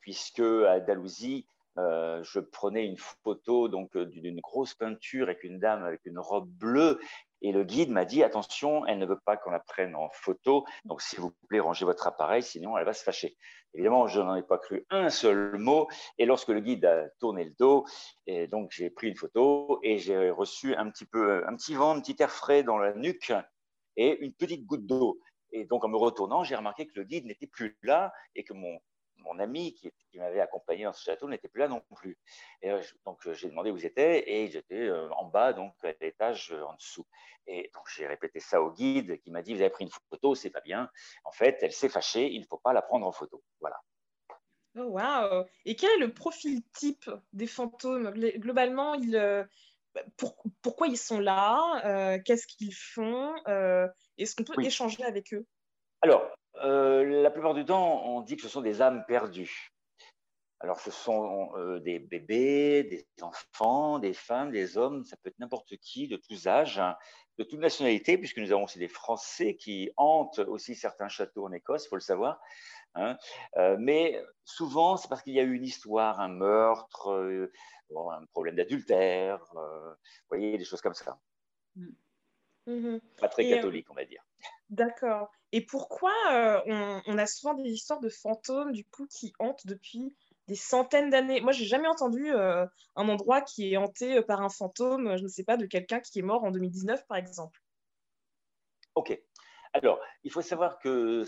puisque 0.00 0.40
à 0.40 0.78
Dalhousie, 0.78 1.46
euh, 1.78 2.22
je 2.22 2.38
prenais 2.40 2.86
une 2.86 2.98
photo 2.98 3.68
donc 3.68 3.96
d'une 3.96 4.38
grosse 4.40 4.74
peinture 4.74 5.24
avec 5.24 5.42
une 5.42 5.58
dame 5.58 5.82
avec 5.82 6.04
une 6.04 6.18
robe 6.20 6.48
bleue 6.48 7.00
et 7.42 7.52
le 7.52 7.64
guide 7.64 7.90
m'a 7.90 8.04
dit 8.04 8.22
attention, 8.22 8.84
elle 8.86 8.98
ne 8.98 9.06
veut 9.06 9.18
pas 9.24 9.36
qu'on 9.36 9.50
la 9.50 9.60
prenne 9.60 9.94
en 9.94 10.08
photo, 10.12 10.64
donc 10.84 11.02
s'il 11.02 11.20
vous 11.20 11.32
plaît, 11.48 11.60
rangez 11.60 11.84
votre 11.84 12.06
appareil, 12.06 12.42
sinon 12.42 12.76
elle 12.76 12.84
va 12.84 12.92
se 12.92 13.02
fâcher. 13.02 13.36
Évidemment, 13.72 14.08
je 14.08 14.20
n'en 14.20 14.34
ai 14.34 14.42
pas 14.42 14.58
cru 14.58 14.84
un 14.90 15.10
seul 15.10 15.56
mot, 15.56 15.88
et 16.18 16.26
lorsque 16.26 16.48
le 16.48 16.60
guide 16.60 16.84
a 16.84 17.08
tourné 17.20 17.44
le 17.44 17.52
dos, 17.58 17.86
donc 18.50 18.70
j'ai 18.72 18.90
pris 18.90 19.08
une 19.08 19.16
photo 19.16 19.78
et 19.82 19.98
j'ai 19.98 20.30
reçu 20.30 20.74
un 20.74 20.90
petit 20.90 21.06
peu, 21.06 21.46
un 21.46 21.54
petit 21.56 21.74
vent, 21.74 21.96
un 21.96 22.00
petit 22.00 22.16
air 22.20 22.30
frais 22.30 22.62
dans 22.62 22.78
la 22.78 22.94
nuque 22.94 23.32
et 23.96 24.18
une 24.24 24.32
petite 24.32 24.66
goutte 24.66 24.86
d'eau. 24.86 25.20
Et 25.52 25.64
donc 25.64 25.84
en 25.84 25.88
me 25.88 25.96
retournant, 25.96 26.44
j'ai 26.44 26.56
remarqué 26.56 26.86
que 26.86 26.92
le 26.94 27.04
guide 27.04 27.26
n'était 27.26 27.46
plus 27.46 27.76
là 27.82 28.12
et 28.34 28.44
que 28.44 28.52
mon 28.52 28.78
mon 29.24 29.38
ami 29.38 29.74
qui, 29.74 29.92
m'avait 30.18 30.40
accompagné 30.40 30.84
dans 30.84 30.92
ce 30.92 31.04
château 31.04 31.28
n'était 31.28 31.48
plus 31.48 31.60
là 31.60 31.68
non 31.68 31.82
plus. 31.96 32.18
Et 32.62 32.70
euh, 32.70 32.82
donc 33.04 33.26
euh, 33.26 33.32
j'ai 33.32 33.48
demandé 33.48 33.70
où 33.70 33.76
ils 33.76 33.86
étaient 33.86 34.30
et 34.30 34.48
j'étais 34.48 34.88
euh, 34.88 35.08
en 35.12 35.24
bas, 35.24 35.52
donc 35.52 35.72
à 35.82 35.92
l'étage 36.00 36.52
en 36.52 36.74
dessous. 36.74 37.06
Et 37.46 37.70
donc 37.74 37.84
j'ai 37.94 38.06
répété 38.06 38.40
ça 38.40 38.60
au 38.60 38.72
guide 38.72 39.20
qui 39.20 39.30
m'a 39.30 39.42
dit 39.42 39.54
vous 39.54 39.60
avez 39.60 39.70
pris 39.70 39.84
une 39.84 39.90
photo, 40.10 40.34
c'est 40.34 40.50
pas 40.50 40.60
bien. 40.60 40.90
En 41.24 41.32
fait, 41.32 41.58
elle 41.62 41.72
s'est 41.72 41.88
fâchée, 41.88 42.30
il 42.30 42.40
ne 42.40 42.46
faut 42.46 42.58
pas 42.58 42.72
la 42.72 42.82
prendre 42.82 43.06
en 43.06 43.12
photo. 43.12 43.42
Voilà. 43.60 43.80
Oh, 44.76 44.84
waouh 44.84 45.44
Et 45.64 45.74
quel 45.74 45.90
est 45.90 46.06
le 46.06 46.12
profil 46.12 46.62
type 46.72 47.10
des 47.32 47.48
fantômes? 47.48 48.10
Globalement, 48.12 48.94
ils, 48.94 49.48
pourquoi 50.62 50.86
ils 50.86 50.98
sont 50.98 51.18
là? 51.18 52.20
Qu'est-ce 52.24 52.46
qu'ils 52.46 52.74
font? 52.74 53.34
Est-ce 54.16 54.36
qu'on 54.36 54.44
peut 54.44 54.62
échanger 54.62 55.02
avec 55.02 55.34
eux? 55.34 55.44
Alors, 56.02 56.30
euh, 56.62 57.22
la 57.22 57.30
plupart 57.30 57.54
du 57.54 57.64
temps, 57.64 58.04
on 58.06 58.20
dit 58.20 58.36
que 58.36 58.42
ce 58.42 58.48
sont 58.48 58.60
des 58.60 58.82
âmes 58.82 59.04
perdues. 59.06 59.72
Alors, 60.60 60.78
ce 60.78 60.90
sont 60.90 61.56
euh, 61.56 61.80
des 61.80 61.98
bébés, 61.98 62.84
des 62.84 63.06
enfants, 63.22 63.98
des 63.98 64.12
femmes, 64.12 64.50
des 64.50 64.76
hommes, 64.76 65.04
ça 65.04 65.16
peut 65.16 65.30
être 65.30 65.38
n'importe 65.38 65.76
qui, 65.78 66.06
de 66.06 66.16
tous 66.16 66.46
âges, 66.46 66.78
hein, 66.78 66.96
de 67.38 67.44
toute 67.44 67.60
nationalité, 67.60 68.18
puisque 68.18 68.38
nous 68.38 68.52
avons 68.52 68.64
aussi 68.64 68.78
des 68.78 68.88
Français 68.88 69.56
qui 69.56 69.90
hantent 69.96 70.40
aussi 70.40 70.74
certains 70.74 71.08
châteaux 71.08 71.46
en 71.46 71.52
Écosse, 71.52 71.86
il 71.86 71.88
faut 71.88 71.96
le 71.96 72.02
savoir. 72.02 72.38
Hein. 72.94 73.16
Euh, 73.56 73.76
mais 73.78 74.22
souvent, 74.44 74.98
c'est 74.98 75.08
parce 75.08 75.22
qu'il 75.22 75.32
y 75.32 75.40
a 75.40 75.44
eu 75.44 75.54
une 75.54 75.64
histoire, 75.64 76.20
un 76.20 76.28
meurtre, 76.28 77.08
un 77.96 78.26
problème 78.26 78.56
d'adultère, 78.56 79.42
vous 79.54 79.96
voyez, 80.28 80.58
des 80.58 80.64
choses 80.64 80.82
comme 80.82 80.94
ça. 80.94 81.18
Mm. 81.76 81.88
Mm-hmm. 82.66 83.00
Pas 83.18 83.28
très 83.28 83.48
catholique, 83.48 83.90
on 83.90 83.94
va 83.94 84.04
dire. 84.04 84.22
D'accord. 84.68 85.30
Et 85.52 85.64
pourquoi 85.64 86.12
euh, 86.32 87.00
on, 87.06 87.18
a 87.18 87.26
souvent 87.26 87.54
des 87.54 87.68
histoires 87.70 88.00
de 88.00 88.08
fantômes 88.08 88.72
du 88.72 88.84
coup 88.84 89.06
qui 89.06 89.32
hantent 89.40 89.66
depuis 89.66 90.16
des 90.46 90.54
centaines 90.54 91.10
d'années? 91.10 91.40
Moi, 91.40 91.52
j'ai 91.52 91.64
jamais 91.64 91.88
entendu 91.88 92.32
euh, 92.32 92.64
un 92.94 93.08
endroit 93.08 93.40
qui 93.40 93.72
est 93.72 93.76
hanté 93.76 94.18
euh, 94.18 94.22
par 94.22 94.42
un 94.42 94.48
fantôme, 94.48 95.16
je 95.16 95.22
ne 95.22 95.28
sais 95.28 95.44
pas, 95.44 95.56
de 95.56 95.66
quelqu'un 95.66 96.00
qui 96.00 96.20
est 96.20 96.22
mort 96.22 96.44
en 96.44 96.52
2019, 96.52 97.04
par 97.08 97.16
exemple. 97.16 97.60
Ok. 98.94 99.20
Alors, 99.72 100.00
il 100.24 100.32
faut 100.32 100.42
savoir 100.42 100.78
que 100.80 101.24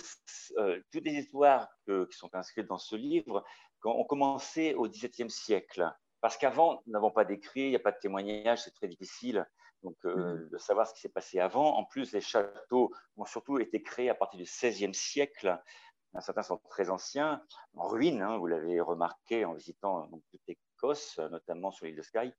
toutes 0.91 1.05
les 1.05 1.13
histoires 1.13 1.69
qui 1.87 2.19
sont 2.19 2.35
inscrites 2.35 2.67
dans 2.67 2.79
ce 2.79 2.97
livre 2.97 3.45
ont 3.85 4.05
commencé 4.05 4.75
au 4.75 4.89
XVIIe 4.89 5.31
siècle. 5.31 5.89
Parce 6.21 6.37
qu'avant, 6.37 6.83
nous 6.87 6.93
n'avons 6.93 7.13
pas 7.13 7.25
d'écrit, 7.25 7.63
il 7.63 7.71
n'y 7.71 7.77
a 7.77 7.81
pas 7.81 7.93
de 7.93 7.99
témoignage, 8.01 8.63
c'est 8.63 8.75
très 8.75 8.89
difficile 8.89 9.47
donc 9.83 9.97
euh, 10.05 10.35
mmh. 10.35 10.49
de 10.51 10.59
savoir 10.59 10.87
ce 10.87 10.95
qui 10.95 11.01
s'est 11.01 11.09
passé 11.09 11.41
avant. 11.41 11.77
En 11.77 11.85
plus, 11.85 12.13
les 12.13 12.21
châteaux 12.21 12.93
ont 13.17 13.25
surtout 13.25 13.59
été 13.59 13.83
créés 13.83 14.11
à 14.11 14.15
partir 14.15 14.39
du 14.39 14.45
XVIe 14.45 14.95
siècle. 14.95 15.59
Certains 16.21 16.43
sont 16.43 16.61
très 16.69 16.91
anciens, 16.91 17.43
en 17.75 17.89
ruine, 17.89 18.21
hein, 18.21 18.37
vous 18.37 18.47
l'avez 18.47 18.81
remarqué 18.81 19.47
en 19.47 19.55
visitant 19.55 20.07
donc, 20.09 20.23
toute 20.31 20.43
l'Écosse, 20.47 21.19
notamment 21.31 21.71
sur 21.71 21.87
l'île 21.87 21.97
de 21.97 22.03
Skye. 22.03 22.35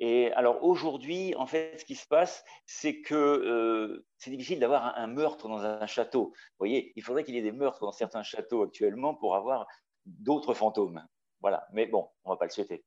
Et 0.00 0.32
alors 0.32 0.64
aujourd'hui, 0.64 1.34
en 1.36 1.46
fait, 1.46 1.78
ce 1.78 1.84
qui 1.84 1.94
se 1.94 2.06
passe, 2.06 2.42
c'est 2.64 3.02
que 3.02 3.14
euh, 3.14 4.06
c'est 4.16 4.30
difficile 4.30 4.58
d'avoir 4.58 4.96
un, 4.96 5.06
meurtre 5.06 5.46
dans 5.46 5.60
un 5.62 5.86
château. 5.86 6.32
Vous 6.34 6.58
voyez, 6.58 6.92
il 6.96 7.02
faudrait 7.02 7.22
qu'il 7.22 7.34
y 7.34 7.38
ait 7.38 7.42
des 7.42 7.52
meurtres 7.52 7.80
dans 7.80 7.92
certains 7.92 8.22
châteaux 8.22 8.62
actuellement 8.62 9.14
pour 9.14 9.36
avoir 9.36 9.66
d'autres 10.06 10.54
fantômes. 10.54 11.06
Voilà, 11.42 11.66
mais 11.72 11.86
bon, 11.86 12.08
on 12.24 12.30
ne 12.30 12.34
va 12.34 12.38
pas 12.38 12.46
le 12.46 12.50
souhaiter. 12.50 12.82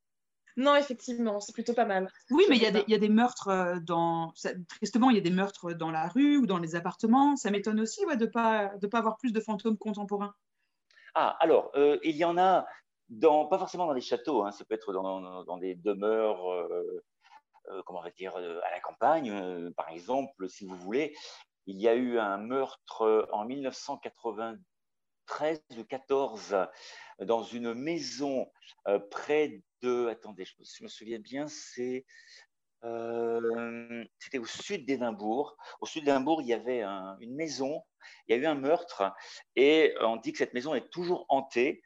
Non, 0.56 0.76
effectivement, 0.76 1.40
c'est 1.40 1.54
plutôt 1.54 1.74
pas 1.74 1.86
mal. 1.86 2.12
Oui, 2.30 2.44
mais 2.50 2.58
il 2.58 2.62
y, 2.62 2.68
a 2.68 3.00
des 3.00 3.10
meurtres 3.10 3.48
euh, 3.48 3.80
dans. 3.82 4.34
tristement, 4.68 5.10
il 5.10 5.16
y 5.16 5.20
a 5.20 5.24
des 5.24 5.32
meurtres 5.32 5.74
dans 5.74 5.90
la 5.90 6.08
rue 6.08 6.38
ou 6.38 6.46
dans 6.46 6.60
les 6.60 6.76
appartements. 6.76 7.36
Ça 7.36 7.50
m'étonne 7.50 7.80
aussi 7.80 8.06
de 8.06 8.16
ne 8.16 8.26
pas, 8.26 8.78
de 8.78 8.86
pas 8.88 9.00
avoir 9.00 9.18
plus 9.18 9.34
de 9.34 9.40
fantômes 9.40 9.78
contemporains. 9.78 10.36
Ah, 11.16 11.36
alors, 11.40 11.72
euh, 11.76 11.98
il 12.04 12.16
y 12.16 12.26
en 12.26 12.38
a, 12.38 12.68
dans, 13.10 13.48
pas 13.48 13.58
forcément 13.58 13.88
dans 13.88 13.94
les 13.94 14.02
châteaux, 14.02 14.44
hein, 14.44 14.52
ça 14.52 14.64
peut 14.66 14.76
être 14.76 14.94
dans, 14.94 15.44
dans, 15.44 15.58
des 15.58 15.74
demeures, 15.76 16.52
euh, 16.52 17.04
comment 17.86 18.00
on 18.00 18.04
va 18.04 18.12
dire, 18.12 18.36
à 18.36 18.72
la 18.72 18.80
campagne, 18.80 19.72
par 19.74 19.90
exemple, 19.90 20.50
si 20.50 20.66
vous 20.66 20.76
voulez. 20.76 21.16
Il 21.66 21.80
y 21.80 21.88
a 21.88 21.96
eu 21.96 22.20
un 22.20 22.38
meurtre 22.38 23.28
en 23.32 23.46
1993 23.46 25.64
ou 25.78 25.84
14 25.84 26.58
dans 27.22 27.44
une 27.44 27.74
maison 27.74 28.52
près 29.10 29.64
attendez, 30.10 30.46
je 30.46 30.84
me, 30.84 30.88
souviens 30.88 31.20
bien, 31.20 31.48
c'est 31.48 32.06
euh, 32.84 34.04
c'était 34.20 34.40
au 34.40 34.46
sud 34.46 34.86
d'Édimbourg. 34.86 35.56
Au 35.82 35.86
sud 35.86 36.04
d'Édimbourg, 36.04 36.42
il 36.42 36.48
y 36.48 36.54
avait 36.54 36.84
une 37.20 37.36
maison, 37.36 37.82
il 38.28 38.36
y 38.36 38.40
a 38.40 38.42
eu 38.42 38.46
un 38.46 38.56
meurtre, 38.56 39.14
et 39.56 39.94
on 40.02 40.18
dit 40.18 40.32
que 40.32 40.38
cette 40.38 40.54
maison 40.54 40.74
est 40.76 40.90
toujours 40.90 41.26
hantée 41.30 41.82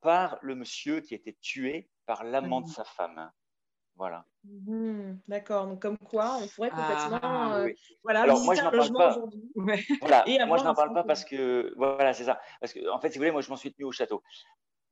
par 0.00 0.38
le 0.42 0.54
monsieur 0.54 1.00
qui 1.00 1.14
a 1.14 1.16
été 1.16 1.36
tué 1.40 1.90
par 2.06 2.24
l'amant 2.24 2.60
de 2.60 2.66
mmh. 2.66 2.72
sa 2.72 2.84
femme. 2.84 3.30
Voilà. 3.96 4.26
Mmh, 4.42 5.14
d'accord, 5.28 5.66
donc 5.66 5.80
comme 5.80 5.96
quoi 5.98 6.36
on 6.42 6.48
pourrait 6.48 6.70
ah, 6.72 7.08
complètement. 7.10 7.52
Euh, 7.54 7.68
voilà, 8.02 8.22
Alors 8.22 8.42
moi 8.42 8.54
je 8.54 8.62
n'en 8.62 8.70
parle 8.70 8.92
pas. 8.92 9.18
Voilà, 10.00 10.46
moi 10.46 10.58
je 10.58 10.64
n'en 10.64 10.74
parle 10.74 10.92
pas 10.92 11.04
parce 11.04 11.24
que 11.24 11.72
voilà 11.76 12.12
c'est 12.12 12.24
ça. 12.24 12.40
Parce 12.60 12.72
que 12.72 12.90
en 12.90 13.00
fait 13.00 13.10
si 13.10 13.18
vous 13.18 13.20
voulez 13.20 13.30
moi 13.30 13.40
je 13.40 13.50
m'en 13.50 13.56
suis 13.56 13.72
tenu 13.72 13.86
au 13.86 13.92
château. 13.92 14.22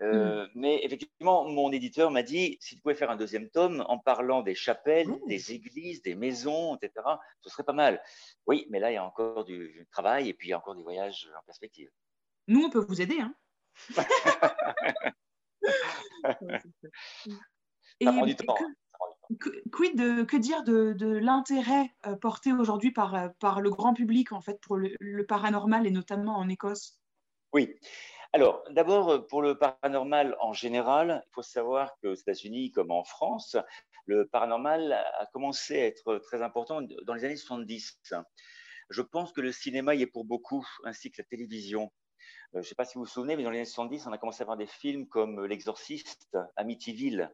Euh, 0.02 0.46
mm. 0.46 0.50
Mais 0.54 0.80
effectivement, 0.84 1.48
mon 1.48 1.70
éditeur 1.70 2.10
m'a 2.10 2.22
dit 2.22 2.58
si 2.60 2.76
tu 2.76 2.82
pouvais 2.82 2.94
faire 2.94 3.10
un 3.10 3.16
deuxième 3.16 3.48
tome 3.50 3.84
en 3.88 3.98
parlant 3.98 4.42
des 4.42 4.54
chapelles, 4.54 5.10
oh. 5.10 5.24
des 5.28 5.52
églises, 5.52 6.02
des 6.02 6.14
maisons, 6.14 6.76
etc., 6.76 7.06
ce 7.40 7.50
serait 7.50 7.64
pas 7.64 7.72
mal. 7.72 8.02
Oui, 8.46 8.66
mais 8.70 8.80
là, 8.80 8.90
il 8.90 8.94
y 8.94 8.98
a 8.98 9.04
encore 9.04 9.44
du 9.44 9.86
travail 9.90 10.28
et 10.28 10.34
puis 10.34 10.48
il 10.48 10.50
y 10.50 10.54
a 10.54 10.58
encore 10.58 10.74
des 10.74 10.82
voyages 10.82 11.30
en 11.38 11.42
perspective. 11.44 11.90
Nous, 12.48 12.64
on 12.64 12.70
peut 12.70 12.84
vous 12.86 13.00
aider. 13.00 13.20
Hein 13.20 13.34
et, 18.00 18.06
Que, 19.38 19.68
quid 19.70 19.96
de, 19.96 20.24
que 20.24 20.36
dire 20.36 20.64
de, 20.64 20.94
l'intérêt 21.18 21.94
euh, 22.06 22.16
porté 22.16 22.52
aujourd'hui 22.52 22.90
par, 22.90 23.14
euh, 23.14 23.28
par 23.38 23.60
le 23.60 23.70
grand 23.70 23.94
public 23.94 24.32
en 24.32 24.42
fait 24.42 24.60
pour 24.60 24.76
le 24.76 25.22
paranormal 25.26 25.86
et 25.86 25.90
notamment 25.90 26.36
en 26.36 26.48
Écosse? 26.48 26.98
Oui, 27.52 27.74
alors, 28.34 28.64
d'abord, 28.70 29.10
euh, 29.10 29.18
pour 29.18 29.42
le 29.42 29.58
paranormal 29.58 30.36
en 30.40 30.54
général, 30.54 31.22
il 31.26 31.34
faut 31.34 31.42
savoir 31.42 31.94
qu'aux 31.98 32.14
États-Unis, 32.14 32.70
comme 32.72 32.90
en 32.90 33.04
France, 33.04 33.56
le 34.06 34.26
paranormal 34.26 34.92
a 34.92 35.26
commencé 35.34 35.80
à 35.80 35.86
être 35.86 36.18
très 36.18 36.40
important 36.40 36.80
dans 36.80 37.14
les 37.14 37.24
années 37.24 37.36
70. 37.36 38.00
Je 38.88 39.02
pense 39.02 39.32
que 39.32 39.42
le 39.42 39.52
cinéma 39.52 39.94
y 39.94 40.02
est 40.02 40.06
pour 40.06 40.24
beaucoup, 40.24 40.66
ainsi 40.84 41.10
que 41.10 41.20
la 41.20 41.26
télévision. 41.26 41.92
Euh, 42.54 42.56
je 42.56 42.58
ne 42.58 42.62
sais 42.62 42.74
pas 42.74 42.86
si 42.86 42.94
vous 42.94 43.04
vous 43.04 43.10
souvenez, 43.10 43.36
mais 43.36 43.42
dans 43.42 43.50
les 43.50 43.58
années 43.58 43.66
70, 43.66 44.06
on 44.06 44.12
a 44.12 44.18
commencé 44.18 44.42
à 44.42 44.46
voir 44.46 44.56
des 44.56 44.66
films 44.66 45.06
comme 45.08 45.44
L'Exorciste, 45.44 46.36
Amityville. 46.56 47.30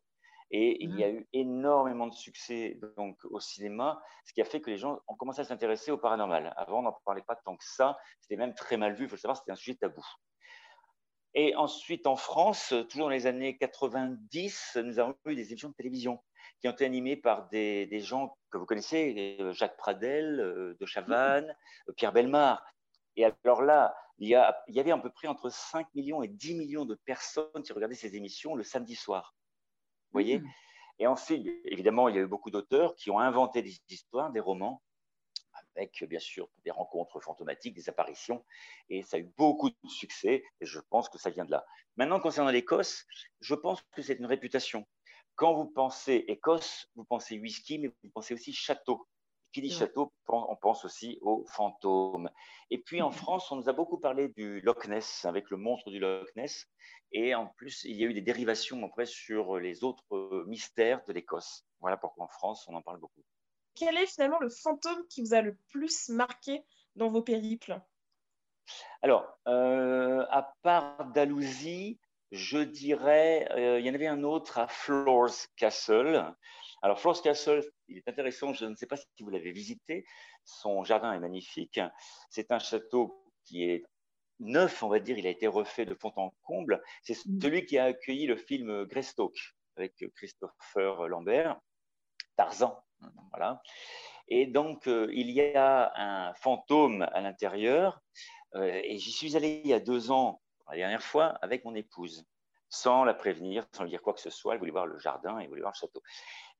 Et 0.50 0.82
il 0.82 0.98
y 0.98 1.04
a 1.04 1.12
mmh. 1.12 1.16
eu 1.16 1.28
énormément 1.34 2.06
de 2.06 2.14
succès 2.14 2.80
donc, 2.96 3.18
au 3.24 3.38
cinéma, 3.38 4.02
ce 4.24 4.32
qui 4.32 4.40
a 4.40 4.44
fait 4.44 4.60
que 4.60 4.70
les 4.70 4.78
gens 4.78 4.98
ont 5.06 5.14
commencé 5.14 5.42
à 5.42 5.44
s'intéresser 5.44 5.90
au 5.90 5.98
paranormal. 5.98 6.54
Avant, 6.56 6.78
on 6.80 6.82
n'en 6.82 6.98
parlait 7.04 7.22
pas 7.22 7.36
tant 7.36 7.56
que 7.56 7.64
ça. 7.64 7.98
C'était 8.20 8.36
même 8.36 8.54
très 8.54 8.78
mal 8.78 8.94
vu. 8.94 9.04
Il 9.04 9.08
faut 9.08 9.16
le 9.16 9.20
savoir, 9.20 9.36
c'était 9.36 9.52
un 9.52 9.56
sujet 9.56 9.76
tabou. 9.76 10.02
Et 11.34 11.54
ensuite, 11.54 12.06
en 12.06 12.16
France, 12.16 12.74
toujours 12.88 13.06
dans 13.06 13.12
les 13.12 13.26
années 13.26 13.56
90, 13.58 14.78
nous 14.84 14.98
avons 14.98 15.14
eu 15.26 15.34
des 15.34 15.50
émissions 15.50 15.68
de 15.68 15.74
télévision 15.74 16.20
qui 16.60 16.68
ont 16.68 16.72
été 16.72 16.84
animées 16.84 17.16
par 17.16 17.48
des, 17.48 18.00
gens 18.00 18.36
que 18.50 18.58
vous 18.58 18.66
connaissez, 18.66 19.36
euh, 19.40 19.52
Jacques 19.52 19.76
Pradel, 19.76 20.40
euh, 20.40 20.76
De 20.80 20.86
Chavannes, 20.86 21.54
euh, 21.88 21.92
Pierre 21.92 22.12
Belmar. 22.12 22.64
Et 23.16 23.24
alors 23.24 23.62
là, 23.62 23.94
il 24.18 24.28
y, 24.28 24.34
avait 24.34 24.90
à 24.90 24.98
peu 24.98 25.10
près 25.10 25.28
entre 25.28 25.50
5 25.50 25.86
millions 25.94 26.22
et 26.22 26.28
10 26.28 26.54
millions 26.54 26.84
de 26.84 26.96
personnes 27.04 27.62
qui 27.64 27.72
regardaient 27.72 27.94
ces 27.94 28.16
émissions 28.16 28.54
le 28.54 28.64
samedi 28.64 28.96
soir. 28.96 29.34
Vous 30.08 30.14
voyez? 30.14 30.38
Mmh. 30.38 30.48
Et 31.00 31.06
ensuite, 31.06 31.46
évidemment, 31.64 32.08
il 32.08 32.16
y 32.16 32.18
a 32.18 32.22
eu 32.22 32.26
beaucoup 32.26 32.50
d'auteurs 32.50 32.96
qui 32.96 33.10
ont 33.10 33.20
inventé 33.20 33.62
des 33.62 33.78
histoires, 33.88 34.32
des 34.32 34.40
romans, 34.40 34.82
avec 35.78 36.04
bien 36.04 36.18
sûr 36.18 36.50
des 36.64 36.70
rencontres 36.70 37.20
fantomatiques, 37.20 37.74
des 37.74 37.88
apparitions, 37.88 38.44
et 38.90 39.02
ça 39.02 39.16
a 39.16 39.20
eu 39.20 39.30
beaucoup 39.38 39.70
de 39.70 39.88
succès, 39.88 40.42
et 40.60 40.66
je 40.66 40.80
pense 40.90 41.08
que 41.08 41.16
ça 41.16 41.30
vient 41.30 41.46
de 41.46 41.50
là. 41.52 41.64
Maintenant, 41.96 42.20
concernant 42.20 42.50
l'Écosse, 42.50 43.06
je 43.40 43.54
pense 43.54 43.80
que 43.94 44.02
c'est 44.02 44.18
une 44.18 44.26
réputation. 44.26 44.86
Quand 45.36 45.54
vous 45.54 45.66
pensez 45.66 46.24
Écosse, 46.28 46.88
vous 46.96 47.04
pensez 47.04 47.38
whisky, 47.38 47.78
mais 47.78 47.88
vous 48.02 48.10
pensez 48.12 48.34
aussi 48.34 48.52
château. 48.52 49.06
qui 49.52 49.62
dit 49.62 49.70
château, 49.70 50.12
on 50.28 50.56
pense 50.56 50.84
aussi 50.84 51.18
aux 51.22 51.44
fantômes. 51.46 52.30
Et 52.70 52.78
puis 52.78 53.00
en 53.00 53.10
France, 53.10 53.50
on 53.50 53.56
nous 53.56 53.68
a 53.68 53.72
beaucoup 53.72 53.98
parlé 53.98 54.28
du 54.28 54.60
Loch 54.60 54.86
Ness, 54.86 55.24
avec 55.24 55.50
le 55.50 55.56
monstre 55.56 55.90
du 55.90 55.98
Loch 55.98 56.28
Ness. 56.36 56.66
Et 57.12 57.34
en 57.34 57.46
plus, 57.46 57.84
il 57.84 57.96
y 57.96 58.04
a 58.04 58.08
eu 58.08 58.14
des 58.14 58.20
dérivations 58.20 58.84
après 58.84 59.06
sur 59.06 59.58
les 59.58 59.84
autres 59.84 60.44
mystères 60.46 61.02
de 61.06 61.12
l'Écosse. 61.12 61.64
Voilà 61.80 61.96
pourquoi 61.96 62.24
en 62.24 62.28
France, 62.28 62.66
on 62.68 62.74
en 62.74 62.82
parle 62.82 63.00
beaucoup. 63.00 63.22
Quel 63.78 63.96
est 63.96 64.06
finalement 64.06 64.40
le 64.40 64.48
fantôme 64.50 65.06
qui 65.08 65.22
vous 65.22 65.34
a 65.34 65.40
le 65.40 65.56
plus 65.68 66.08
marqué 66.08 66.64
dans 66.96 67.08
vos 67.08 67.22
périples? 67.22 67.80
Alors, 69.02 69.38
euh, 69.46 70.26
à 70.30 70.52
part 70.62 71.06
Dalhousie, 71.12 72.00
je 72.32 72.58
dirais, 72.58 73.48
euh, 73.52 73.78
il 73.78 73.86
y 73.86 73.90
en 73.90 73.94
avait 73.94 74.08
un 74.08 74.24
autre 74.24 74.58
à 74.58 74.66
Floors 74.66 75.46
Castle. 75.56 76.34
Alors, 76.82 76.98
Floors 76.98 77.22
Castle, 77.22 77.62
il 77.86 77.98
est 77.98 78.08
intéressant, 78.08 78.52
je 78.52 78.64
ne 78.66 78.74
sais 78.74 78.86
pas 78.86 78.96
si 78.96 79.06
vous 79.20 79.30
l'avez 79.30 79.52
visité, 79.52 80.04
son 80.44 80.82
jardin 80.82 81.12
est 81.12 81.20
magnifique. 81.20 81.80
C'est 82.30 82.50
un 82.50 82.58
château 82.58 83.24
qui 83.44 83.62
est 83.62 83.84
neuf, 84.40 84.82
on 84.82 84.88
va 84.88 84.98
dire, 84.98 85.16
il 85.18 85.26
a 85.28 85.30
été 85.30 85.46
refait 85.46 85.86
de 85.86 85.94
fond 85.94 86.12
en 86.16 86.34
comble. 86.42 86.82
C'est 87.02 87.24
mm. 87.26 87.40
celui 87.40 87.64
qui 87.64 87.78
a 87.78 87.84
accueilli 87.84 88.26
le 88.26 88.36
film 88.36 88.84
Greystoke 88.86 89.54
avec 89.76 90.04
Christopher 90.16 91.06
Lambert, 91.06 91.60
Tarzan. 92.36 92.82
Voilà. 93.30 93.62
Et 94.28 94.46
donc, 94.46 94.86
euh, 94.86 95.08
il 95.12 95.30
y 95.30 95.40
a 95.40 95.92
un 95.96 96.34
fantôme 96.34 97.02
à 97.02 97.20
l'intérieur. 97.20 98.00
Euh, 98.54 98.80
et 98.84 98.98
j'y 98.98 99.12
suis 99.12 99.36
allé 99.36 99.60
il 99.64 99.70
y 99.70 99.74
a 99.74 99.80
deux 99.80 100.10
ans, 100.10 100.42
la 100.70 100.76
dernière 100.76 101.02
fois, 101.02 101.38
avec 101.42 101.64
mon 101.64 101.74
épouse, 101.74 102.24
sans 102.68 103.04
la 103.04 103.14
prévenir, 103.14 103.66
sans 103.72 103.84
lui 103.84 103.90
dire 103.90 104.02
quoi 104.02 104.12
que 104.12 104.20
ce 104.20 104.30
soit. 104.30 104.54
Elle 104.54 104.58
voulait 104.58 104.70
voir 104.70 104.86
le 104.86 104.98
jardin, 104.98 105.38
elle 105.38 105.48
voulait 105.48 105.62
voir 105.62 105.72
le 105.74 105.78
château. 105.78 106.02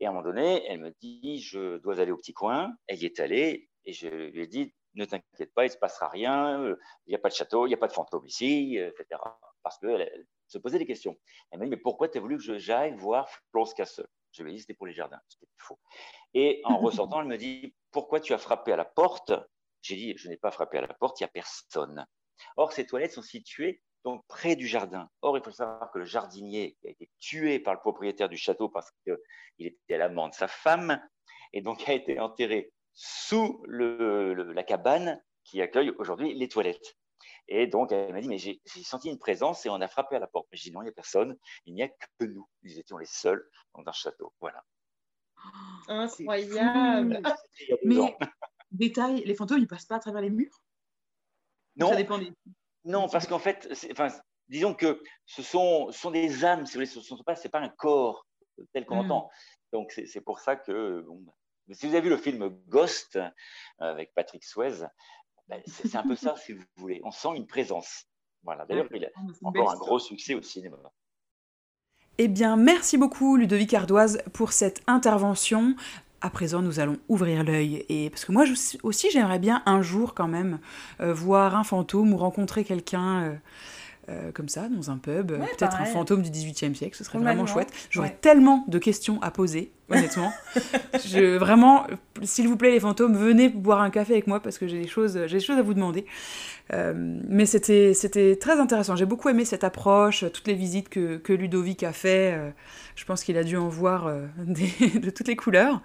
Et 0.01 0.07
à 0.07 0.11
un 0.11 0.13
moment 0.13 0.25
donné, 0.25 0.65
elle 0.67 0.81
me 0.81 0.95
dit, 1.01 1.41
je 1.41 1.79
dois 1.79 2.01
aller 2.01 2.13
au 2.13 2.17
petit 2.17 2.33
coin. 2.33 2.73
Elle 2.87 3.03
y 3.03 3.07
est 3.07 3.21
allée 3.21 3.69
et 3.85 3.93
je 3.93 4.09
lui 4.09 4.43
ai 4.43 4.47
dit, 4.47 4.75
ne 4.95 5.05
t'inquiète 5.05 5.53
pas, 5.55 5.65
il 5.65 5.69
ne 5.69 5.73
se 5.73 5.79
passera 5.79 6.09
rien, 6.09 6.65
il 7.07 7.11
n'y 7.11 7.15
a 7.15 7.19
pas 7.19 7.29
de 7.29 7.35
château, 7.35 7.67
il 7.67 7.69
n'y 7.69 7.75
a 7.75 7.79
pas 7.79 7.89
de 7.89 7.93
fantôme 7.93 8.27
ici, 8.27 8.77
etc. 8.77 9.21
Parce 9.63 9.79
qu'elle 9.79 10.27
se 10.47 10.59
posait 10.59 10.79
des 10.79 10.87
questions. 10.87 11.17
Elle 11.51 11.59
m'a 11.59 11.67
dit, 11.67 11.71
mais 11.71 11.77
pourquoi 11.77 12.09
tu 12.09 12.19
as 12.19 12.21
voulu 12.21 12.39
que 12.39 12.59
j'aille 12.59 12.95
voir 12.95 13.29
Florence 13.51 13.75
Castle 13.75 14.07
Je 14.33 14.43
lui 14.43 14.53
ai 14.53 14.55
dit, 14.55 14.61
c'était 14.61 14.75
pour 14.75 14.87
les 14.87 14.95
jardins, 14.95 15.21
c'était 15.29 15.51
faux. 15.57 15.79
Et 16.35 16.61
en 16.65 16.79
ressortant, 16.79 17.21
elle 17.21 17.27
me 17.29 17.39
dit, 17.39 17.75
pourquoi 17.91 18.21
tu 18.21 18.33
as 18.33 18.39
frappé 18.39 18.73
à 18.73 18.77
la 18.77 18.85
porte? 18.85 19.33
J'ai 19.83 19.97
dit, 19.97 20.15
je 20.17 20.29
n'ai 20.29 20.37
pas 20.37 20.51
frappé 20.51 20.79
à 20.79 20.83
la 20.83 20.95
porte, 20.95 21.21
il 21.21 21.25
n'y 21.25 21.29
a 21.29 21.33
personne. 21.33 22.07
Or, 22.57 22.73
ces 22.73 22.87
toilettes 22.87 23.13
sont 23.13 23.23
situées 23.23 23.83
donc 24.05 24.25
près 24.27 24.57
du 24.57 24.67
jardin. 24.67 25.11
Or, 25.23 25.37
il 25.37 25.43
faut 25.43 25.51
savoir 25.51 25.91
que 25.91 25.99
le 25.99 26.05
jardinier 26.05 26.77
a 26.85 26.91
été 26.91 27.11
tué 27.19 27.59
par 27.59 27.75
le 27.75 27.81
propriétaire 27.81 28.29
du 28.29 28.37
château 28.37 28.69
parce 28.69 28.91
qu'il 29.05 29.17
était 29.59 29.95
à 29.95 29.99
l'amant 29.99 30.29
de 30.29 30.35
sa 30.35 30.49
femme, 30.49 31.01
et 31.53 31.63
donc 31.63 31.89
a 31.89 31.93
été 31.93 32.21
enterré 32.21 32.73
sous 32.95 33.63
la 33.69 34.63
cabane 34.63 35.23
qui 35.45 35.63
accueille 35.63 35.91
aujourd'hui 35.99 36.35
les 36.35 36.49
toilettes. 36.49 36.97
Et 37.49 37.67
donc, 37.67 37.93
elle 37.93 38.13
m'a 38.13 38.21
dit, 38.21 38.29
mais 38.29 38.39
j'ai 38.39 38.61
senti 38.85 39.09
une 39.09 39.19
présence 39.19 39.65
et 39.65 39.71
on 39.71 39.81
a 39.81 39.89
frappé 39.89 40.17
à 40.17 40.19
la 40.19 40.27
porte. 40.27 40.47
Mais 40.53 40.59
je 40.59 40.65
dis, 40.65 40.73
non, 40.73 40.83
il 40.83 40.85
n'y 40.85 40.91
a 40.91 40.93
personne, 40.93 41.37
il 41.65 41.75
n'y 41.75 41.83
a 41.83 41.89
que 41.89 42.25
nous. 42.27 42.47
Nous 42.63 42.79
étions 42.79 42.99
les 42.99 43.07
seuls 43.07 43.49
dans 43.75 43.83
un 43.87 43.93
château. 43.93 44.35
Voilà. 44.41 44.63
Incroyable. 45.89 47.23
Mais, 47.85 48.17
détail, 48.71 49.23
les 49.25 49.35
fantômes, 49.35 49.61
ils 49.61 49.67
passent 49.67 49.87
pas 49.87 49.97
à 49.97 50.01
travers 50.01 50.21
les 50.21 50.31
murs? 50.31 50.63
Non. 51.77 51.89
Ça 51.89 51.97
dépend 51.97 52.21
Non, 52.85 53.09
parce 53.09 53.27
qu'en 53.27 53.39
fait, 53.39 53.69
enfin, 53.93 54.09
disons 54.49 54.75
que 54.75 55.03
ce 55.25 55.43
sont, 55.43 55.91
sont 55.91 56.11
des 56.11 56.45
âmes, 56.45 56.67
si 56.67 56.73
vous 56.73 56.85
voulez, 56.85 56.87
ce 56.87 57.15
n'est 57.15 57.23
pas, 57.25 57.35
pas 57.35 57.61
un 57.61 57.69
corps 57.71 58.27
tel 58.73 58.85
qu'on 58.85 58.97
hmm. 58.97 59.11
entend. 59.11 59.31
Donc, 59.73 59.93
c'est 59.93 60.21
pour 60.21 60.41
ça 60.41 60.57
que, 60.57 61.01
bon, 61.03 61.25
si 61.73 61.87
vous 61.87 61.95
avez 61.95 62.03
vu 62.03 62.11
le 62.11 62.17
film 62.17 62.49
Ghost 62.69 63.17
euh, 63.17 63.31
avec 63.79 64.15
Patrick 64.15 64.45
Swayze, 64.45 64.89
ben, 65.49 65.63
c'est 65.67 65.97
un 65.97 66.03
peu 66.03 66.17
ça, 66.17 66.35
si 66.37 66.53
vous 66.53 66.63
voulez. 66.77 67.01
On 67.05 67.11
sent 67.11 67.31
une 67.37 67.47
présence. 67.47 68.07
Voilà. 68.43 68.67
D'ailleurs, 68.67 68.89
il 68.95 69.05
a 69.05 69.09
encore 69.43 69.71
un 69.71 69.77
gros 69.77 69.99
succès 69.99 70.35
au 70.35 70.43
cinéma. 70.43 70.77
Eh 72.19 72.29
bien, 72.29 72.57
merci 72.57 72.99
beaucoup 72.99 73.37
Ludovic 73.37 73.73
Ardoise 73.75 74.23
pour 74.33 74.53
cette 74.53 74.83
intervention. 74.87 75.75
À 76.21 76.31
présent, 76.31 76.63
nous 76.63 76.81
allons 76.81 76.99
ouvrir 77.09 77.45
l'œil. 77.45 77.87
Et 77.89 78.11
parce 78.11 78.25
que 78.25 78.33
moi 78.33 78.45
aussi, 78.83 79.11
j'aimerais 79.11 79.39
bien 79.39 79.63
un 79.67 79.83
jour 79.83 80.15
quand 80.15 80.27
même 80.27 80.59
euh, 81.01 81.15
voir 81.15 81.55
un 81.55 81.63
fantôme 81.63 82.13
ou 82.13 82.17
rencontrer 82.17 82.65
quelqu'un. 82.65 83.23
Euh, 83.23 83.37
euh, 84.11 84.33
comme 84.33 84.49
ça, 84.49 84.69
dans 84.69 84.91
un 84.91 84.97
pub, 84.97 85.33
peut-être 85.33 85.77
un 85.79 85.85
fantôme 85.85 86.23
du 86.23 86.31
18e 86.31 86.75
siècle, 86.75 86.97
ce 86.97 87.05
serait 87.05 87.19
vraiment 87.19 87.45
chouette. 87.45 87.69
J'aurais 87.91 88.17
tellement 88.21 88.65
de 88.67 88.79
questions 88.79 89.21
à 89.21 89.31
poser, 89.31 89.71
honnêtement. 89.91 90.33
je, 91.07 91.37
vraiment, 91.37 91.87
s'il 92.23 92.49
vous 92.49 92.57
plaît, 92.57 92.71
les 92.71 92.81
fantômes, 92.81 93.15
venez 93.15 93.51
boire 93.51 93.83
un 93.83 93.91
café 93.91 94.15
avec 94.15 94.27
moi 94.27 94.41
parce 94.41 94.57
que 94.57 94.67
j'ai 94.67 94.81
des 94.81 94.89
choses, 94.89 95.21
j'ai 95.27 95.37
des 95.39 95.45
choses 95.45 95.59
à 95.59 95.63
vous 95.63 95.75
demander. 95.75 96.07
Euh, 96.73 96.95
mais 96.97 97.45
c'était, 97.45 97.93
c'était 97.93 98.37
très 98.37 98.59
intéressant. 98.59 98.97
J'ai 98.97 99.05
beaucoup 99.05 99.29
aimé 99.29 99.45
cette 99.45 99.65
approche, 99.65 100.25
toutes 100.33 100.47
les 100.47 100.55
visites 100.55 100.89
que, 100.89 101.19
que 101.19 101.35
Ludovic 101.35 101.83
a 101.83 101.93
fait. 101.93 102.33
Euh, 102.35 102.51
je 102.97 103.05
pense 103.05 103.23
qu'il 103.23 103.37
a 103.37 103.45
dû 103.45 103.59
en 103.59 103.69
voir 103.69 104.11
de 104.39 105.11
toutes 105.11 105.29
les 105.29 105.37
couleurs. 105.37 105.83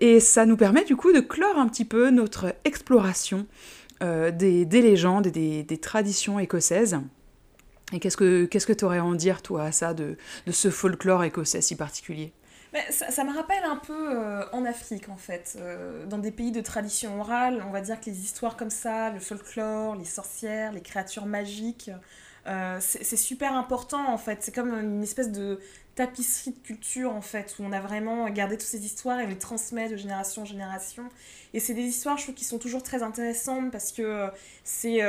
Et 0.00 0.18
ça 0.18 0.44
nous 0.44 0.56
permet 0.56 0.82
du 0.84 0.96
coup 0.96 1.12
de 1.12 1.20
clore 1.20 1.56
un 1.56 1.68
petit 1.68 1.84
peu 1.84 2.10
notre 2.10 2.52
exploration 2.64 3.46
des, 4.00 4.66
des, 4.66 4.82
légendes 4.82 5.28
et 5.28 5.30
des, 5.30 5.62
des 5.62 5.78
traditions 5.78 6.38
écossaises. 6.38 6.98
Et 7.92 8.00
qu'est-ce 8.00 8.16
que 8.16 8.46
qu'est-ce 8.46 8.66
que 8.66 8.72
tu 8.72 8.84
aurais 8.84 8.98
à 8.98 9.04
en 9.04 9.14
dire, 9.14 9.42
toi, 9.42 9.64
à 9.64 9.72
ça, 9.72 9.94
de, 9.94 10.16
de 10.46 10.52
ce 10.52 10.70
folklore 10.70 11.24
écossais 11.24 11.60
si 11.60 11.76
particulier? 11.76 12.32
Ça, 12.90 13.10
ça, 13.12 13.22
me 13.22 13.32
rappelle 13.32 13.62
un 13.62 13.76
peu 13.76 14.16
euh, 14.16 14.44
en 14.52 14.64
Afrique, 14.64 15.08
en 15.08 15.16
fait. 15.16 15.56
Euh, 15.60 16.06
dans 16.06 16.18
des 16.18 16.32
pays 16.32 16.50
de 16.50 16.60
tradition 16.60 17.20
orale, 17.20 17.64
on 17.68 17.70
va 17.70 17.80
dire 17.80 18.00
que 18.00 18.06
les 18.06 18.20
histoires 18.20 18.56
comme 18.56 18.70
ça, 18.70 19.10
le 19.10 19.20
folklore, 19.20 19.94
les 19.94 20.04
sorcières, 20.04 20.72
les 20.72 20.80
créatures 20.80 21.26
magiques, 21.26 21.90
euh, 22.46 22.78
c'est 22.80 23.16
super 23.16 23.54
important, 23.54 24.12
en 24.12 24.18
fait. 24.18 24.42
C'est 24.42 24.52
comme 24.52 24.74
une 24.74 25.02
espèce 25.02 25.30
de 25.30 25.60
tapisserie 25.94 26.52
de 26.52 26.58
culture 26.58 27.12
en 27.12 27.20
fait, 27.20 27.54
où 27.58 27.64
on 27.64 27.72
a 27.72 27.80
vraiment 27.80 28.28
gardé 28.28 28.56
toutes 28.56 28.66
ces 28.66 28.84
histoires 28.84 29.20
et 29.20 29.26
les 29.26 29.38
transmet 29.38 29.88
de 29.88 29.96
génération 29.96 30.42
en 30.42 30.44
génération. 30.44 31.04
Et 31.52 31.60
c'est 31.60 31.74
des 31.74 31.82
histoires, 31.82 32.16
je 32.16 32.24
trouve, 32.24 32.34
qui 32.34 32.44
sont 32.44 32.58
toujours 32.58 32.82
très 32.82 33.04
intéressantes 33.04 33.70
parce 33.70 33.92
que 33.92 34.02
euh, 34.02 34.30
c'est, 34.64 35.02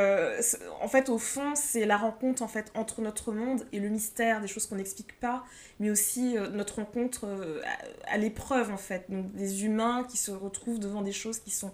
en 0.79 0.87
fait, 0.87 1.09
au 1.09 1.17
fond, 1.17 1.55
c'est 1.55 1.85
la 1.85 1.97
rencontre 1.97 2.43
en 2.43 2.47
fait 2.47 2.71
entre 2.75 3.01
notre 3.01 3.31
monde 3.31 3.65
et 3.73 3.79
le 3.79 3.89
mystère, 3.89 4.41
des 4.41 4.47
choses 4.47 4.67
qu'on 4.67 4.75
n'explique 4.75 5.19
pas, 5.19 5.43
mais 5.79 5.89
aussi 5.89 6.37
euh, 6.37 6.49
notre 6.49 6.75
rencontre 6.75 7.25
euh, 7.25 7.61
à, 8.07 8.17
l'épreuve 8.17 8.71
en 8.71 8.77
fait, 8.77 9.05
donc 9.09 9.33
des 9.33 9.65
humains 9.65 10.05
qui 10.07 10.17
se 10.17 10.29
retrouvent 10.29 10.79
devant 10.79 11.01
des 11.01 11.11
choses 11.11 11.39
qui 11.39 11.51
sont 11.51 11.71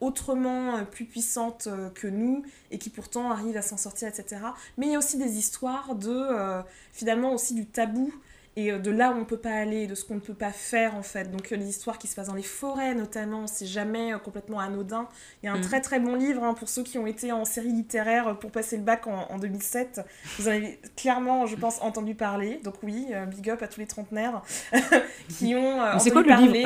autrement 0.00 0.84
plus 0.86 1.04
puissantes 1.04 1.68
que 1.94 2.08
nous 2.08 2.42
et 2.70 2.78
qui 2.78 2.90
pourtant 2.90 3.30
arrivent 3.30 3.56
à 3.56 3.62
s'en 3.62 3.76
sortir, 3.76 4.08
etc. 4.08 4.42
Mais 4.76 4.86
il 4.86 4.92
y 4.92 4.94
a 4.96 4.98
aussi 4.98 5.16
des 5.16 5.38
histoires 5.38 5.94
de, 5.94 6.62
finalement, 6.92 7.32
aussi 7.32 7.54
du 7.54 7.64
tabou 7.64 8.12
et 8.56 8.70
euh, 8.70 8.78
de 8.78 8.90
là 8.90 9.10
où 9.10 9.18
on 9.18 9.24
peut 9.24 9.38
pas 9.38 9.52
aller, 9.54 9.86
de 9.86 9.94
ce 9.94 10.04
qu'on 10.04 10.16
ne 10.16 10.20
peut 10.20 10.34
pas 10.34 10.52
faire 10.52 10.94
en 10.94 11.02
fait. 11.02 11.30
Donc 11.30 11.52
euh, 11.52 11.56
les 11.56 11.68
histoires 11.68 11.98
qui 11.98 12.06
se 12.06 12.14
passent 12.14 12.28
dans 12.28 12.34
les 12.34 12.42
forêts 12.42 12.94
notamment, 12.94 13.46
c'est 13.46 13.66
jamais 13.66 14.12
euh, 14.12 14.18
complètement 14.18 14.60
anodin. 14.60 15.08
Il 15.42 15.46
y 15.46 15.48
a 15.48 15.52
un 15.52 15.58
mm. 15.58 15.62
très 15.62 15.80
très 15.80 15.98
bon 15.98 16.14
livre 16.14 16.44
hein, 16.44 16.54
pour 16.54 16.68
ceux 16.68 16.82
qui 16.82 16.98
ont 16.98 17.06
été 17.06 17.32
en 17.32 17.44
série 17.44 17.72
littéraire 17.72 18.38
pour 18.38 18.50
passer 18.50 18.76
le 18.76 18.82
bac 18.82 19.06
en, 19.06 19.38
2007. 19.38 20.00
Vous 20.38 20.48
en 20.48 20.52
avez 20.52 20.78
clairement, 20.96 21.46
je 21.46 21.56
pense, 21.56 21.80
entendu 21.82 22.14
parler. 22.14 22.60
Donc 22.62 22.74
oui, 22.82 23.08
big 23.28 23.50
up 23.50 23.62
à 23.62 23.68
tous 23.68 23.80
les 23.80 23.86
trentenaires 23.86 24.42
qui 25.28 25.54
ont 25.54 25.80
entendu 25.80 26.24
parler 26.24 26.64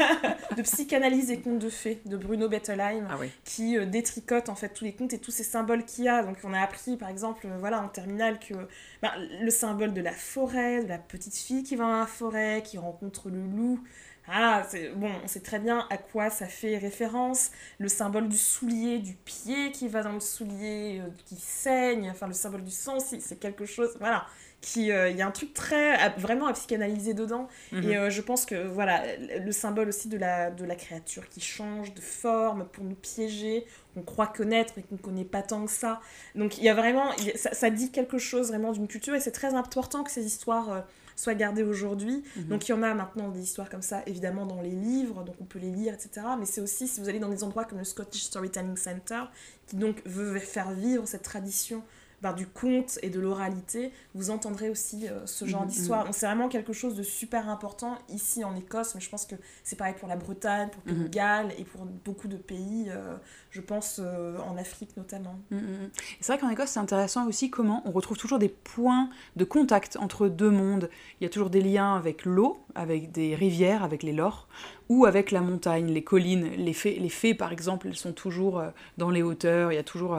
de 0.56 0.62
Psychanalyse 0.62 1.30
et 1.30 1.40
contes 1.40 1.58
de 1.58 1.68
fées 1.68 2.00
de 2.06 2.16
Bruno 2.16 2.48
Bettelheim, 2.48 3.06
ah 3.10 3.16
qui 3.44 3.84
détricote 3.86 4.48
en 4.48 4.54
fait 4.54 4.70
tous 4.70 4.84
les 4.84 4.92
contes 4.92 5.12
et 5.12 5.18
tous 5.18 5.30
ces 5.30 5.44
symboles 5.44 5.84
qu'il 5.84 6.04
y 6.04 6.08
a. 6.08 6.22
Donc 6.22 6.36
on 6.44 6.52
a 6.52 6.60
appris 6.60 6.96
par 6.96 7.08
exemple, 7.08 7.46
voilà, 7.58 7.80
en 7.80 7.88
terminale 7.88 8.38
que 8.38 8.54
ben, 9.02 9.10
le 9.40 9.50
symbole 9.50 9.92
de 9.92 10.00
la 10.00 10.12
forêt, 10.12 10.82
de 10.84 10.88
la 10.88 10.98
petite 10.98 11.23
fille 11.32 11.62
qui 11.62 11.76
va 11.76 11.84
dans 11.84 12.00
la 12.00 12.06
forêt, 12.06 12.62
qui 12.64 12.76
rencontre 12.76 13.30
le 13.30 13.40
loup. 13.40 13.80
Ah, 14.26 14.66
bon, 14.96 15.10
on 15.22 15.28
sait 15.28 15.40
très 15.40 15.58
bien 15.58 15.86
à 15.90 15.98
quoi 15.98 16.30
ça 16.30 16.46
fait 16.46 16.78
référence. 16.78 17.50
Le 17.78 17.88
symbole 17.88 18.28
du 18.28 18.38
soulier, 18.38 18.98
du 18.98 19.12
pied 19.12 19.70
qui 19.70 19.86
va 19.86 20.02
dans 20.02 20.12
le 20.12 20.20
soulier, 20.20 21.00
euh, 21.00 21.10
qui 21.26 21.36
saigne, 21.36 22.08
enfin 22.10 22.26
le 22.26 22.32
symbole 22.32 22.64
du 22.64 22.70
sang, 22.70 22.98
c'est 23.00 23.38
quelque 23.38 23.66
chose, 23.66 23.90
voilà. 23.98 24.26
Qui, 24.62 24.92
euh, 24.92 25.10
il 25.10 25.16
y 25.18 25.20
a 25.20 25.26
un 25.26 25.30
truc 25.30 25.52
très, 25.52 26.08
vraiment 26.16 26.46
à 26.46 26.54
psychanalyser 26.54 27.12
dedans. 27.12 27.48
Et 27.70 27.76
mhm. 27.76 27.90
euh, 27.90 28.10
je 28.10 28.22
pense 28.22 28.46
que, 28.46 28.66
voilà, 28.66 29.02
le 29.18 29.52
symbole 29.52 29.88
aussi 29.88 30.08
de 30.08 30.16
la, 30.16 30.50
de 30.50 30.64
la 30.64 30.74
créature 30.74 31.28
qui 31.28 31.42
change 31.42 31.92
de 31.92 32.00
forme 32.00 32.64
pour 32.72 32.82
nous 32.82 32.94
piéger, 32.94 33.66
qu'on 33.92 34.00
croit 34.00 34.26
connaître 34.26 34.72
mais 34.78 34.82
qu'on 34.84 34.94
ne 34.94 35.00
connaît 35.00 35.26
pas 35.26 35.42
tant 35.42 35.66
que 35.66 35.70
ça. 35.70 36.00
Donc 36.34 36.56
il 36.56 36.64
y 36.64 36.70
a 36.70 36.74
vraiment, 36.74 37.10
ça, 37.34 37.52
ça, 37.52 37.68
dit 37.68 37.90
quelque 37.90 38.16
chose 38.16 38.48
vraiment 38.48 38.72
d'une 38.72 38.88
culture 38.88 39.14
et 39.14 39.20
c'est 39.20 39.32
très 39.32 39.52
important 39.52 40.02
que 40.02 40.10
ces 40.10 40.24
histoires 40.24 40.86
soit 41.16 41.34
gardées 41.34 41.62
aujourd'hui. 41.62 42.22
Mhm. 42.36 42.44
Donc 42.44 42.68
il 42.68 42.72
y 42.72 42.74
en 42.74 42.82
a 42.82 42.94
maintenant 42.94 43.28
des 43.28 43.42
histoires 43.42 43.70
comme 43.70 43.82
ça, 43.82 44.02
évidemment 44.06 44.46
dans 44.46 44.60
les 44.60 44.70
livres, 44.70 45.24
donc 45.24 45.36
on 45.40 45.44
peut 45.44 45.58
les 45.58 45.70
lire, 45.70 45.94
etc. 45.94 46.26
Mais 46.38 46.46
c'est 46.46 46.60
aussi 46.60 46.88
si 46.88 47.00
vous 47.00 47.08
allez 47.08 47.20
dans 47.20 47.28
des 47.28 47.44
endroits 47.44 47.64
comme 47.64 47.78
le 47.78 47.84
Scottish 47.84 48.22
Storytelling 48.24 48.76
Center, 48.76 49.22
qui 49.66 49.76
donc 49.76 50.02
veut 50.06 50.38
faire 50.38 50.72
vivre 50.72 51.06
cette 51.06 51.22
tradition 51.22 51.82
ben, 52.24 52.32
du 52.32 52.46
conte 52.46 52.98
et 53.02 53.10
de 53.10 53.20
l'oralité, 53.20 53.92
vous 54.14 54.30
entendrez 54.30 54.70
aussi 54.70 55.06
euh, 55.06 55.26
ce 55.26 55.44
genre 55.44 55.62
Mhm, 55.62 55.68
d'histoire. 55.68 56.04
Donc, 56.06 56.14
C'est 56.14 56.24
vraiment 56.26 56.48
quelque 56.48 56.72
chose 56.72 56.94
de 56.96 57.02
super 57.02 57.50
important 57.50 57.98
ici 58.08 58.42
en 58.44 58.56
Écosse, 58.56 58.94
mais 58.94 59.00
je 59.02 59.10
pense 59.10 59.26
que 59.26 59.34
c'est 59.62 59.76
pareil 59.76 59.94
pour 59.98 60.08
la 60.08 60.16
Bretagne, 60.16 60.70
pour 60.70 60.80
Pays 60.82 60.94
de 60.94 61.00
Mhm. 61.00 61.08
Galles 61.10 61.52
et 61.58 61.64
pour 61.64 61.84
beaucoup 61.84 62.26
de 62.28 62.36
pays, 62.38 62.86
euh, 62.88 63.16
je 63.50 63.60
pense 63.60 64.00
euh, 64.02 64.38
en 64.38 64.56
Afrique 64.56 64.96
notamment. 64.96 65.38
Mm, 65.50 65.56
mm, 65.56 65.60
mm. 65.60 65.90
C'est 66.22 66.32
vrai 66.32 66.40
qu'en 66.40 66.48
Écosse, 66.48 66.70
c'est 66.70 66.80
intéressant 66.80 67.26
aussi 67.28 67.50
comment 67.50 67.82
on 67.84 67.90
retrouve 67.90 68.16
toujours 68.16 68.38
des 68.38 68.48
points 68.48 69.10
de 69.36 69.44
contact 69.44 69.96
entre 70.00 70.28
deux 70.28 70.50
mondes. 70.50 70.88
Il 71.20 71.24
y 71.24 71.26
a 71.26 71.30
toujours 71.30 71.50
des 71.50 71.60
liens 71.60 71.94
avec 71.94 72.24
l'eau, 72.24 72.58
avec 72.74 73.12
des 73.12 73.34
rivières, 73.34 73.82
avec 73.84 74.02
les 74.02 74.14
lores, 74.14 74.48
ou 74.88 75.04
avec 75.04 75.30
la 75.30 75.42
montagne, 75.42 75.88
les 75.92 76.02
collines. 76.04 76.48
Les 76.56 76.72
fées, 76.72 76.98
les 76.98 77.10
fées 77.10 77.34
par 77.34 77.52
exemple, 77.52 77.86
elles 77.88 77.96
sont 77.96 78.12
toujours 78.14 78.62
dans 78.96 79.10
les 79.10 79.22
hauteurs. 79.22 79.72
Il 79.72 79.74
y 79.76 79.78
a 79.78 79.82
toujours 79.84 80.18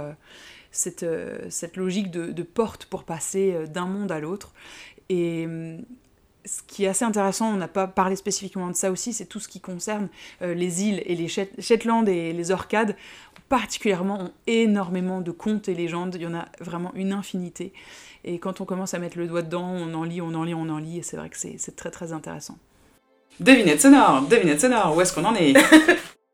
cette, 0.75 1.03
euh, 1.03 1.39
cette 1.49 1.77
logique 1.77 2.11
de, 2.11 2.31
de 2.31 2.43
porte 2.43 2.85
pour 2.85 3.03
passer 3.03 3.53
euh, 3.53 3.67
d'un 3.67 3.85
monde 3.85 4.11
à 4.11 4.19
l'autre. 4.19 4.53
Et 5.09 5.45
hum, 5.45 5.79
ce 6.45 6.61
qui 6.67 6.85
est 6.85 6.87
assez 6.87 7.05
intéressant, 7.05 7.49
on 7.51 7.57
n'a 7.57 7.67
pas 7.67 7.87
parlé 7.87 8.15
spécifiquement 8.15 8.67
de 8.69 8.75
ça 8.75 8.91
aussi, 8.91 9.13
c'est 9.13 9.25
tout 9.25 9.39
ce 9.39 9.47
qui 9.47 9.59
concerne 9.59 10.09
euh, 10.41 10.53
les 10.53 10.83
îles 10.83 11.01
et 11.05 11.15
les 11.15 11.27
Shet- 11.27 11.59
Shetland 11.59 12.07
et 12.07 12.33
les 12.33 12.51
Orcades 12.51 12.95
particulièrement 13.49 14.21
ont 14.21 14.31
énormément 14.47 15.21
de 15.21 15.31
contes 15.31 15.69
et 15.69 15.75
légendes, 15.75 16.15
il 16.15 16.21
y 16.21 16.27
en 16.27 16.33
a 16.33 16.47
vraiment 16.59 16.91
une 16.95 17.13
infinité. 17.13 17.73
Et 18.23 18.39
quand 18.39 18.59
on 18.59 18.65
commence 18.65 18.95
à 18.95 18.99
mettre 18.99 19.19
le 19.19 19.27
doigt 19.27 19.43
dedans, 19.43 19.67
on 19.69 19.93
en 19.93 20.03
lit, 20.03 20.19
on 20.21 20.33
en 20.33 20.43
lit, 20.43 20.55
on 20.55 20.67
en 20.69 20.79
lit, 20.79 20.97
et 20.99 21.03
c'est 21.03 21.15
vrai 21.17 21.29
que 21.29 21.37
c'est 21.37 21.55
c'est 21.59 21.75
très 21.75 21.91
très 21.91 22.11
intéressant. 22.11 22.57
Devinette 23.39 23.81
sonore, 23.81 24.23
devinette 24.27 24.61
sonore, 24.61 24.95
où 24.95 25.01
est-ce 25.01 25.13
qu'on 25.13 25.25
en 25.25 25.35
est? 25.35 25.53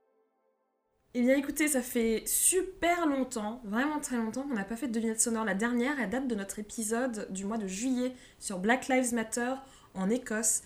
Eh 1.14 1.22
bien 1.22 1.36
écoutez, 1.36 1.68
ça 1.68 1.82
fait 1.82 2.24
super 2.26 3.06
longtemps, 3.06 3.60
vraiment 3.66 4.00
très 4.00 4.16
longtemps 4.16 4.44
qu'on 4.44 4.54
n'a 4.54 4.64
pas 4.64 4.78
fait 4.78 4.88
de 4.88 4.94
devinette 4.94 5.20
sonore. 5.20 5.44
La 5.44 5.56
dernière, 5.56 6.00
elle 6.00 6.10
date 6.10 6.26
de 6.30 6.36
notre 6.36 6.60
épisode 6.60 7.28
du 7.30 7.44
mois 7.44 7.58
de 7.58 7.68
juillet 7.68 8.14
sur 8.40 8.60
Black 8.60 8.88
Lives 8.88 9.14
Matter 9.14 9.56
en 9.94 10.10
Écosse. 10.10 10.62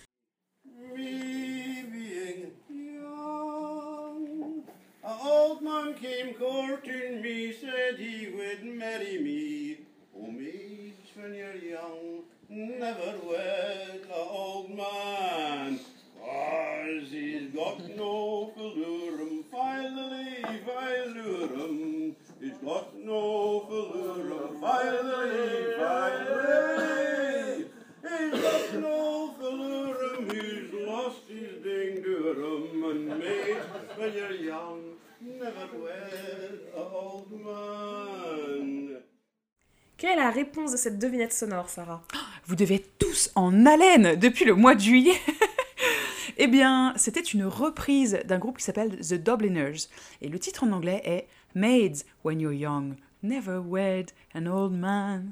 De 40.75 40.79
cette 40.79 40.99
devinette 40.99 41.31
sonore, 41.31 41.69
Sarah 41.69 42.03
Vous 42.47 42.57
devez 42.57 42.75
être 42.75 42.97
tous 42.99 43.31
en 43.35 43.65
haleine 43.65 44.19
depuis 44.19 44.43
le 44.43 44.55
mois 44.55 44.75
de 44.75 44.81
juillet 44.81 45.15
Eh 46.37 46.47
bien, 46.47 46.91
c'était 46.97 47.21
une 47.21 47.45
reprise 47.45 48.19
d'un 48.25 48.39
groupe 48.39 48.57
qui 48.57 48.65
s'appelle 48.65 48.99
The 48.99 49.13
Dubliners. 49.13 49.87
Et 50.21 50.27
le 50.27 50.37
titre 50.37 50.65
en 50.65 50.73
anglais 50.73 51.01
est 51.05 51.27
Maids 51.55 52.03
When 52.25 52.41
You're 52.41 52.51
Young, 52.51 52.95
Never 53.23 53.59
Wed 53.65 54.11
an 54.35 54.47
Old 54.47 54.73
Man. 54.73 55.31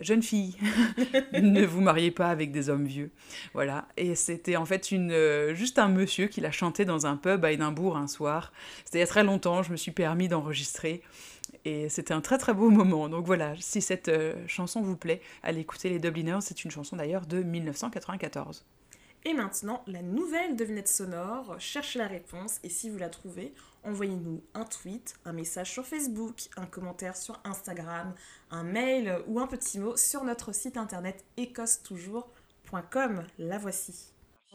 Jeune 0.00 0.22
fille, 0.22 0.56
ne 1.32 1.64
vous 1.64 1.80
mariez 1.80 2.10
pas 2.10 2.28
avec 2.28 2.52
des 2.52 2.68
hommes 2.68 2.84
vieux. 2.84 3.10
Voilà. 3.54 3.88
Et 3.96 4.14
c'était 4.14 4.56
en 4.56 4.66
fait 4.66 4.90
une, 4.90 5.10
euh, 5.10 5.54
juste 5.54 5.78
un 5.78 5.88
monsieur 5.88 6.26
qui 6.26 6.42
l'a 6.42 6.50
chanté 6.50 6.84
dans 6.84 7.06
un 7.06 7.16
pub 7.16 7.44
à 7.44 7.52
Édimbourg 7.52 7.96
un 7.96 8.06
soir. 8.06 8.52
C'était 8.84 8.98
il 8.98 9.00
y 9.00 9.04
a 9.04 9.06
très 9.06 9.24
longtemps, 9.24 9.62
je 9.62 9.72
me 9.72 9.76
suis 9.76 9.92
permis 9.92 10.28
d'enregistrer. 10.28 11.02
Et 11.64 11.88
c'était 11.88 12.12
un 12.12 12.20
très 12.20 12.36
très 12.36 12.52
beau 12.52 12.68
moment. 12.70 13.08
Donc 13.08 13.24
voilà, 13.24 13.54
si 13.58 13.80
cette 13.80 14.08
euh, 14.08 14.34
chanson 14.46 14.82
vous 14.82 14.96
plaît, 14.96 15.22
allez 15.42 15.60
écouter 15.60 15.88
les 15.88 15.98
Dubliners. 15.98 16.40
C'est 16.42 16.64
une 16.64 16.70
chanson 16.70 16.96
d'ailleurs 16.96 17.26
de 17.26 17.42
1994. 17.42 18.66
Et 19.24 19.34
maintenant, 19.34 19.82
la 19.88 20.02
nouvelle 20.02 20.54
devinette 20.54 20.86
sonore, 20.86 21.56
cherchez 21.58 21.98
la 21.98 22.06
réponse 22.06 22.60
et 22.62 22.68
si 22.68 22.90
vous 22.90 22.98
la 22.98 23.08
trouvez, 23.08 23.52
envoyez-nous 23.86 24.42
un 24.54 24.64
tweet, 24.64 25.14
un 25.24 25.32
message 25.32 25.72
sur 25.72 25.86
Facebook, 25.86 26.48
un 26.56 26.66
commentaire 26.66 27.16
sur 27.16 27.40
Instagram, 27.44 28.14
un 28.50 28.62
mail 28.62 29.18
ou 29.26 29.40
un 29.40 29.46
petit 29.46 29.78
mot 29.78 29.96
sur 29.96 30.24
notre 30.24 30.52
site 30.52 30.76
internet 30.76 31.24
écossetoujours.com. 31.36 33.24
La 33.38 33.58
voici. 33.58 34.12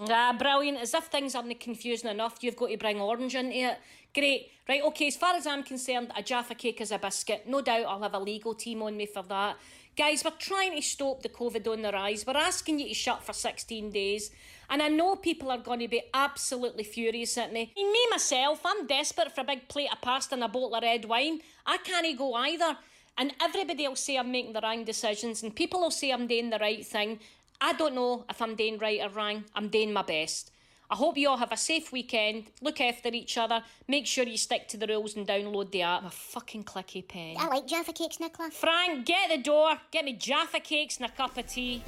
Ah, 0.09 0.33
brilliant. 0.33 0.77
As 0.81 0.93
if 0.93 1.09
things 1.09 1.35
aren't 1.35 1.59
confusing 1.59 2.09
enough, 2.09 2.35
you've 2.41 2.55
got 2.55 2.69
to 2.69 2.77
bring 2.77 2.99
orange 2.99 3.35
into 3.35 3.55
it. 3.55 3.77
Great. 4.13 4.49
Right, 4.67 4.81
okay, 4.83 5.07
as 5.07 5.15
far 5.15 5.35
as 5.35 5.45
I'm 5.45 5.63
concerned, 5.63 6.11
a 6.15 6.23
Jaffa 6.23 6.55
cake 6.55 6.81
is 6.81 6.91
a 6.91 6.97
biscuit. 6.97 7.47
No 7.47 7.61
doubt 7.61 7.85
I'll 7.87 8.01
have 8.01 8.13
a 8.13 8.19
legal 8.19 8.55
team 8.55 8.81
on 8.81 8.97
me 8.97 9.05
for 9.05 9.23
that. 9.23 9.57
Guys, 9.97 10.23
we're 10.23 10.31
trying 10.31 10.75
to 10.75 10.81
stop 10.81 11.21
the 11.21 11.29
COVID 11.29 11.67
on 11.67 11.81
the 11.81 11.91
rise. 11.91 12.25
We're 12.25 12.37
asking 12.37 12.79
you 12.79 12.87
to 12.87 12.93
shut 12.93 13.23
for 13.23 13.33
16 13.33 13.91
days. 13.91 14.31
And 14.71 14.81
I 14.81 14.87
know 14.87 15.17
people 15.17 15.51
are 15.51 15.57
going 15.57 15.79
to 15.79 15.89
be 15.89 16.01
absolutely 16.13 16.85
furious 16.85 17.37
at 17.37 17.51
me. 17.51 17.73
I 17.77 17.81
mean, 17.83 17.91
me 17.91 18.07
myself, 18.09 18.61
I'm 18.63 18.87
desperate 18.87 19.35
for 19.35 19.41
a 19.41 19.43
big 19.43 19.67
plate 19.67 19.91
of 19.91 19.99
pasta 19.99 20.33
and 20.33 20.43
a 20.45 20.47
bottle 20.47 20.73
of 20.73 20.81
red 20.81 21.03
wine. 21.05 21.41
I 21.65 21.77
can't 21.77 22.17
go 22.17 22.33
either. 22.35 22.77
And 23.17 23.33
everybody 23.41 23.85
will 23.85 23.97
say 23.97 24.17
I'm 24.17 24.31
making 24.31 24.53
the 24.53 24.61
wrong 24.61 24.85
decisions, 24.85 25.43
and 25.43 25.53
people 25.53 25.81
will 25.81 25.91
say 25.91 26.11
I'm 26.11 26.25
doing 26.25 26.49
the 26.49 26.57
right 26.59 26.85
thing. 26.85 27.19
I 27.59 27.73
don't 27.73 27.93
know 27.93 28.25
if 28.29 28.41
I'm 28.41 28.55
doing 28.55 28.77
right 28.77 29.01
or 29.01 29.09
wrong. 29.09 29.43
I'm 29.53 29.67
doing 29.67 29.91
my 29.91 30.03
best. 30.03 30.51
I 30.89 30.95
hope 30.95 31.17
you 31.17 31.29
all 31.29 31.37
have 31.37 31.51
a 31.51 31.57
safe 31.57 31.91
weekend. 31.91 32.45
Look 32.61 32.79
after 32.79 33.09
each 33.09 33.37
other. 33.37 33.63
Make 33.89 34.07
sure 34.07 34.25
you 34.25 34.37
stick 34.37 34.69
to 34.69 34.77
the 34.77 34.87
rules 34.87 35.17
and 35.17 35.27
download 35.27 35.71
the 35.71 35.81
app. 35.81 36.05
A 36.05 36.09
fucking 36.09 36.63
clicky 36.63 37.05
pen. 37.05 37.35
I 37.37 37.47
like 37.47 37.67
Jaffa 37.67 37.93
cakes, 37.93 38.19
Nicola. 38.19 38.49
Frank, 38.51 39.05
get 39.05 39.29
the 39.29 39.37
door. 39.37 39.73
Get 39.91 40.05
me 40.05 40.13
Jaffa 40.13 40.61
cakes 40.61 40.97
and 40.97 41.05
a 41.05 41.11
cup 41.11 41.37
of 41.37 41.47
tea. 41.47 41.83